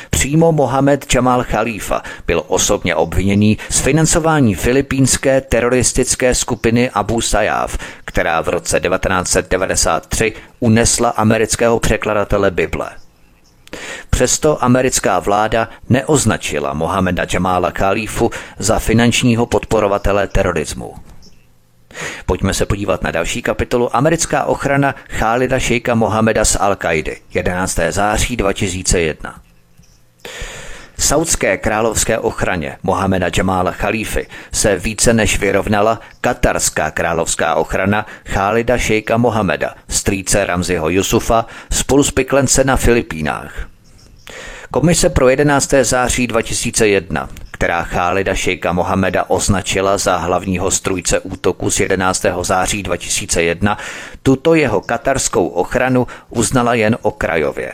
Přímo 0.09 0.51
Mohamed 0.51 1.13
Jamal 1.15 1.43
Khalifa 1.43 2.01
byl 2.27 2.43
osobně 2.47 2.95
obviněný 2.95 3.57
z 3.69 3.79
financování 3.79 4.55
filipínské 4.55 5.41
teroristické 5.41 6.35
skupiny 6.35 6.89
Abu 6.89 7.21
Sayyaf, 7.21 7.77
která 8.05 8.41
v 8.41 8.49
roce 8.49 8.79
1993 8.79 10.33
unesla 10.59 11.09
amerického 11.09 11.79
překladatele 11.79 12.51
Bible. 12.51 12.89
Přesto 14.09 14.63
americká 14.63 15.19
vláda 15.19 15.69
neoznačila 15.89 16.73
Mohameda 16.73 17.25
Jamala 17.33 17.71
Khalifu 17.71 18.31
za 18.59 18.79
finančního 18.79 19.45
podporovatele 19.45 20.27
terorismu. 20.27 20.93
Pojďme 22.25 22.53
se 22.53 22.65
podívat 22.65 23.03
na 23.03 23.11
další 23.11 23.41
kapitolu. 23.41 23.95
Americká 23.95 24.43
ochrana 24.45 24.95
Khalida 25.07 25.59
Sheikha 25.59 25.95
Mohameda 25.95 26.45
z 26.45 26.55
Al-Kaidy 26.55 27.15
11. 27.33 27.79
září 27.89 28.37
2001. 28.37 29.41
Saudské 30.97 31.57
královské 31.57 32.19
ochraně 32.19 32.77
Mohameda 32.83 33.27
Jamala 33.37 33.71
Khalify 33.71 34.27
se 34.51 34.75
více 34.75 35.13
než 35.13 35.39
vyrovnala 35.39 35.99
katarská 36.21 36.91
královská 36.91 37.55
ochrana 37.55 38.05
Khalida 38.23 38.77
Sheikha 38.77 39.17
Mohameda, 39.17 39.75
strýce 39.89 40.45
Ramziho 40.45 40.89
Yusufa, 40.89 41.45
spolu 41.71 42.03
s 42.03 42.11
Piklence 42.11 42.63
na 42.63 42.77
Filipínách. 42.77 43.67
Komise 44.71 45.09
pro 45.09 45.29
11. 45.29 45.73
září 45.81 46.27
2001 46.27 47.29
která 47.59 47.83
Chálida 47.83 48.35
Šejka 48.35 48.73
Mohameda 48.73 49.25
označila 49.27 49.97
za 49.97 50.17
hlavního 50.17 50.71
strujce 50.71 51.19
útoku 51.19 51.71
z 51.71 51.79
11. 51.79 52.25
září 52.41 52.83
2001, 52.83 53.77
tuto 54.23 54.55
jeho 54.55 54.81
katarskou 54.81 55.47
ochranu 55.47 56.07
uznala 56.29 56.73
jen 56.73 56.97
okrajově. 57.01 57.71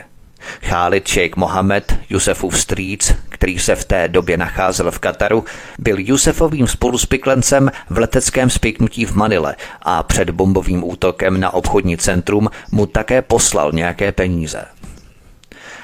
Khalid 0.62 1.08
Sheikh 1.08 1.36
Mohammed, 1.36 2.00
Jusefův 2.10 2.60
strýc, 2.60 3.14
který 3.30 3.60
se 3.60 3.76
v 3.76 3.86
té 3.86 4.08
době 4.08 4.38
nacházel 4.38 4.92
v 4.92 5.00
Kataru, 5.00 5.46
byl 5.80 5.96
Jusefovým 6.00 6.68
spoluspiklencem 6.68 7.72
v 7.90 7.98
leteckém 7.98 8.50
spiknutí 8.50 9.06
v 9.06 9.16
Manile 9.16 9.56
a 9.82 10.04
před 10.04 10.30
bombovým 10.30 10.84
útokem 10.84 11.40
na 11.40 11.54
obchodní 11.54 11.98
centrum 11.98 12.50
mu 12.72 12.86
také 12.86 13.22
poslal 13.22 13.72
nějaké 13.72 14.12
peníze. 14.12 14.66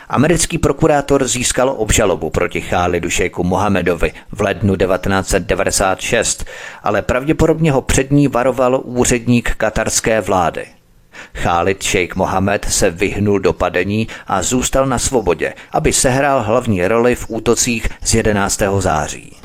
Americký 0.10 0.58
prokurátor 0.58 1.28
získal 1.28 1.74
obžalobu 1.78 2.30
proti 2.30 2.62
Chálidu 2.62 3.10
šejku 3.10 3.44
Mohamedovi 3.44 4.14
v 4.32 4.42
lednu 4.42 4.76
1996, 4.76 6.46
ale 6.84 7.02
pravděpodobně 7.02 7.72
ho 7.72 7.82
před 7.82 8.12
ní 8.12 8.28
varoval 8.28 8.82
úředník 8.84 9.56
katarské 9.56 10.22
vlády. 10.22 10.66
Khalid 11.34 11.84
Sheikh 11.84 12.16
Mohamed 12.16 12.66
se 12.70 12.90
vyhnul 12.90 13.40
dopadení 13.40 14.08
a 14.28 14.42
zůstal 14.42 14.86
na 14.86 15.00
svobodě, 15.00 15.54
aby 15.72 15.94
sehrál 15.94 16.44
hlavní 16.44 16.88
roli 16.88 17.16
v 17.16 17.26
útocích 17.30 17.90
z 18.04 18.14
11. 18.14 18.62
září. 18.80 19.38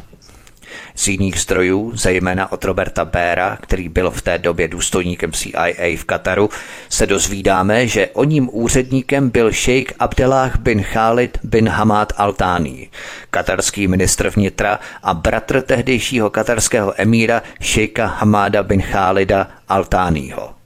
Z 0.96 1.08
jiných 1.08 1.40
zdrojů, 1.40 1.92
zejména 1.94 2.52
od 2.52 2.64
Roberta 2.64 3.04
Béra, 3.04 3.58
který 3.60 3.88
byl 3.88 4.10
v 4.10 4.22
té 4.22 4.38
době 4.38 4.68
důstojníkem 4.68 5.32
CIA 5.32 5.96
v 5.96 6.04
Kataru, 6.04 6.50
se 6.88 7.06
dozvídáme, 7.06 7.86
že 7.86 8.06
o 8.06 8.24
ním 8.24 8.48
úředníkem 8.52 9.30
byl 9.30 9.52
šejk 9.52 9.92
Abdellah 9.98 10.58
bin 10.58 10.84
Khalid 10.84 11.38
bin 11.42 11.68
Hamad 11.68 12.12
Al-Thani, 12.16 12.88
katarský 13.30 13.88
ministr 13.88 14.30
vnitra 14.30 14.80
a 15.02 15.14
bratr 15.14 15.62
tehdejšího 15.62 16.30
katarského 16.30 16.94
emíra 16.96 17.42
šejka 17.60 18.06
Hamada 18.06 18.62
bin 18.62 18.82
Khalida 18.82 19.48
Al-Thaniho. 19.68 20.56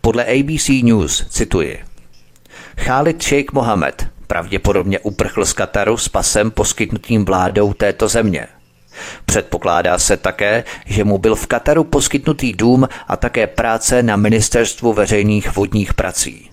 Podle 0.00 0.24
ABC 0.24 0.68
News 0.82 1.26
cituji. 1.28 1.78
Khalid 2.76 3.22
Sheikh 3.22 3.52
Mohammed 3.52 4.06
pravděpodobně 4.26 4.98
uprchl 4.98 5.44
z 5.44 5.52
Kataru 5.52 5.96
s 5.96 6.08
pasem 6.08 6.50
poskytnutým 6.50 7.24
vládou 7.24 7.72
této 7.72 8.08
země– 8.08 8.46
Předpokládá 9.26 9.98
se 9.98 10.16
také, 10.16 10.64
že 10.86 11.04
mu 11.04 11.18
byl 11.18 11.34
v 11.34 11.46
Kataru 11.46 11.84
poskytnutý 11.84 12.52
dům 12.52 12.88
a 13.08 13.16
také 13.16 13.46
práce 13.46 14.02
na 14.02 14.16
ministerstvu 14.16 14.92
veřejných 14.92 15.56
vodních 15.56 15.94
prací. 15.94 16.50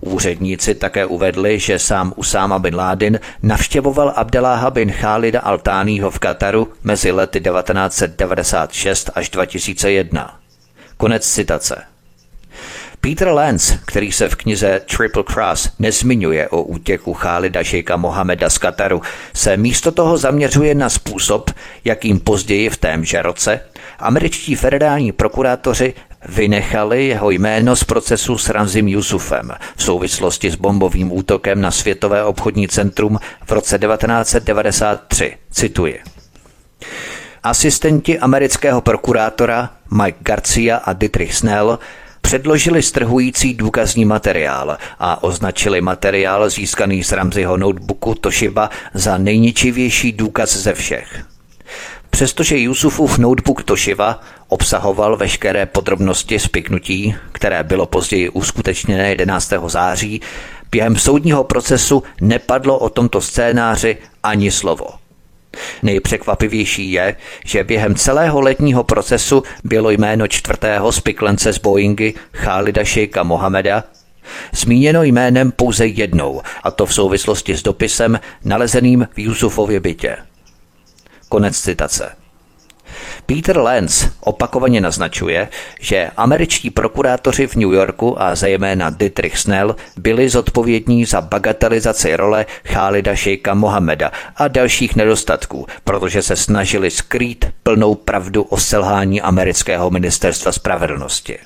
Úředníci 0.00 0.74
také 0.74 1.06
uvedli, 1.06 1.58
že 1.58 1.78
sám 1.78 2.12
Usáma 2.16 2.58
bin 2.58 2.76
Laden 2.76 3.20
navštěvoval 3.42 4.12
Abdeláha 4.16 4.70
bin 4.70 4.92
Khalida 4.92 5.40
Altánýho 5.40 6.10
v 6.10 6.18
Kataru 6.18 6.72
mezi 6.84 7.12
lety 7.12 7.40
1996 7.40 9.10
až 9.14 9.30
2001. 9.30 10.40
Konec 10.96 11.26
citace. 11.32 11.95
Peter 13.06 13.28
Lenz, 13.28 13.74
který 13.84 14.12
se 14.12 14.28
v 14.28 14.34
knize 14.34 14.80
Triple 14.96 15.22
Cross 15.32 15.70
nezmiňuje 15.78 16.48
o 16.48 16.62
útěku 16.62 17.14
Chálida 17.14 17.64
Šejka 17.64 17.96
Mohameda 17.96 18.50
z 18.50 18.58
Kataru, 18.58 19.02
se 19.34 19.56
místo 19.56 19.92
toho 19.92 20.18
zaměřuje 20.18 20.74
na 20.74 20.88
způsob, 20.88 21.50
jakým 21.84 22.20
později 22.20 22.70
v 22.70 22.76
témže 22.76 23.22
roce 23.22 23.60
američtí 23.98 24.54
federální 24.54 25.12
prokurátoři 25.12 25.94
vynechali 26.28 27.06
jeho 27.06 27.30
jméno 27.30 27.76
z 27.76 27.84
procesu 27.84 28.38
s 28.38 28.48
Ranzim 28.48 28.88
Yusufem 28.88 29.52
v 29.76 29.82
souvislosti 29.82 30.50
s 30.50 30.54
bombovým 30.54 31.12
útokem 31.12 31.60
na 31.60 31.70
Světové 31.70 32.24
obchodní 32.24 32.68
centrum 32.68 33.18
v 33.46 33.52
roce 33.52 33.78
1993. 33.78 35.36
Cituji. 35.50 36.00
Asistenti 37.42 38.18
amerického 38.18 38.80
prokurátora 38.80 39.70
Mike 40.02 40.18
Garcia 40.20 40.76
a 40.76 40.92
Dietrich 40.92 41.34
Snell 41.34 41.78
předložili 42.26 42.82
strhující 42.82 43.54
důkazní 43.54 44.04
materiál 44.04 44.78
a 44.98 45.22
označili 45.22 45.80
materiál 45.80 46.50
získaný 46.50 47.04
z 47.04 47.12
Ramziho 47.12 47.56
notebooku 47.56 48.14
Toshiba 48.14 48.70
za 48.94 49.18
nejničivější 49.18 50.12
důkaz 50.12 50.56
ze 50.56 50.74
všech. 50.74 51.24
Přestože 52.10 52.58
Jusufův 52.58 53.18
notebook 53.18 53.62
Toshiba 53.62 54.20
obsahoval 54.48 55.16
veškeré 55.16 55.66
podrobnosti 55.66 56.38
spiknutí, 56.38 57.14
které 57.32 57.62
bylo 57.62 57.86
později 57.86 58.28
uskutečněné 58.28 59.08
11. 59.08 59.52
září, 59.66 60.20
během 60.70 60.96
soudního 60.96 61.44
procesu 61.44 62.02
nepadlo 62.20 62.78
o 62.78 62.88
tomto 62.88 63.20
scénáři 63.20 63.96
ani 64.22 64.50
slovo. 64.50 65.05
Nejpřekvapivější 65.82 66.92
je, 66.92 67.16
že 67.44 67.64
během 67.64 67.94
celého 67.94 68.40
letního 68.40 68.84
procesu 68.84 69.42
bylo 69.64 69.90
jméno 69.90 70.28
čtvrtého 70.28 70.92
spiklence 70.92 71.52
z 71.52 71.58
Boeingy 71.58 72.14
Khalida 72.30 72.84
Sheikha 72.84 73.22
Mohameda 73.22 73.84
zmíněno 74.52 75.02
jménem 75.02 75.52
pouze 75.52 75.86
jednou, 75.86 76.42
a 76.62 76.70
to 76.70 76.86
v 76.86 76.94
souvislosti 76.94 77.56
s 77.56 77.62
dopisem 77.62 78.20
nalezeným 78.44 79.08
v 79.14 79.18
Jusufově 79.18 79.80
bytě. 79.80 80.16
Konec 81.28 81.60
citace. 81.60 82.25
Peter 83.26 83.58
Lenz 83.58 84.08
opakovaně 84.20 84.80
naznačuje, 84.80 85.48
že 85.80 86.10
američtí 86.16 86.70
prokurátoři 86.70 87.46
v 87.46 87.54
New 87.54 87.72
Yorku 87.72 88.22
a 88.22 88.34
zejména 88.34 88.90
Dietrich 88.90 89.38
Snell 89.38 89.76
byli 89.96 90.28
zodpovědní 90.28 91.04
za 91.04 91.20
bagatelizaci 91.20 92.16
role 92.16 92.46
Khalida 92.62 93.16
Sheikha 93.16 93.54
Mohameda 93.54 94.12
a 94.36 94.48
dalších 94.48 94.96
nedostatků, 94.96 95.66
protože 95.84 96.22
se 96.22 96.36
snažili 96.36 96.90
skrýt 96.90 97.44
plnou 97.62 97.94
pravdu 97.94 98.42
o 98.42 98.56
selhání 98.58 99.22
amerického 99.22 99.90
ministerstva 99.90 100.52
spravedlnosti. 100.52 101.38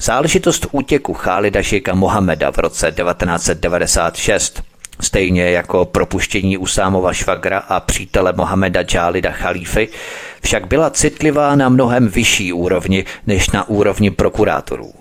Záležitost 0.00 0.66
útěku 0.72 1.14
Khalida 1.14 1.62
Sheikha 1.62 1.94
Mohameda 1.94 2.52
v 2.52 2.58
roce 2.58 2.92
1996 2.92 4.62
Stejně 5.00 5.50
jako 5.50 5.84
propuštění 5.84 6.58
Usámova 6.58 7.12
švagra 7.12 7.58
a 7.58 7.80
přítele 7.80 8.32
Mohameda 8.32 8.82
Džálida 8.82 9.30
Chalífy, 9.30 9.88
však 10.46 10.66
byla 10.66 10.90
citlivá 10.90 11.56
na 11.56 11.68
mnohem 11.68 12.08
vyšší 12.08 12.52
úrovni 12.52 13.04
než 13.26 13.50
na 13.50 13.68
úrovni 13.68 14.10
prokurátorů. 14.10 14.92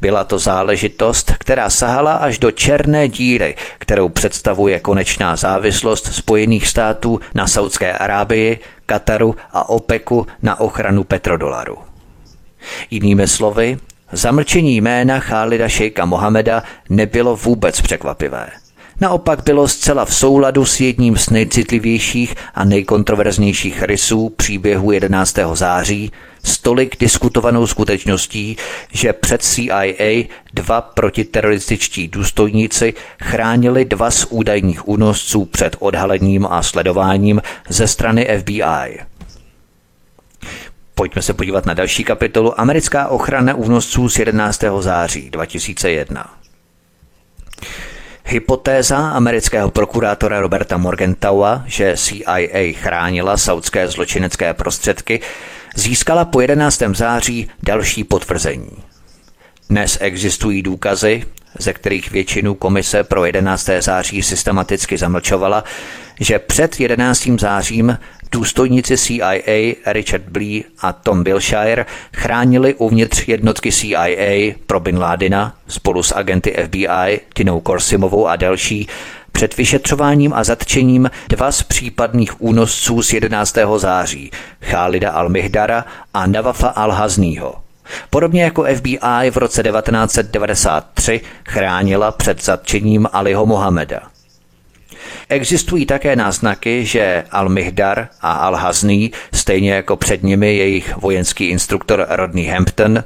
Byla 0.00 0.24
to 0.24 0.38
záležitost, 0.38 1.32
která 1.38 1.70
sahala 1.70 2.12
až 2.14 2.38
do 2.38 2.50
černé 2.50 3.08
díry, 3.08 3.56
kterou 3.78 4.08
představuje 4.08 4.80
konečná 4.80 5.36
závislost 5.36 6.14
Spojených 6.14 6.68
států 6.68 7.20
na 7.34 7.46
Saudské 7.46 7.92
Arábii, 7.92 8.58
Kataru 8.86 9.36
a 9.52 9.68
OPECu 9.68 10.26
na 10.42 10.60
ochranu 10.60 11.04
petrodolaru. 11.04 11.78
Jinými 12.90 13.28
slovy, 13.28 13.78
zamlčení 14.12 14.76
jména 14.76 15.20
Chálida 15.20 15.68
šejka 15.68 16.04
Mohameda 16.04 16.62
nebylo 16.88 17.36
vůbec 17.36 17.80
překvapivé– 17.80 18.48
naopak 19.00 19.42
bylo 19.42 19.68
zcela 19.68 20.04
v 20.04 20.14
souladu 20.14 20.64
s 20.64 20.80
jedním 20.80 21.16
z 21.16 21.30
nejcitlivějších 21.30 22.34
a 22.54 22.64
nejkontroverznějších 22.64 23.82
rysů 23.82 24.28
příběhu 24.36 24.92
11. 24.92 25.38
září, 25.52 26.12
stolik 26.44 26.96
diskutovanou 27.00 27.66
skutečností, 27.66 28.56
že 28.92 29.12
před 29.12 29.42
CIA 29.42 30.24
dva 30.54 30.80
protiterorističtí 30.80 32.08
důstojníci 32.08 32.94
chránili 33.22 33.84
dva 33.84 34.10
z 34.10 34.26
údajných 34.30 34.88
únosců 34.88 35.44
před 35.44 35.76
odhalením 35.78 36.46
a 36.46 36.62
sledováním 36.62 37.42
ze 37.68 37.88
strany 37.88 38.28
FBI. 38.38 39.00
Pojďme 40.94 41.22
se 41.22 41.34
podívat 41.34 41.66
na 41.66 41.74
další 41.74 42.04
kapitolu 42.04 42.60
Americká 42.60 43.08
ochrana 43.08 43.54
únosců 43.54 44.08
z 44.08 44.18
11. 44.18 44.64
září 44.80 45.30
2001. 45.30 46.43
Hypotéza 48.26 48.96
amerického 49.08 49.70
prokurátora 49.70 50.40
Roberta 50.40 50.76
Morgentaua, 50.76 51.62
že 51.66 51.96
CIA 51.96 52.72
chránila 52.72 53.36
saudské 53.36 53.88
zločinecké 53.88 54.54
prostředky, 54.54 55.20
získala 55.76 56.24
po 56.24 56.40
11. 56.40 56.82
září 56.94 57.50
další 57.62 58.04
potvrzení. 58.04 58.70
Dnes 59.70 59.98
existují 60.00 60.62
důkazy, 60.62 61.24
ze 61.58 61.72
kterých 61.72 62.10
většinu 62.10 62.54
komise 62.54 63.04
pro 63.04 63.24
11. 63.24 63.68
září 63.80 64.22
systematicky 64.22 64.98
zamlčovala, 64.98 65.64
že 66.20 66.38
před 66.38 66.80
11. 66.80 67.28
zářím 67.40 67.98
důstojníci 68.34 68.98
CIA 68.98 69.74
Richard 69.86 70.22
Blee 70.28 70.62
a 70.80 70.92
Tom 70.92 71.24
Wilshire 71.24 71.86
chránili 72.16 72.74
uvnitř 72.74 73.28
jednotky 73.28 73.72
CIA 73.72 74.54
pro 74.66 74.80
Bin 74.80 74.98
Ládina 74.98 75.54
spolu 75.68 76.02
s 76.02 76.14
agenty 76.14 76.56
FBI 76.64 77.20
Tinou 77.34 77.60
Korsimovou 77.60 78.26
a 78.26 78.36
další 78.36 78.88
před 79.32 79.56
vyšetřováním 79.56 80.32
a 80.32 80.44
zatčením 80.44 81.10
dva 81.28 81.52
z 81.52 81.62
případných 81.62 82.42
únosců 82.42 83.02
z 83.02 83.12
11. 83.12 83.56
září, 83.76 84.30
Chálida 84.62 85.10
al-Mihdara 85.10 85.84
a 86.14 86.26
Navafa 86.26 86.68
al-Haznýho. 86.68 87.54
Podobně 88.10 88.44
jako 88.44 88.64
FBI 88.76 89.30
v 89.30 89.36
roce 89.36 89.62
1993 89.62 91.20
chránila 91.48 92.12
před 92.12 92.44
zatčením 92.44 93.08
Aliho 93.12 93.46
Mohameda. 93.46 94.13
Existují 95.28 95.86
také 95.86 96.16
náznaky, 96.16 96.84
že 96.84 97.24
Al-Mihdar 97.30 98.08
a 98.20 98.50
Al-Hazný, 98.50 99.12
stejně 99.32 99.72
jako 99.72 99.96
před 99.96 100.22
nimi 100.22 100.56
jejich 100.56 100.96
vojenský 100.96 101.44
instruktor 101.44 102.06
Rodney 102.08 102.46
Hampton, 102.46 103.04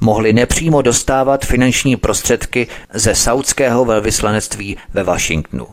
mohli 0.00 0.32
nepřímo 0.32 0.82
dostávat 0.82 1.44
finanční 1.44 1.96
prostředky 1.96 2.66
ze 2.92 3.14
saudského 3.14 3.84
velvyslanectví 3.84 4.76
ve 4.94 5.02
Washingtonu. 5.02 5.66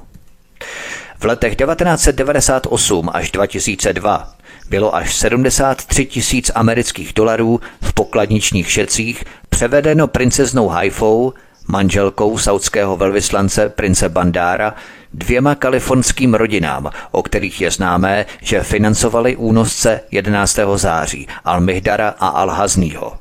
V 1.19 1.25
letech 1.25 1.55
1998 1.55 3.09
až 3.13 3.31
2002 3.31 4.33
bylo 4.69 4.95
až 4.95 5.15
73 5.15 6.05
tisíc 6.05 6.51
amerických 6.55 7.13
dolarů 7.13 7.59
v 7.81 7.93
pokladničních 7.93 8.71
šecích 8.71 9.23
převedeno 9.49 10.07
princeznou 10.07 10.67
Haifou, 10.67 11.33
manželkou 11.67 12.37
saudského 12.37 12.97
velvyslance 12.97 13.69
prince 13.69 14.09
Bandára, 14.09 14.75
dvěma 15.17 15.55
kalifornským 15.55 16.33
rodinám, 16.33 16.89
o 17.11 17.23
kterých 17.23 17.61
je 17.61 17.71
známé, 17.71 18.25
že 18.41 18.63
financovali 18.63 19.35
únosce 19.35 19.99
11. 20.11 20.59
září 20.75 21.27
Al-Mihdara 21.45 22.13
a 22.19 22.45
Al-Haznýho. 22.45 23.13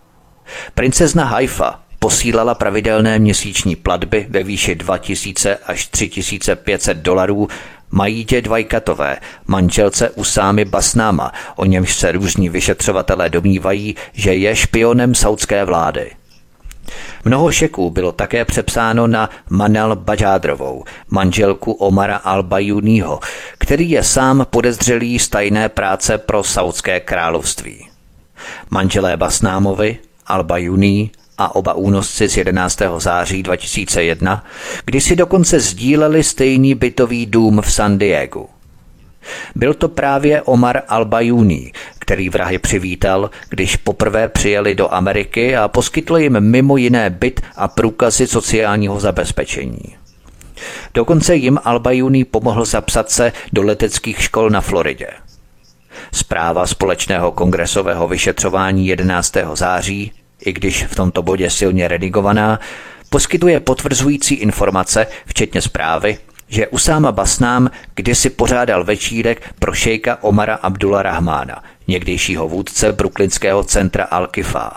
Princezna 0.74 1.24
Haifa 1.24 1.80
posílala 1.98 2.54
pravidelné 2.54 3.18
měsíční 3.18 3.76
platby 3.76 4.26
ve 4.30 4.42
výši 4.42 4.74
2000 4.74 5.56
až 5.56 5.86
3500 5.86 6.96
dolarů 6.96 7.48
Majítě 7.90 8.42
Dvajkatové, 8.42 9.16
manželce 9.46 10.10
Usámy 10.10 10.64
Basnáma, 10.64 11.32
o 11.56 11.64
němž 11.64 11.94
se 11.94 12.12
různí 12.12 12.48
vyšetřovatelé 12.48 13.30
domnívají, 13.30 13.96
že 14.12 14.34
je 14.34 14.56
špionem 14.56 15.14
saudské 15.14 15.64
vlády. 15.64 16.10
Mnoho 17.26 17.52
šeků 17.52 17.90
bylo 17.90 18.12
také 18.12 18.44
přepsáno 18.44 19.06
na 19.06 19.30
Manal 19.50 19.96
Bajádrovou, 19.96 20.84
manželku 21.10 21.72
Omara 21.72 22.16
al 22.16 22.48
který 23.58 23.90
je 23.90 24.02
sám 24.02 24.46
podezřelý 24.50 25.18
z 25.18 25.28
tajné 25.28 25.68
práce 25.68 26.18
pro 26.18 26.44
saudské 26.44 27.00
království. 27.00 27.88
Manželé 28.70 29.16
Basnámovi, 29.16 29.98
al 30.26 30.46
a 31.38 31.54
oba 31.54 31.74
únosci 31.74 32.28
z 32.28 32.36
11. 32.36 32.78
září 32.98 33.42
2001, 33.42 34.44
kdy 34.84 35.00
si 35.00 35.16
dokonce 35.16 35.60
sdíleli 35.60 36.22
stejný 36.22 36.74
bytový 36.74 37.26
dům 37.26 37.62
v 37.62 37.72
San 37.72 37.98
Diego. 37.98 38.55
Byl 39.54 39.74
to 39.74 39.88
právě 39.88 40.42
Omar 40.42 40.82
al 40.88 41.10
který 41.98 42.28
vrahy 42.28 42.58
přivítal, 42.58 43.30
když 43.48 43.76
poprvé 43.76 44.28
přijeli 44.28 44.74
do 44.74 44.94
Ameriky 44.94 45.56
a 45.56 45.68
poskytl 45.68 46.16
jim 46.16 46.40
mimo 46.40 46.76
jiné 46.76 47.10
byt 47.10 47.40
a 47.56 47.68
průkazy 47.68 48.26
sociálního 48.26 49.00
zabezpečení. 49.00 49.96
Dokonce 50.94 51.36
jim 51.36 51.58
al 51.64 51.82
pomohl 52.30 52.64
zapsat 52.64 53.10
se 53.10 53.32
do 53.52 53.62
leteckých 53.62 54.22
škol 54.22 54.50
na 54.50 54.60
Floridě. 54.60 55.08
Zpráva 56.12 56.66
společného 56.66 57.32
kongresového 57.32 58.08
vyšetřování 58.08 58.86
11. 58.86 59.36
září 59.54 60.12
i 60.40 60.52
když 60.52 60.84
v 60.84 60.94
tomto 60.94 61.22
bodě 61.22 61.50
silně 61.50 61.88
redigovaná, 61.88 62.60
poskytuje 63.10 63.60
potvrzující 63.60 64.34
informace, 64.34 65.06
včetně 65.26 65.62
zprávy, 65.62 66.18
že 66.48 66.68
Usáma 66.68 67.12
Basnám 67.12 67.70
kdysi 67.94 68.30
pořádal 68.30 68.84
večírek 68.84 69.54
pro 69.58 69.72
šejka 69.72 70.18
Omara 70.22 70.54
Abdullah 70.54 71.02
Rahmána, 71.02 71.64
někdejšího 71.88 72.48
vůdce 72.48 72.92
bruklinského 72.92 73.64
centra 73.64 74.08
Al-Kifa. 74.12 74.70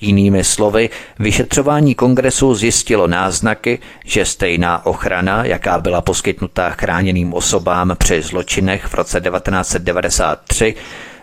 Jinými 0.00 0.44
slovy, 0.44 0.90
vyšetřování 1.18 1.94
kongresu 1.94 2.54
zjistilo 2.54 3.06
náznaky, 3.06 3.78
že 4.04 4.24
stejná 4.24 4.86
ochrana, 4.86 5.44
jaká 5.44 5.78
byla 5.78 6.00
poskytnutá 6.00 6.70
chráněným 6.70 7.34
osobám 7.34 7.96
při 7.98 8.22
zločinech 8.22 8.84
v 8.84 8.94
roce 8.94 9.20
1993, 9.20 10.74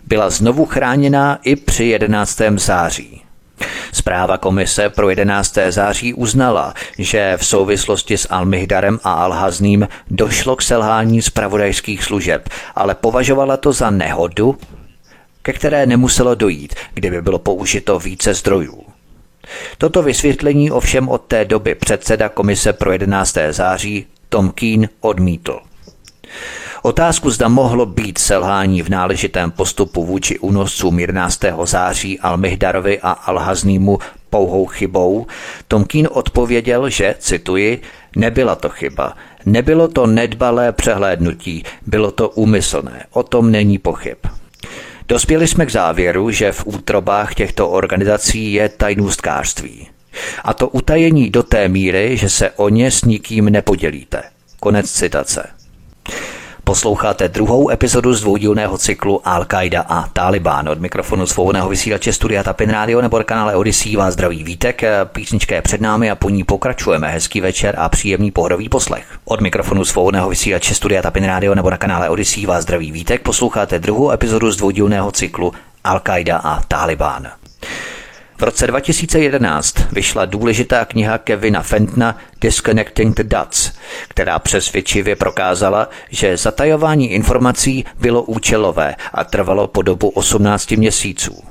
byla 0.07 0.29
znovu 0.29 0.65
chráněná 0.65 1.39
i 1.43 1.55
při 1.55 1.85
11. 1.85 2.41
září. 2.55 3.22
Zpráva 3.91 4.37
komise 4.37 4.89
pro 4.89 5.09
11. 5.09 5.57
září 5.69 6.13
uznala, 6.13 6.73
že 6.97 7.37
v 7.37 7.45
souvislosti 7.45 8.17
s 8.17 8.27
Almihdarem 8.29 8.99
a 9.03 9.13
Alhazným 9.13 9.87
došlo 10.11 10.55
k 10.55 10.61
selhání 10.61 11.21
zpravodajských 11.21 12.03
služeb, 12.03 12.49
ale 12.75 12.95
považovala 12.95 13.57
to 13.57 13.73
za 13.73 13.89
nehodu, 13.89 14.57
ke 15.41 15.53
které 15.53 15.85
nemuselo 15.85 16.35
dojít, 16.35 16.75
kdyby 16.93 17.21
bylo 17.21 17.39
použito 17.39 17.99
více 17.99 18.33
zdrojů. 18.33 18.83
Toto 19.77 20.03
vysvětlení 20.03 20.71
ovšem 20.71 21.09
od 21.09 21.21
té 21.21 21.45
doby 21.45 21.75
předseda 21.75 22.29
komise 22.29 22.73
pro 22.73 22.91
11. 22.91 23.37
září 23.49 24.05
Tom 24.29 24.51
Keen 24.51 24.89
odmítl. 25.01 25.59
Otázku, 26.85 27.29
zda 27.29 27.47
mohlo 27.47 27.85
být 27.85 28.17
selhání 28.17 28.81
v 28.81 28.89
náležitém 28.89 29.51
postupu 29.51 30.05
vůči 30.05 30.39
únoscům 30.39 30.99
11. 30.99 31.39
září 31.63 32.19
Al-Mihdarovi 32.19 32.99
a 33.01 33.31
Al-Haznýmu 33.33 33.97
pouhou 34.29 34.65
chybou, 34.65 35.27
Tomkín 35.67 36.07
odpověděl, 36.11 36.89
že, 36.89 37.15
cituji, 37.19 37.81
nebyla 38.15 38.55
to 38.55 38.69
chyba, 38.69 39.13
nebylo 39.45 39.87
to 39.87 40.07
nedbalé 40.07 40.71
přehlédnutí, 40.71 41.63
bylo 41.87 42.11
to 42.11 42.29
úmyslné, 42.29 43.05
o 43.11 43.23
tom 43.23 43.51
není 43.51 43.77
pochyb. 43.77 44.17
Dospěli 45.07 45.47
jsme 45.47 45.65
k 45.65 45.71
závěru, 45.71 46.31
že 46.31 46.51
v 46.51 46.67
útrobách 46.67 47.35
těchto 47.35 47.69
organizací 47.69 48.53
je 48.53 48.69
tajnůstkářství. 48.69 49.87
A 50.43 50.53
to 50.53 50.67
utajení 50.67 51.29
do 51.29 51.43
té 51.43 51.67
míry, 51.67 52.17
že 52.17 52.29
se 52.29 52.51
o 52.51 52.69
ně 52.69 52.91
s 52.91 53.03
nikým 53.03 53.45
nepodělíte. 53.45 54.23
Konec 54.59 54.91
citace. 54.91 55.62
Posloucháte 56.65 57.27
druhou 57.27 57.69
epizodu 57.69 58.13
z 58.13 58.21
dvoudílného 58.21 58.77
cyklu 58.77 59.21
Al-Qaida 59.25 59.85
a 59.87 60.07
Taliban. 60.13 60.69
Od 60.69 60.79
mikrofonu 60.79 61.27
svobodného 61.27 61.69
vysílače 61.69 62.13
Studia 62.13 62.43
Tapin 62.43 62.69
Radio 62.69 63.01
nebo 63.01 63.23
kanále 63.25 63.55
Odyssey 63.55 63.95
vás 63.95 64.13
zdraví 64.13 64.43
vítek. 64.43 64.81
Písnička 65.03 65.55
je 65.55 65.61
před 65.61 65.81
námi 65.81 66.11
a 66.11 66.15
po 66.15 66.29
ní 66.29 66.43
pokračujeme. 66.43 67.11
Hezký 67.11 67.41
večer 67.41 67.75
a 67.77 67.89
příjemný 67.89 68.31
pohodový 68.31 68.69
poslech. 68.69 69.05
Od 69.25 69.41
mikrofonu 69.41 69.85
svobodného 69.85 70.29
vysílače 70.29 70.75
Studia 70.75 71.01
Tapin 71.01 71.25
Radio 71.25 71.55
nebo 71.55 71.69
na 71.69 71.77
kanále 71.77 72.09
Odyssey 72.09 72.45
vás 72.45 72.63
zdraví 72.63 72.91
vítek. 72.91 73.21
Posloucháte 73.21 73.79
druhou 73.79 74.11
epizodu 74.11 74.51
z 74.51 74.57
dvoudílného 74.57 75.11
cyklu 75.11 75.53
Al-Qaida 75.85 76.39
a 76.43 76.61
Taliban. 76.67 77.27
V 78.43 78.45
roce 78.45 78.67
2011 78.67 79.75
vyšla 79.91 80.25
důležitá 80.25 80.85
kniha 80.85 81.17
Kevina 81.17 81.61
Fentna 81.61 82.17
Disconnecting 82.41 83.15
the 83.15 83.23
Dots, 83.23 83.71
která 84.07 84.39
přesvědčivě 84.39 85.15
prokázala, 85.15 85.89
že 86.09 86.37
zatajování 86.37 87.11
informací 87.11 87.85
bylo 87.99 88.23
účelové 88.23 88.95
a 89.13 89.23
trvalo 89.23 89.67
po 89.67 89.81
dobu 89.81 90.09
18 90.09 90.71
měsíců. 90.71 91.43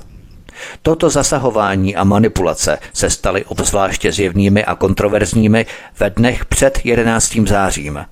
Toto 0.81 1.09
zasahování 1.09 1.95
a 1.95 2.03
manipulace 2.03 2.79
se 2.93 3.09
staly 3.09 3.45
obzvláště 3.45 4.11
zjevnými 4.11 4.65
a 4.65 4.75
kontroverzními 4.75 5.65
ve 5.99 6.09
dnech 6.09 6.45
před 6.45 6.79
11. 6.83 7.37
zářím. 7.47 8.05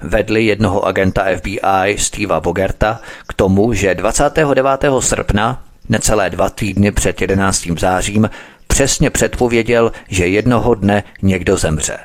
Vedli 0.00 0.44
jednoho 0.44 0.86
agenta 0.86 1.24
FBI 1.36 1.98
Steva 1.98 2.40
Bogerta 2.40 3.00
k 3.28 3.34
tomu, 3.34 3.72
že 3.72 3.94
29. 3.94 4.84
srpna 5.00 5.62
necelé 5.88 6.30
dva 6.30 6.50
týdny 6.50 6.92
před 6.92 7.20
11. 7.20 7.68
zářím 7.78 8.30
přesně 8.66 9.10
předpověděl, 9.10 9.92
že 10.08 10.26
jednoho 10.26 10.74
dne 10.74 11.02
někdo 11.22 11.56
zemře. 11.56 11.98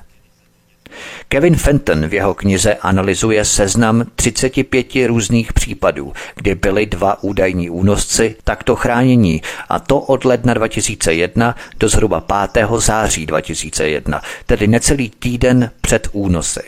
Kevin 1.27 1.55
Fenton 1.55 2.07
v 2.07 2.13
jeho 2.13 2.33
knize 2.33 2.73
analyzuje 2.73 3.45
seznam 3.45 4.05
35 4.15 4.87
různých 5.07 5.53
případů, 5.53 6.13
kdy 6.35 6.55
byli 6.55 6.85
dva 6.85 7.23
údajní 7.23 7.69
únosci 7.69 8.35
takto 8.43 8.75
chránění, 8.75 9.41
a 9.69 9.79
to 9.79 9.99
od 9.99 10.25
ledna 10.25 10.53
2001 10.53 11.55
do 11.79 11.89
zhruba 11.89 12.23
5. 12.53 12.67
září 12.77 13.25
2001, 13.25 14.21
tedy 14.45 14.67
necelý 14.67 15.09
týden 15.09 15.71
před 15.81 16.07
únosy. 16.11 16.63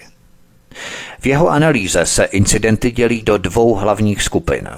V 1.20 1.26
jeho 1.26 1.50
analýze 1.50 2.06
se 2.06 2.24
incidenty 2.24 2.92
dělí 2.92 3.22
do 3.22 3.38
dvou 3.38 3.76
hlavních 3.76 4.24
skupin. 4.24 4.70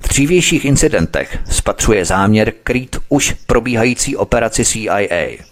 V 0.00 0.08
dřívějších 0.08 0.64
incidentech 0.64 1.38
spatřuje 1.50 2.04
záměr 2.04 2.52
krýt 2.62 2.96
už 3.08 3.34
probíhající 3.46 4.16
operaci 4.16 4.64
CIA– 4.64 5.36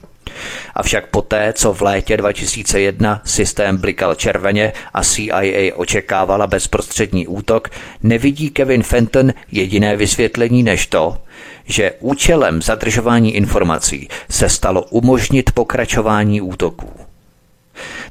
Avšak 0.75 1.07
poté, 1.07 1.53
co 1.53 1.73
v 1.73 1.83
létě 1.83 2.17
2001 2.17 3.23
systém 3.25 3.77
blikal 3.77 4.15
červeně 4.15 4.73
a 4.95 5.03
CIA 5.03 5.75
očekávala 5.75 6.47
bezprostřední 6.47 7.27
útok, 7.27 7.69
nevidí 8.03 8.51
Kevin 8.51 8.83
Fenton 8.83 9.33
jediné 9.53 9.97
vysvětlení 9.97 10.63
než 10.63 10.87
to, 10.87 11.19
že 11.65 11.93
účelem 12.01 12.63
zadržování 12.63 13.37
informací 13.37 14.09
se 14.31 14.49
stalo 14.49 14.83
umožnit 14.83 15.53
pokračování 15.53 16.41
útoků. 16.41 17.06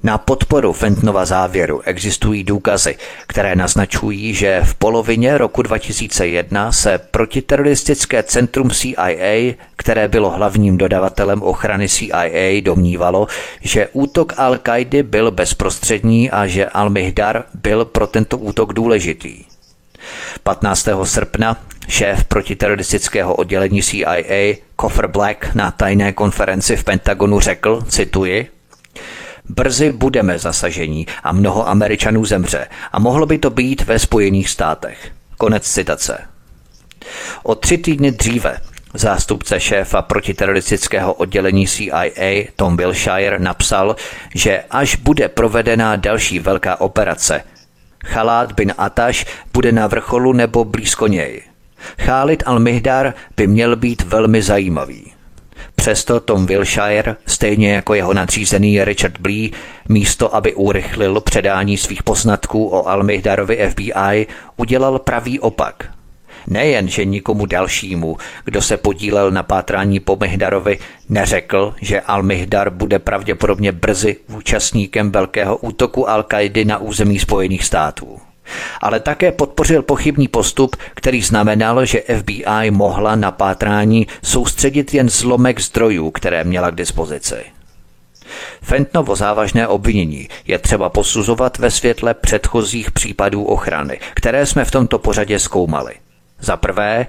Na 0.03 0.17
podporu 0.17 0.73
Fentonova 0.73 1.25
závěru 1.25 1.81
existují 1.81 2.43
důkazy, 2.43 2.95
které 3.27 3.55
naznačují, 3.55 4.33
že 4.33 4.61
v 4.63 4.75
polovině 4.75 5.37
roku 5.37 5.61
2001 5.61 6.71
se 6.71 6.97
protiteroristické 6.97 8.23
centrum 8.23 8.69
CIA, 8.69 9.53
které 9.75 10.07
bylo 10.07 10.29
hlavním 10.29 10.77
dodavatelem 10.77 11.41
ochrany 11.43 11.89
CIA, 11.89 12.61
domnívalo, 12.61 13.27
že 13.61 13.87
útok 13.93 14.33
Al-Kaidi 14.33 15.03
byl 15.03 15.31
bezprostřední 15.31 16.31
a 16.31 16.47
že 16.47 16.65
Al-Mihdar 16.65 17.43
byl 17.53 17.85
pro 17.85 18.07
tento 18.07 18.37
útok 18.37 18.73
důležitý. 18.73 19.43
15. 20.43 20.87
srpna 21.03 21.57
šéf 21.87 22.23
protiteroristického 22.23 23.35
oddělení 23.35 23.83
CIA 23.83 24.55
Coffer 24.81 25.07
Black 25.07 25.55
na 25.55 25.71
tajné 25.71 26.13
konferenci 26.13 26.75
v 26.75 26.83
Pentagonu 26.83 27.39
řekl, 27.39 27.81
cituji, 27.89 28.47
Brzy 29.49 29.91
budeme 29.91 30.39
zasažení 30.39 31.07
a 31.23 31.31
mnoho 31.31 31.67
Američanů 31.67 32.25
zemře 32.25 32.67
a 32.91 32.99
mohlo 32.99 33.25
by 33.25 33.37
to 33.37 33.49
být 33.49 33.85
ve 33.85 33.99
Spojených 33.99 34.49
státech. 34.49 35.11
Konec 35.37 35.63
citace. 35.63 36.21
O 37.43 37.55
tři 37.55 37.77
týdny 37.77 38.11
dříve 38.11 38.57
zástupce 38.93 39.59
šéfa 39.59 40.01
protiteroristického 40.01 41.13
oddělení 41.13 41.67
CIA 41.67 42.45
Tom 42.55 42.77
Wilshire 42.77 43.39
napsal, 43.39 43.95
že 44.35 44.63
až 44.71 44.95
bude 44.95 45.29
provedena 45.29 45.95
další 45.95 46.39
velká 46.39 46.81
operace, 46.81 47.43
Khalad 48.05 48.51
bin 48.51 48.73
Atash 48.77 49.25
bude 49.53 49.71
na 49.71 49.87
vrcholu 49.87 50.33
nebo 50.33 50.65
blízko 50.65 51.07
něj. 51.07 51.41
Khalid 51.97 52.43
al-Mihdar 52.43 53.13
by 53.37 53.47
měl 53.47 53.75
být 53.75 54.01
velmi 54.01 54.41
zajímavý. 54.41 55.14
Přesto 55.85 56.19
Tom 56.19 56.45
Wilshire, 56.45 57.15
stejně 57.25 57.73
jako 57.73 57.93
jeho 57.93 58.13
nadřízený 58.13 58.83
Richard 58.83 59.19
Blee, 59.19 59.51
místo 59.89 60.35
aby 60.35 60.53
urychlil 60.53 61.21
předání 61.21 61.77
svých 61.77 62.03
poznatků 62.03 62.67
o 62.67 62.87
Almihdarovi 62.87 63.69
FBI, 63.69 64.27
udělal 64.57 64.99
pravý 64.99 65.39
opak. 65.39 65.91
Nejen, 66.47 66.87
že 66.87 67.05
nikomu 67.05 67.45
dalšímu, 67.45 68.17
kdo 68.45 68.61
se 68.61 68.77
podílel 68.77 69.31
na 69.31 69.43
pátrání 69.43 69.99
po 69.99 70.15
Mihdarovi, 70.15 70.79
neřekl, 71.09 71.75
že 71.81 71.99
Al-Mihdar 71.99 72.69
bude 72.69 72.99
pravděpodobně 72.99 73.71
brzy 73.71 74.17
účastníkem 74.37 75.11
velkého 75.11 75.57
útoku 75.57 76.09
al 76.09 76.25
na 76.65 76.77
území 76.77 77.19
Spojených 77.19 77.65
států 77.65 78.19
ale 78.81 78.99
také 78.99 79.31
podpořil 79.31 79.81
pochybný 79.81 80.27
postup, 80.27 80.75
který 80.95 81.21
znamenal, 81.21 81.85
že 81.85 82.03
FBI 82.19 82.71
mohla 82.71 83.15
na 83.15 83.31
pátrání 83.31 84.07
soustředit 84.23 84.93
jen 84.93 85.09
zlomek 85.09 85.59
zdrojů, 85.59 86.11
které 86.11 86.43
měla 86.43 86.71
k 86.71 86.75
dispozici. 86.75 87.35
Fentnovo 88.61 89.15
závažné 89.15 89.67
obvinění 89.67 90.29
je 90.47 90.59
třeba 90.59 90.89
posuzovat 90.89 91.57
ve 91.57 91.71
světle 91.71 92.13
předchozích 92.13 92.91
případů 92.91 93.43
ochrany, 93.43 93.99
které 94.13 94.45
jsme 94.45 94.65
v 94.65 94.71
tomto 94.71 94.99
pořadě 94.99 95.39
zkoumali. 95.39 95.93
Za 96.39 96.57
prvé, 96.57 97.07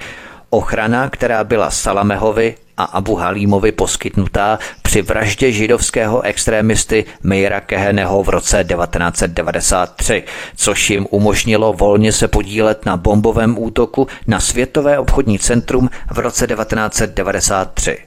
ochrana, 0.56 1.10
která 1.10 1.44
byla 1.44 1.70
Salamehovi 1.70 2.54
a 2.76 2.84
Abu 2.84 3.14
Halímovi 3.14 3.72
poskytnutá 3.72 4.58
při 4.82 5.02
vraždě 5.02 5.52
židovského 5.52 6.22
extrémisty 6.22 7.04
Meira 7.22 7.60
Keheneho 7.60 8.22
v 8.22 8.28
roce 8.28 8.64
1993, 8.64 10.22
což 10.56 10.90
jim 10.90 11.06
umožnilo 11.10 11.72
volně 11.72 12.12
se 12.12 12.28
podílet 12.28 12.86
na 12.86 12.96
bombovém 12.96 13.58
útoku 13.58 14.06
na 14.26 14.40
Světové 14.40 14.98
obchodní 14.98 15.38
centrum 15.38 15.90
v 16.10 16.18
roce 16.18 16.46
1993. 16.46 17.98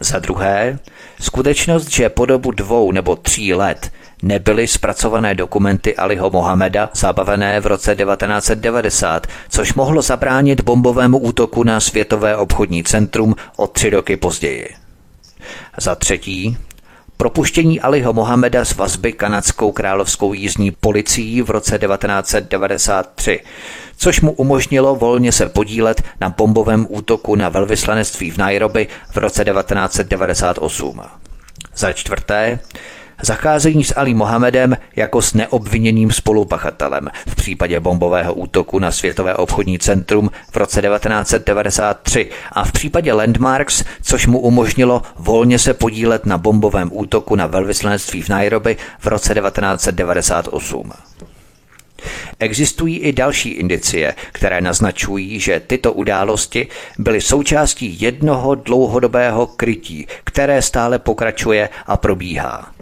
Za 0.00 0.18
druhé, 0.18 0.78
skutečnost, 1.20 1.90
že 1.90 2.08
po 2.08 2.26
dobu 2.26 2.50
dvou 2.50 2.92
nebo 2.92 3.16
tří 3.16 3.54
let 3.54 3.92
nebyly 4.22 4.66
zpracované 4.66 5.34
dokumenty 5.34 5.96
Aliho 5.96 6.30
Mohameda 6.30 6.90
zabavené 6.94 7.60
v 7.60 7.66
roce 7.66 7.96
1990, 7.96 9.26
což 9.48 9.74
mohlo 9.74 10.02
zabránit 10.02 10.60
bombovému 10.60 11.18
útoku 11.18 11.64
na 11.64 11.80
Světové 11.80 12.36
obchodní 12.36 12.84
centrum 12.84 13.36
o 13.56 13.66
tři 13.66 13.90
roky 13.90 14.16
později. 14.16 14.68
Za 15.78 15.94
třetí, 15.94 16.56
propuštění 17.16 17.80
Aliho 17.80 18.12
Mohameda 18.12 18.64
z 18.64 18.74
vazby 18.74 19.12
kanadskou 19.12 19.72
královskou 19.72 20.32
jízdní 20.32 20.70
policií 20.70 21.42
v 21.42 21.50
roce 21.50 21.78
1993, 21.78 23.40
což 23.96 24.20
mu 24.20 24.32
umožnilo 24.32 24.96
volně 24.96 25.32
se 25.32 25.48
podílet 25.48 26.02
na 26.20 26.28
bombovém 26.28 26.86
útoku 26.88 27.34
na 27.34 27.48
velvyslanectví 27.48 28.30
v 28.30 28.38
Nairobi 28.38 28.88
v 29.10 29.16
roce 29.16 29.44
1998. 29.44 31.02
Za 31.76 31.92
čtvrté, 31.92 32.58
Zacházení 33.24 33.84
s 33.84 33.94
Ali 33.96 34.14
Mohamedem 34.14 34.76
jako 34.96 35.22
s 35.22 35.34
neobviněným 35.34 36.10
spolupachatelem 36.10 37.08
v 37.26 37.34
případě 37.34 37.80
bombového 37.80 38.34
útoku 38.34 38.78
na 38.78 38.92
Světové 38.92 39.34
obchodní 39.34 39.78
centrum 39.78 40.30
v 40.50 40.56
roce 40.56 40.82
1993 40.82 42.30
a 42.52 42.64
v 42.64 42.72
případě 42.72 43.12
Landmarks, 43.12 43.84
což 44.02 44.26
mu 44.26 44.38
umožnilo 44.38 45.02
volně 45.18 45.58
se 45.58 45.74
podílet 45.74 46.26
na 46.26 46.38
bombovém 46.38 46.90
útoku 46.92 47.36
na 47.36 47.46
velvyslanectví 47.46 48.22
v 48.22 48.28
Nairobi 48.28 48.76
v 48.98 49.06
roce 49.06 49.34
1998. 49.34 50.92
Existují 52.38 52.98
i 52.98 53.12
další 53.12 53.50
indicie, 53.50 54.14
které 54.32 54.60
naznačují, 54.60 55.40
že 55.40 55.60
tyto 55.66 55.92
události 55.92 56.68
byly 56.98 57.20
součástí 57.20 58.00
jednoho 58.00 58.54
dlouhodobého 58.54 59.46
krytí, 59.46 60.06
které 60.24 60.62
stále 60.62 60.98
pokračuje 60.98 61.68
a 61.86 61.96
probíhá. 61.96 62.72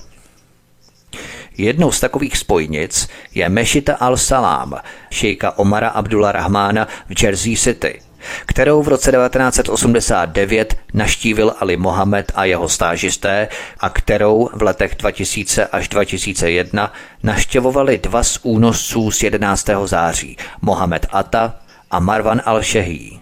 Jednou 1.60 1.92
z 1.92 2.00
takových 2.00 2.36
spojnic 2.36 3.08
je 3.34 3.48
Mešita 3.48 3.94
al-Salam, 4.00 4.80
šejka 5.10 5.58
Omara 5.58 5.88
Abdullah 5.88 6.32
Rahmána 6.34 6.88
v 7.08 7.22
Jersey 7.22 7.56
City, 7.56 8.00
kterou 8.46 8.82
v 8.82 8.88
roce 8.88 9.12
1989 9.12 10.76
naštívil 10.94 11.54
Ali 11.60 11.76
Mohamed 11.76 12.32
a 12.34 12.44
jeho 12.44 12.68
stážisté 12.68 13.48
a 13.80 13.90
kterou 13.90 14.48
v 14.52 14.62
letech 14.62 14.94
2000 14.98 15.66
až 15.66 15.88
2001 15.88 16.92
naštěvovali 17.22 17.98
dva 17.98 18.22
z 18.22 18.38
únosců 18.42 19.10
z 19.10 19.22
11. 19.22 19.66
září, 19.84 20.36
Mohamed 20.62 21.06
Ata 21.12 21.54
a 21.90 22.00
Marwan 22.00 22.42
al-Shehi. 22.44 23.20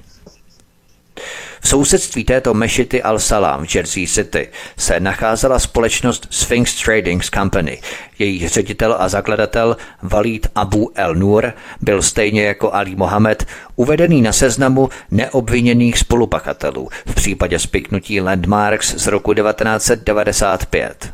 V 1.61 1.69
sousedství 1.69 2.25
této 2.25 2.55
mešity 2.55 3.03
Al-Salam 3.03 3.67
v 3.67 3.75
Jersey 3.75 4.07
City 4.07 4.49
se 4.77 5.01
nacházela 5.01 5.59
společnost 5.59 6.27
Sphinx 6.31 6.83
Tradings 6.85 7.31
Company. 7.31 7.81
Její 8.19 8.49
ředitel 8.49 8.97
a 8.99 9.09
zakladatel 9.09 9.77
Walid 10.03 10.47
Abu 10.55 10.93
El 10.95 11.15
Nur 11.15 11.53
byl 11.81 12.03
stejně 12.03 12.43
jako 12.43 12.75
Ali 12.75 12.97
Mohamed 12.97 13.47
uvedený 13.77 14.23
na 14.23 14.33
seznamu 14.33 14.89
neobviněných 15.11 15.99
spolupachatelů 15.99 16.89
v 17.07 17.15
případě 17.15 17.59
spiknutí 17.59 18.21
Landmarks 18.21 18.95
z 18.95 19.07
roku 19.07 19.35
1995. 19.35 21.13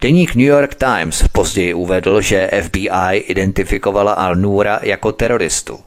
Deník 0.00 0.34
New 0.34 0.46
York 0.46 0.74
Times 0.74 1.24
později 1.32 1.74
uvedl, 1.74 2.20
že 2.20 2.50
FBI 2.62 3.16
identifikovala 3.16 4.14
Al-Nura 4.14 4.78
jako 4.82 5.12
teroristu. 5.12 5.80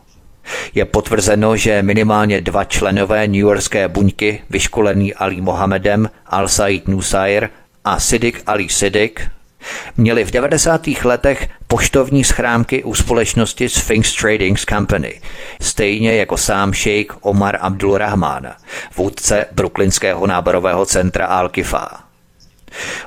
Je 0.76 0.86
potvrzeno, 0.86 1.58
že 1.58 1.82
minimálně 1.82 2.42
dva 2.42 2.64
členové 2.64 3.28
New 3.28 3.36
Yorkské 3.36 3.88
buňky, 3.88 4.42
vyškolený 4.50 5.14
Ali 5.14 5.42
Mohamedem, 5.42 6.10
Al-Said 6.28 6.88
Nusair 6.88 7.50
a 7.86 8.00
Sidik 8.00 8.42
Ali 8.48 8.70
Sidik, 8.70 9.28
měli 9.98 10.24
v 10.26 10.32
90. 10.32 10.88
letech 11.04 11.50
poštovní 11.68 12.24
schránky 12.24 12.84
u 12.84 12.96
společnosti 12.96 13.70
Sphinx 13.70 14.16
Tradings 14.16 14.66
Company, 14.66 15.22
stejně 15.62 16.16
jako 16.16 16.38
sám 16.38 16.74
šejk 16.74 17.14
Omar 17.22 17.58
Abdul 17.62 17.98
Rahman, 17.98 18.54
vůdce 18.98 19.46
brooklynského 19.52 20.28
náborového 20.28 20.86
centra 20.86 21.28
Al-Kifa. 21.28 21.88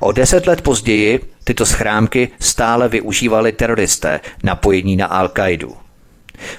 O 0.01 0.13
deset 0.13 0.47
let 0.47 0.63
později 0.63 1.21
tyto 1.45 1.67
schrámky 1.67 2.29
stále 2.41 2.89
využívali 2.89 3.53
teroristé 3.53 4.21
napojení 4.43 4.97
na 4.97 5.07
Al-Kaidu. 5.07 5.88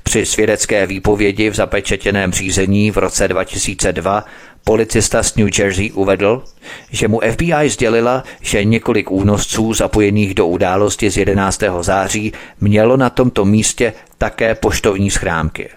Při 0.03 0.25
svědecké 0.25 0.87
výpovědi 0.87 1.49
v 1.49 1.55
zapečetěném 1.55 2.31
řízení 2.31 2.91
v 2.91 2.97
roce 2.97 3.27
2002 3.27 4.25
policista 4.63 5.23
z 5.23 5.35
New 5.35 5.49
Jersey 5.59 5.91
uvedl, 5.91 6.43
že 6.91 7.07
mu 7.07 7.21
FBI 7.31 7.69
sdělila, 7.69 8.23
že 8.41 8.63
několik 8.63 9.11
únosců 9.11 9.73
zapojených 9.73 10.33
do 10.33 10.47
události 10.47 11.09
z 11.09 11.17
11. 11.17 11.63
září 11.81 12.33
mělo 12.61 12.97
na 12.97 13.09
tomto 13.09 13.45
místě 13.45 13.93
také 14.17 14.55
poštovní 14.55 15.11
schrámky. 15.11 15.69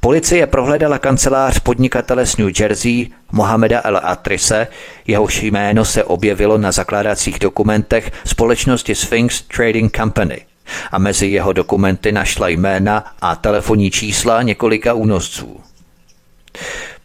Policie 0.00 0.46
prohledala 0.46 0.98
kancelář 0.98 1.58
podnikatele 1.58 2.26
z 2.26 2.36
New 2.36 2.50
Jersey 2.60 3.08
Mohameda 3.32 3.80
El 3.84 4.00
Atrise, 4.02 4.66
jehož 5.06 5.42
jméno 5.42 5.84
se 5.84 6.04
objevilo 6.04 6.58
na 6.58 6.72
zakládacích 6.72 7.38
dokumentech 7.38 8.12
společnosti 8.24 8.94
Sphinx 8.94 9.42
Trading 9.42 9.96
Company 9.96 10.46
a 10.92 10.98
mezi 10.98 11.26
jeho 11.26 11.52
dokumenty 11.52 12.12
našla 12.12 12.48
jména 12.48 13.04
a 13.20 13.36
telefonní 13.36 13.90
čísla 13.90 14.42
několika 14.42 14.94
únosců. 14.94 15.60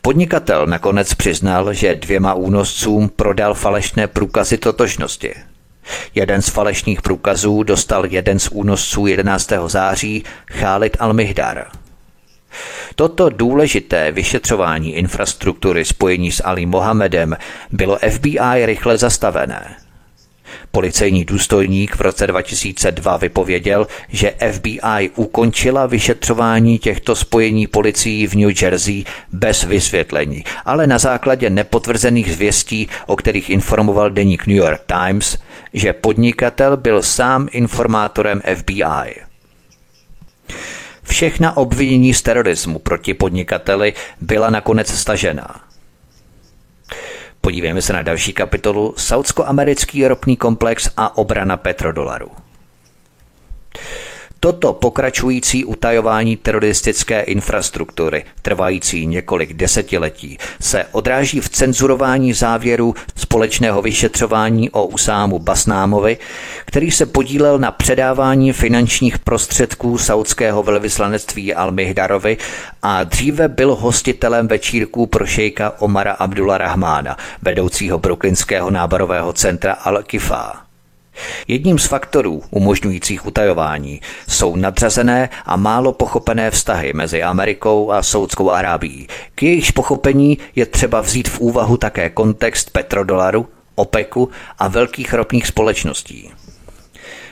Podnikatel 0.01 0.67
nakonec 0.67 1.13
přiznal, 1.13 1.73
že 1.73 1.95
dvěma 1.95 2.33
únoscům 2.33 3.09
prodal 3.09 3.53
falešné 3.53 4.07
průkazy 4.07 4.57
totožnosti. 4.57 5.33
Jeden 6.15 6.41
z 6.41 6.49
falešných 6.49 7.01
průkazů 7.01 7.63
dostal 7.63 8.05
jeden 8.05 8.39
z 8.39 8.47
únosců 8.47 9.07
11. 9.07 9.51
září 9.67 10.23
Khalid 10.45 10.97
Al-Mihdar– 10.97 11.65
Toto 12.95 13.29
důležité 13.29 14.11
vyšetřování 14.11 14.93
infrastruktury 14.93 15.85
spojení 15.85 16.31
s 16.31 16.43
Ali 16.45 16.65
Mohamedem 16.65 17.37
bylo 17.71 17.99
FBI 18.09 18.65
rychle 18.65 18.97
zastavené. 18.97 19.75
Policejní 20.71 21.25
důstojník 21.25 21.95
v 21.95 22.01
roce 22.01 22.27
2002 22.27 23.17
vypověděl, 23.17 23.87
že 24.09 24.33
FBI 24.51 25.09
ukončila 25.15 25.85
vyšetřování 25.85 26.79
těchto 26.79 27.15
spojení 27.15 27.67
policií 27.67 28.27
v 28.27 28.35
New 28.35 28.51
Jersey 28.61 29.03
bez 29.31 29.63
vysvětlení, 29.63 30.43
ale 30.65 30.87
na 30.87 30.97
základě 30.97 31.49
nepotvrzených 31.49 32.33
zvěstí, 32.33 32.89
o 33.05 33.15
kterých 33.15 33.49
informoval 33.49 34.09
deník 34.09 34.47
New 34.47 34.57
York 34.57 34.81
Times, 34.85 35.37
že 35.73 35.93
podnikatel 35.93 36.77
byl 36.77 37.01
sám 37.01 37.47
informátorem 37.51 38.41
FBI. 38.55 39.15
Všechna 41.03 41.57
obvinění 41.57 42.13
z 42.13 42.21
terorismu 42.21 42.79
proti 42.79 43.13
podnikateli 43.13 43.93
byla 44.21 44.49
nakonec 44.49 44.91
stažená. 44.99 45.68
Podívejme 47.41 47.81
se 47.81 47.93
na 47.93 48.01
další 48.01 48.33
kapitolu 48.33 48.93
Saudsko-americký 48.97 50.07
ropný 50.07 50.37
komplex 50.37 50.89
a 50.97 51.17
obrana 51.17 51.57
petrodolaru. 51.57 52.31
Toto 54.41 54.73
pokračující 54.73 55.65
utajování 55.65 56.37
teroristické 56.37 57.21
infrastruktury, 57.21 58.25
trvající 58.41 59.05
několik 59.07 59.53
desetiletí, 59.53 60.37
se 60.61 60.85
odráží 60.91 61.39
v 61.39 61.49
cenzurování 61.49 62.33
závěru 62.33 62.95
společného 63.15 63.81
vyšetřování 63.81 64.69
o 64.69 64.85
Usámu 64.85 65.39
Basnámovi, 65.39 66.17
který 66.65 66.91
se 66.91 67.05
podílel 67.05 67.59
na 67.59 67.71
předávání 67.71 68.53
finančních 68.53 69.19
prostředků 69.19 69.97
saudského 69.97 70.63
velvyslanectví 70.63 71.55
Al-Mihdarovi 71.55 72.37
a 72.81 73.03
dříve 73.03 73.47
byl 73.47 73.75
hostitelem 73.75 74.47
večírků 74.47 75.07
pro 75.07 75.25
šejka 75.25 75.73
Omara 75.79 76.11
Abdullah 76.11 76.57
Rahmána, 76.57 77.17
vedoucího 77.41 77.99
brooklynského 77.99 78.71
náborového 78.71 79.33
centra 79.33 79.77
Al-Kifá. 79.85 80.68
Jedním 81.47 81.79
z 81.79 81.85
faktorů 81.85 82.43
umožňujících 82.49 83.25
utajování 83.25 84.01
jsou 84.27 84.55
nadřazené 84.55 85.29
a 85.45 85.55
málo 85.55 85.93
pochopené 85.93 86.51
vztahy 86.51 86.93
mezi 86.93 87.23
Amerikou 87.23 87.91
a 87.91 88.03
Saudskou 88.03 88.51
Arábií. 88.51 89.07
K 89.35 89.43
jejichž 89.43 89.71
pochopení 89.71 90.37
je 90.55 90.65
třeba 90.65 91.01
vzít 91.01 91.29
v 91.29 91.39
úvahu 91.39 91.77
také 91.77 92.09
kontext 92.09 92.69
petrodolaru, 92.69 93.47
OPECu 93.75 94.29
a 94.59 94.67
velkých 94.67 95.13
ropných 95.13 95.47
společností. 95.47 96.31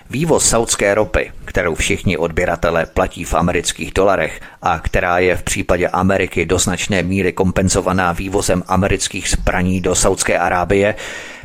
Vývoz 0.09 0.49
saudské 0.49 0.95
ropy, 0.95 1.31
kterou 1.45 1.75
všichni 1.75 2.17
odběratelé 2.17 2.85
platí 2.85 3.23
v 3.23 3.33
amerických 3.33 3.93
dolarech 3.93 4.41
a 4.61 4.79
která 4.79 5.19
je 5.19 5.35
v 5.35 5.43
případě 5.43 5.87
Ameriky 5.87 6.45
do 6.45 6.59
značné 6.59 7.03
míry 7.03 7.33
kompenzovaná 7.33 8.11
vývozem 8.11 8.63
amerických 8.67 9.29
zbraní 9.29 9.81
do 9.81 9.95
Saudské 9.95 10.39
Arábie, 10.39 10.95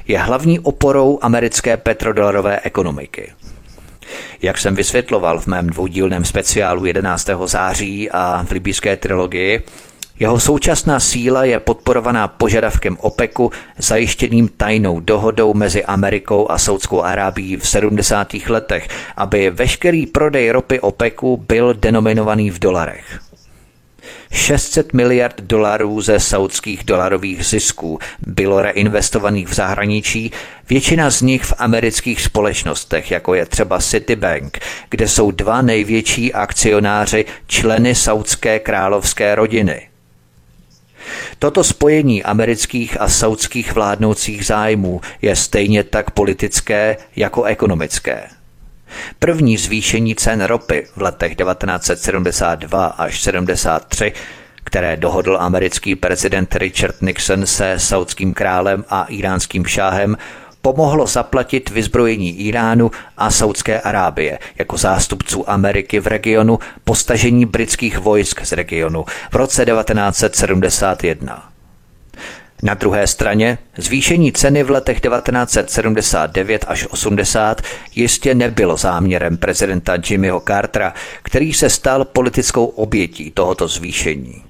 je 0.09 0.19
hlavní 0.19 0.61
oporou 0.61 1.19
americké 1.23 1.77
petrodolarové 1.77 2.61
ekonomiky. 2.61 3.33
Jak 4.43 4.59
jsem 4.59 4.75
vysvětloval 4.75 5.41
v 5.41 5.47
mém 5.47 5.67
dvoudílném 5.67 6.25
speciálu 6.25 6.85
11. 6.85 7.31
září 7.45 8.11
a 8.11 8.45
v 8.49 8.51
libijské 8.51 8.97
trilogii, 8.97 9.63
jeho 10.21 10.41
současná 10.41 11.01
síla 11.01 11.45
je 11.45 11.61
podporovaná 11.61 12.29
požadavkem 12.29 12.97
OPECu 13.01 13.51
zajištěným 13.79 14.49
tajnou 14.49 15.01
dohodou 15.01 15.55
mezi 15.55 15.85
Amerikou 15.85 16.51
a 16.51 16.59
Saudskou 16.59 17.03
Arábií 17.03 17.57
v 17.57 17.69
70. 17.69 18.35
letech, 18.49 18.89
aby 19.17 19.51
veškerý 19.51 20.07
prodej 20.07 20.51
ropy 20.51 20.81
OPECu 20.81 21.37
byl 21.37 21.75
denominovaný 21.75 22.51
v 22.51 22.59
dolarech. 22.59 23.21
600 24.33 24.93
miliard 24.93 25.41
dolarů 25.41 26.01
ze 26.01 26.21
saudských 26.21 26.85
dolarových 26.85 27.47
zisků 27.47 27.99
bylo 28.27 28.63
reinvestovaných 28.63 29.49
v 29.49 29.55
zahraničí, 29.55 30.33
většina 30.69 31.11
z 31.11 31.23
nich 31.23 31.43
v 31.45 31.55
amerických 31.59 32.21
společnostech, 32.21 33.11
jako 33.11 33.35
je 33.35 33.47
třeba 33.47 33.79
Citibank, 33.79 34.59
kde 34.91 35.09
jsou 35.09 35.31
dva 35.31 35.63
největší 35.63 36.33
akcionáři 36.33 37.25
členy 37.47 37.95
saudské 37.95 38.59
královské 38.59 39.35
rodiny. 39.35 39.89
Toto 41.39 41.65
spojení 41.65 42.23
amerických 42.23 43.01
a 43.01 43.09
saudských 43.09 43.73
vládnoucích 43.73 44.47
zájmů 44.47 45.01
je 45.23 45.37
stejně 45.37 45.85
tak 45.85 46.11
politické 46.11 46.97
jako 47.17 47.45
ekonomické. 47.45 48.29
První 49.19 49.57
zvýšení 49.57 50.15
cen 50.15 50.45
ropy 50.45 50.87
v 50.97 51.03
letech 51.03 51.37
1972 51.37 52.87
až 52.87 53.23
73 53.23 54.13
které 54.65 54.97
dohodl 54.97 55.37
americký 55.41 55.97
prezident 55.97 56.55
Richard 56.55 57.03
Nixon 57.03 57.47
se 57.47 57.79
saudským 57.79 58.35
králem 58.35 58.85
a 58.89 59.05
iránským 59.05 59.65
šáhem, 59.65 60.17
pomohlo 60.63 61.07
zaplatit 61.07 61.71
vyzbrojení 61.71 62.41
Iránu 62.41 62.91
a 63.17 63.31
Saudské 63.31 63.81
Arábie 63.81 64.39
jako 64.59 64.77
zástupců 64.77 65.51
Ameriky 65.51 66.01
v 66.01 66.07
regionu 66.07 66.59
postažení 66.85 67.47
britských 67.47 67.99
vojsk 67.99 68.41
z 68.45 68.53
regionu 68.53 69.05
v 69.31 69.35
roce 69.35 69.65
1971. 69.65 71.52
Na 72.63 72.75
druhé 72.75 73.07
straně 73.07 73.59
zvýšení 73.77 74.33
ceny 74.33 74.63
v 74.63 74.71
letech 74.71 75.01
1979 75.01 76.65
až 76.69 76.87
80 76.91 77.63
jistě 77.95 78.35
nebylo 78.35 78.77
záměrem 78.77 79.37
prezidenta 79.37 79.97
Jimmyho 80.11 80.41
Cartera, 80.41 80.95
který 81.23 81.53
se 81.53 81.71
stal 81.71 82.05
politickou 82.05 82.67
obětí 82.67 83.31
tohoto 83.31 83.69
zvýšení. 83.69 84.43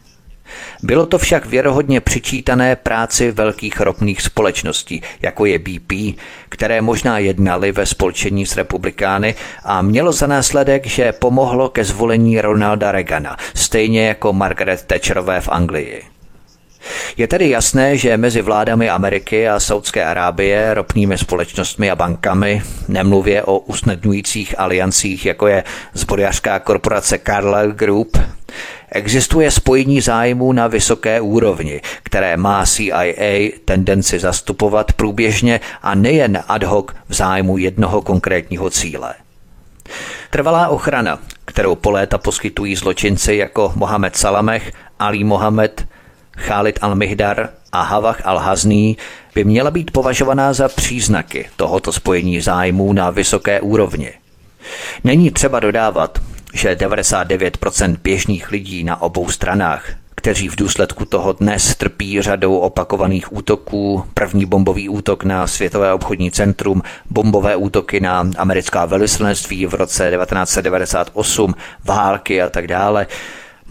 Bylo 0.83 1.07
to 1.07 1.19
však 1.19 1.47
věrohodně 1.47 2.01
přičítané 2.01 2.77
práci 2.77 3.31
velkých 3.31 3.81
ropných 3.81 4.23
společností, 4.23 5.03
jako 5.23 5.47
je 5.47 5.59
BP, 5.59 6.19
které 6.49 6.81
možná 6.81 7.19
jednali 7.19 7.73
ve 7.73 7.87
spolčení 7.87 8.47
s 8.47 8.57
republikány 8.57 9.35
a 9.65 9.83
mělo 9.83 10.13
za 10.13 10.27
následek, 10.27 10.87
že 10.87 11.13
pomohlo 11.13 11.69
ke 11.69 11.85
zvolení 11.85 12.41
Ronalda 12.41 12.93
Reagana, 12.93 13.37
stejně 13.55 14.07
jako 14.07 14.33
Margaret 14.33 14.85
Thatcherové 14.85 15.41
v 15.41 15.49
Anglii. 15.49 16.03
Je 17.17 17.29
tedy 17.29 17.51
jasné, 17.51 17.97
že 17.97 18.17
mezi 18.17 18.43
vládami 18.43 18.91
Ameriky 18.91 19.49
a 19.49 19.61
Saudské 19.61 20.05
Arábie, 20.05 20.75
ropnými 20.75 21.19
společnostmi 21.19 21.91
a 21.91 21.97
bankami, 21.97 22.63
nemluvě 22.89 23.43
o 23.43 23.59
usnadňujících 23.59 24.55
aliancích, 24.59 25.27
jako 25.27 25.47
je 25.47 25.65
zbrojařská 25.95 26.59
korporace 26.59 27.19
Carlyle 27.19 27.73
Group, 27.73 28.19
Existuje 28.95 29.51
spojení 29.51 30.01
zájmů 30.01 30.53
na 30.53 30.67
vysoké 30.67 31.21
úrovni, 31.21 31.81
které 32.03 32.37
má 32.37 32.67
CIA 32.67 33.51
tendenci 33.65 34.19
zastupovat 34.19 34.93
průběžně 34.93 35.61
a 35.83 35.95
nejen 35.95 36.43
ad 36.49 36.63
hoc 36.63 36.87
v 37.09 37.15
zájmu 37.15 37.59
jednoho 37.59 38.03
konkrétního 38.03 38.71
cíle. 38.71 39.15
Trvalá 40.31 40.69
ochrana, 40.69 41.19
kterou 41.45 41.75
po 41.75 41.91
léta 41.91 42.19
poskytují 42.19 42.77
zločinci 42.77 43.35
jako 43.35 43.73
Mohamed 43.77 44.17
Salamech, 44.17 44.73
Ali 44.99 45.25
Mohamed, 45.25 45.87
Khalid 46.37 46.79
al-Mihdar 46.83 47.49
a 47.73 47.83
Havach 47.83 48.27
al-Hazný 48.27 48.97
by 49.35 49.45
měla 49.45 49.71
být 49.71 49.91
považovaná 49.91 50.53
za 50.53 50.69
příznaky 50.69 51.49
tohoto 51.57 51.93
spojení 51.93 52.41
zájmů 52.41 52.93
na 52.93 53.11
vysoké 53.11 53.61
úrovni. 53.61 54.13
Není 55.05 55.31
třeba 55.31 55.61
dodávat, 55.61 56.19
že 56.55 56.75
99% 56.75 57.97
běžných 58.03 58.51
lidí 58.51 58.85
na 58.85 59.03
obou 59.03 59.31
stranách, 59.31 59.91
kteří 60.15 60.49
v 60.49 60.57
důsledku 60.57 61.05
toho 61.05 61.33
dnes 61.33 61.77
trpí 61.77 62.23
řadou 62.23 62.59
opakovaných 62.59 63.33
útoků. 63.33 64.05
První 64.15 64.47
bombový 64.47 64.89
útok 64.89 65.25
na 65.25 65.47
Světové 65.47 65.93
obchodní 65.93 66.31
centrum, 66.31 66.83
bombové 67.11 67.57
útoky 67.57 68.01
na 68.01 68.27
americká 68.37 68.87
velvyslanectví 68.87 69.67
v 69.67 69.75
roce 69.75 70.11
1998, 70.11 71.55
války 71.85 72.43
a 72.43 72.49
tak 72.49 72.67
dále. 72.67 73.07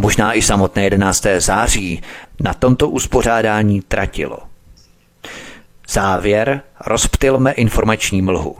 Možná 0.01 0.33
i 0.33 0.41
samotné 0.41 0.83
11. 0.83 1.25
září 1.37 2.01
na 2.39 2.53
tomto 2.53 2.89
uspořádání 2.89 3.81
tratilo. 3.81 4.37
Závěr 5.89 6.61
rozptylme 6.85 7.51
informační 7.51 8.21
mlhu. 8.21 8.57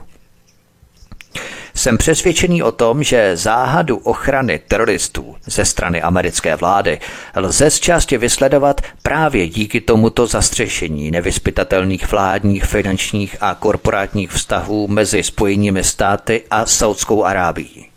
Jsem 1.74 1.98
přesvědčený 1.98 2.62
o 2.62 2.72
tom, 2.72 3.02
že 3.02 3.36
záhadu 3.36 3.96
ochrany 3.96 4.58
teroristů 4.68 5.36
ze 5.44 5.64
strany 5.64 6.02
americké 6.02 6.56
vlády 6.56 7.00
lze 7.36 7.70
z 7.70 7.80
části 7.80 8.18
vysledovat 8.18 8.80
právě 9.02 9.48
díky 9.48 9.80
tomuto 9.80 10.26
zastřešení 10.26 11.10
nevyspytatelných 11.10 12.10
vládních, 12.12 12.64
finančních 12.64 13.36
a 13.40 13.54
korporátních 13.54 14.30
vztahů 14.30 14.88
mezi 14.88 15.22
Spojenými 15.22 15.84
státy 15.84 16.42
a 16.50 16.66
Saudskou 16.66 17.24
Arábií. 17.24 17.91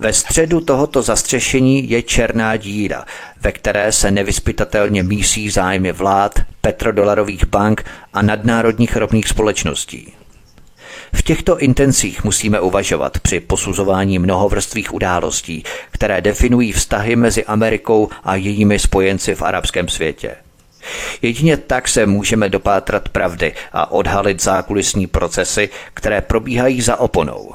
Ve 0.00 0.12
středu 0.12 0.60
tohoto 0.60 1.02
zastřešení 1.02 1.90
je 1.90 2.02
černá 2.02 2.56
díra, 2.56 3.04
ve 3.40 3.52
které 3.52 3.92
se 3.92 4.10
nevyspytatelně 4.10 5.02
mísí 5.02 5.50
zájmy 5.50 5.92
vlád, 5.92 6.40
petrodolarových 6.60 7.46
bank 7.46 7.84
a 8.12 8.22
nadnárodních 8.22 8.96
ropných 8.96 9.28
společností. 9.28 10.12
V 11.12 11.22
těchto 11.22 11.58
intencích 11.58 12.24
musíme 12.24 12.60
uvažovat 12.60 13.18
při 13.18 13.40
posuzování 13.40 14.18
mnohovrstvých 14.18 14.94
událostí, 14.94 15.64
které 15.90 16.20
definují 16.20 16.72
vztahy 16.72 17.16
mezi 17.16 17.44
Amerikou 17.44 18.08
a 18.24 18.34
jejími 18.34 18.78
spojenci 18.78 19.34
v 19.34 19.42
arabském 19.42 19.88
světě. 19.88 20.36
Jedině 21.22 21.56
tak 21.56 21.88
se 21.88 22.06
můžeme 22.06 22.48
dopátrat 22.48 23.08
pravdy 23.08 23.54
a 23.72 23.90
odhalit 23.90 24.42
zákulisní 24.42 25.06
procesy, 25.06 25.68
které 25.94 26.20
probíhají 26.20 26.82
za 26.82 27.00
oponou. 27.00 27.54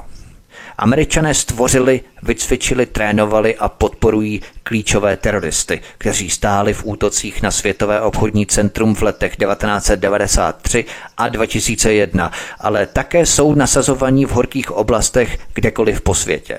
Američané 0.78 1.34
stvořili, 1.34 2.00
vycvičili, 2.22 2.86
trénovali 2.86 3.56
a 3.56 3.68
podporují 3.68 4.42
klíčové 4.62 5.16
teroristy, 5.16 5.80
kteří 5.98 6.30
stáli 6.30 6.74
v 6.74 6.86
útocích 6.86 7.42
na 7.42 7.50
Světové 7.50 8.00
obchodní 8.00 8.46
centrum 8.46 8.94
v 8.94 9.02
letech 9.02 9.36
1993 9.36 10.84
a 11.16 11.28
2001, 11.28 12.32
ale 12.58 12.86
také 12.86 13.26
jsou 13.26 13.54
nasazovaní 13.54 14.26
v 14.26 14.30
horkých 14.30 14.70
oblastech 14.70 15.38
kdekoliv 15.54 16.00
po 16.00 16.14
světě. 16.14 16.58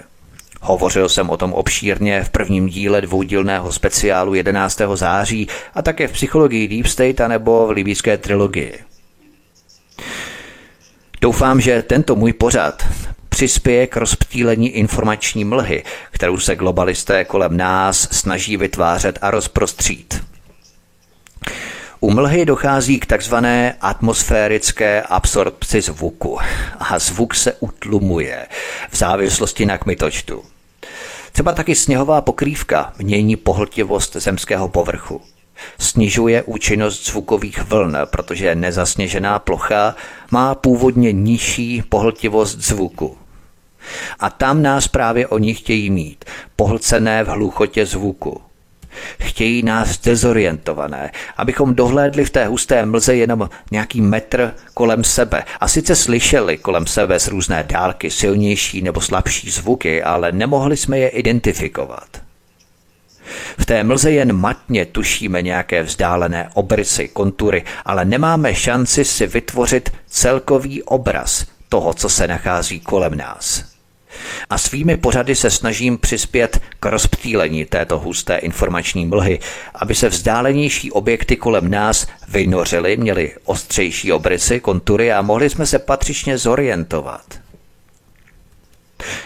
Hovořil 0.61 1.09
jsem 1.09 1.29
o 1.29 1.37
tom 1.37 1.53
obšírně 1.53 2.23
v 2.23 2.29
prvním 2.29 2.67
díle 2.67 3.01
dvoudílného 3.01 3.71
speciálu 3.71 4.33
11. 4.33 4.81
září 4.93 5.47
a 5.73 5.81
také 5.81 6.07
v 6.07 6.11
psychologii 6.11 6.67
Deep 6.67 6.87
State 6.87 7.21
anebo 7.21 7.67
v 7.67 7.71
libýské 7.71 8.17
trilogii. 8.17 8.79
Doufám, 11.21 11.61
že 11.61 11.81
tento 11.81 12.15
můj 12.15 12.33
pořad 12.33 12.83
přispěje 13.35 13.87
k 13.87 13.97
rozptýlení 13.97 14.69
informační 14.69 15.43
mlhy, 15.43 15.83
kterou 16.11 16.37
se 16.37 16.55
globalisté 16.55 17.25
kolem 17.25 17.57
nás 17.57 18.07
snaží 18.11 18.57
vytvářet 18.57 19.19
a 19.21 19.31
rozprostřít. 19.31 20.23
U 21.99 22.11
mlhy 22.11 22.45
dochází 22.45 22.99
k 22.99 23.05
takzvané 23.05 23.75
atmosférické 23.81 25.01
absorpci 25.01 25.81
zvuku 25.81 26.39
a 26.79 26.99
zvuk 26.99 27.35
se 27.35 27.53
utlumuje 27.59 28.47
v 28.89 28.97
závislosti 28.97 29.65
na 29.65 29.77
kmitočtu. 29.77 30.43
Třeba 31.31 31.51
taky 31.51 31.75
sněhová 31.75 32.21
pokrývka 32.21 32.93
mění 32.97 33.35
pohltivost 33.35 34.15
zemského 34.15 34.69
povrchu. 34.69 35.21
Snižuje 35.79 36.43
účinnost 36.43 37.05
zvukových 37.05 37.63
vln, 37.63 37.97
protože 38.05 38.55
nezasněžená 38.55 39.39
plocha 39.39 39.95
má 40.31 40.55
původně 40.55 41.11
nižší 41.11 41.83
pohltivost 41.89 42.59
zvuku. 42.59 43.17
A 44.19 44.29
tam 44.29 44.61
nás 44.61 44.87
právě 44.87 45.27
oni 45.27 45.53
chtějí 45.53 45.89
mít, 45.89 46.25
pohlcené 46.55 47.23
v 47.23 47.27
hluchotě 47.27 47.85
zvuku. 47.85 48.41
Chtějí 49.19 49.63
nás 49.63 49.97
dezorientované, 49.97 51.11
abychom 51.37 51.75
dohlédli 51.75 52.25
v 52.25 52.29
té 52.29 52.47
husté 52.47 52.85
mlze 52.85 53.15
jenom 53.15 53.49
nějaký 53.71 54.01
metr 54.01 54.53
kolem 54.73 55.03
sebe 55.03 55.43
a 55.59 55.67
sice 55.67 55.95
slyšeli 55.95 56.57
kolem 56.57 56.87
sebe 56.87 57.19
z 57.19 57.27
různé 57.27 57.63
dálky 57.63 58.11
silnější 58.11 58.81
nebo 58.81 59.01
slabší 59.01 59.49
zvuky, 59.49 60.03
ale 60.03 60.31
nemohli 60.31 60.77
jsme 60.77 60.99
je 60.99 61.09
identifikovat. 61.09 62.07
V 63.59 63.65
té 63.65 63.83
mlze 63.83 64.11
jen 64.11 64.33
matně 64.33 64.85
tušíme 64.85 65.41
nějaké 65.41 65.83
vzdálené 65.83 66.49
obrysy, 66.53 67.07
kontury, 67.07 67.63
ale 67.85 68.05
nemáme 68.05 68.55
šanci 68.55 69.05
si 69.05 69.27
vytvořit 69.27 69.89
celkový 70.07 70.83
obraz 70.83 71.45
toho, 71.69 71.93
co 71.93 72.09
se 72.09 72.27
nachází 72.27 72.79
kolem 72.79 73.15
nás 73.15 73.74
a 74.49 74.57
svými 74.57 74.97
pořady 74.97 75.35
se 75.35 75.49
snažím 75.49 75.97
přispět 75.97 76.61
k 76.79 76.85
rozptýlení 76.85 77.65
této 77.65 77.99
husté 77.99 78.37
informační 78.37 79.05
mlhy, 79.05 79.39
aby 79.75 79.95
se 79.95 80.09
vzdálenější 80.09 80.91
objekty 80.91 81.35
kolem 81.35 81.71
nás 81.71 82.07
vynořily, 82.27 82.97
měly 82.97 83.31
ostřejší 83.45 84.11
obrysy, 84.11 84.59
kontury 84.59 85.13
a 85.13 85.21
mohli 85.21 85.49
jsme 85.49 85.65
se 85.65 85.79
patřičně 85.79 86.37
zorientovat. 86.37 87.25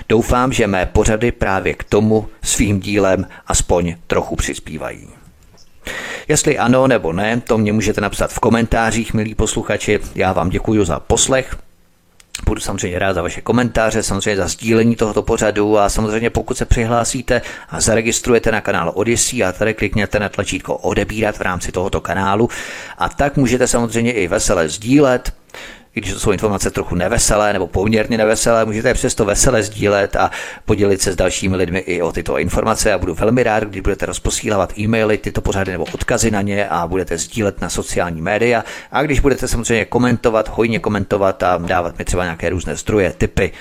Doufám, 0.10 0.54
že 0.54 0.68
mé 0.68 0.86
pořady 0.86 1.32
právě 1.32 1.74
k 1.74 1.84
tomu 1.84 2.28
svým 2.44 2.80
dílem 2.80 3.28
aspoň 3.48 3.96
trochu 4.08 4.36
přispívají. 4.36 5.08
Jestli 6.28 6.58
ano 6.58 6.88
nebo 6.88 7.14
ne, 7.14 7.42
to 7.42 7.58
mě 7.58 7.74
můžete 7.74 8.02
napsat 8.02 8.32
v 8.32 8.40
komentářích, 8.40 9.14
milí 9.14 9.36
posluchači. 9.36 10.00
Já 10.16 10.34
vám 10.34 10.50
děkuji 10.50 10.86
za 10.86 11.00
poslech 11.00 11.58
Budu 12.46 12.62
samozřejmě 12.62 13.00
rád 13.00 13.14
za 13.14 13.22
vaše 13.22 13.42
komentáře, 13.42 14.04
samozřejmě 14.04 14.38
za 14.38 14.48
sdílení 14.48 14.96
tohoto 14.96 15.24
pořadu 15.24 15.78
a 15.78 15.90
samozřejmě 15.90 16.30
pokud 16.30 16.58
se 16.58 16.66
přihlásíte 16.66 17.42
a 17.70 17.82
zaregistrujete 17.82 18.52
na 18.52 18.62
kanál 18.62 18.92
Odyssey 18.96 19.44
a 19.44 19.52
tady 19.52 19.74
klikněte 19.74 20.20
na 20.20 20.30
tlačítko 20.30 20.76
odebírat 20.76 21.38
v 21.38 21.42
rámci 21.42 21.72
tohoto 21.72 22.02
kanálu. 22.02 22.50
A 22.98 23.10
tak 23.10 23.38
můžete 23.38 23.68
samozřejmě 23.68 24.12
i 24.12 24.28
veselé 24.28 24.70
sdílet, 24.70 25.34
i 25.96 26.02
když 26.02 26.14
to 26.14 26.20
jsou 26.20 26.32
informace 26.32 26.72
trochu 26.72 26.96
neveselé 26.96 27.54
nebo 27.54 27.68
poměrně 27.68 28.18
neveselé, 28.18 28.66
můžete 28.66 28.88
je 28.88 28.94
přesto 28.94 29.26
veselé 29.26 29.64
sdílet 29.64 30.16
a 30.16 30.32
podělit 30.66 31.02
se 31.02 31.12
s 31.12 31.16
dalšími 31.16 31.56
lidmi 31.56 31.80
i 31.80 32.02
o 32.02 32.12
tyto 32.12 32.38
informace. 32.38 32.90
Já 32.90 32.98
budu 32.98 33.14
velmi 33.14 33.44
rád, 33.44 33.64
když 33.64 33.82
budete 33.82 34.06
rozposílávat 34.06 34.80
e-maily, 34.80 35.18
tyto 35.18 35.42
pořady 35.42 35.72
nebo 35.72 35.86
odkazy 35.94 36.32
na 36.32 36.42
ně 36.42 36.68
a 36.70 36.88
budete 36.88 37.18
sdílet 37.18 37.62
na 37.62 37.70
sociální 37.70 38.22
média. 38.22 38.64
A 38.92 39.04
když 39.04 39.20
budete 39.20 39.48
samozřejmě 39.48 39.86
komentovat, 39.86 40.50
hojně 40.50 40.80
komentovat 40.80 41.44
a 41.44 41.58
dávat 41.58 41.98
mi 41.98 42.06
třeba 42.06 42.24
nějaké 42.24 42.50
různé 42.50 42.76
zdroje, 42.76 43.14
typy, 43.18 43.52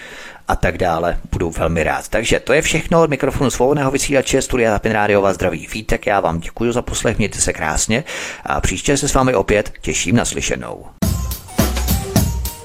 a 0.48 0.56
tak 0.56 0.78
dále. 0.78 1.18
Budu 1.32 1.50
velmi 1.50 1.82
rád. 1.82 2.08
Takže 2.08 2.40
to 2.40 2.52
je 2.52 2.62
všechno 2.62 3.02
od 3.02 3.10
mikrofonu 3.10 3.50
svobodného 3.50 3.90
vysílače 3.90 4.42
Studia 4.42 4.72
Tapin 4.72 4.92
Radio 4.92 5.20
vás 5.20 5.34
zdraví 5.34 5.66
vítek. 5.72 6.06
Já 6.06 6.20
vám 6.20 6.40
děkuji 6.40 6.72
za 6.72 6.82
poslech, 6.82 7.18
mějte 7.18 7.38
se 7.38 7.52
krásně 7.52 8.04
a 8.44 8.60
příště 8.60 8.96
se 8.96 9.08
s 9.08 9.14
vámi 9.14 9.34
opět 9.34 9.72
těším 9.80 10.16
na 10.16 10.24
slyšenou. 10.24 10.97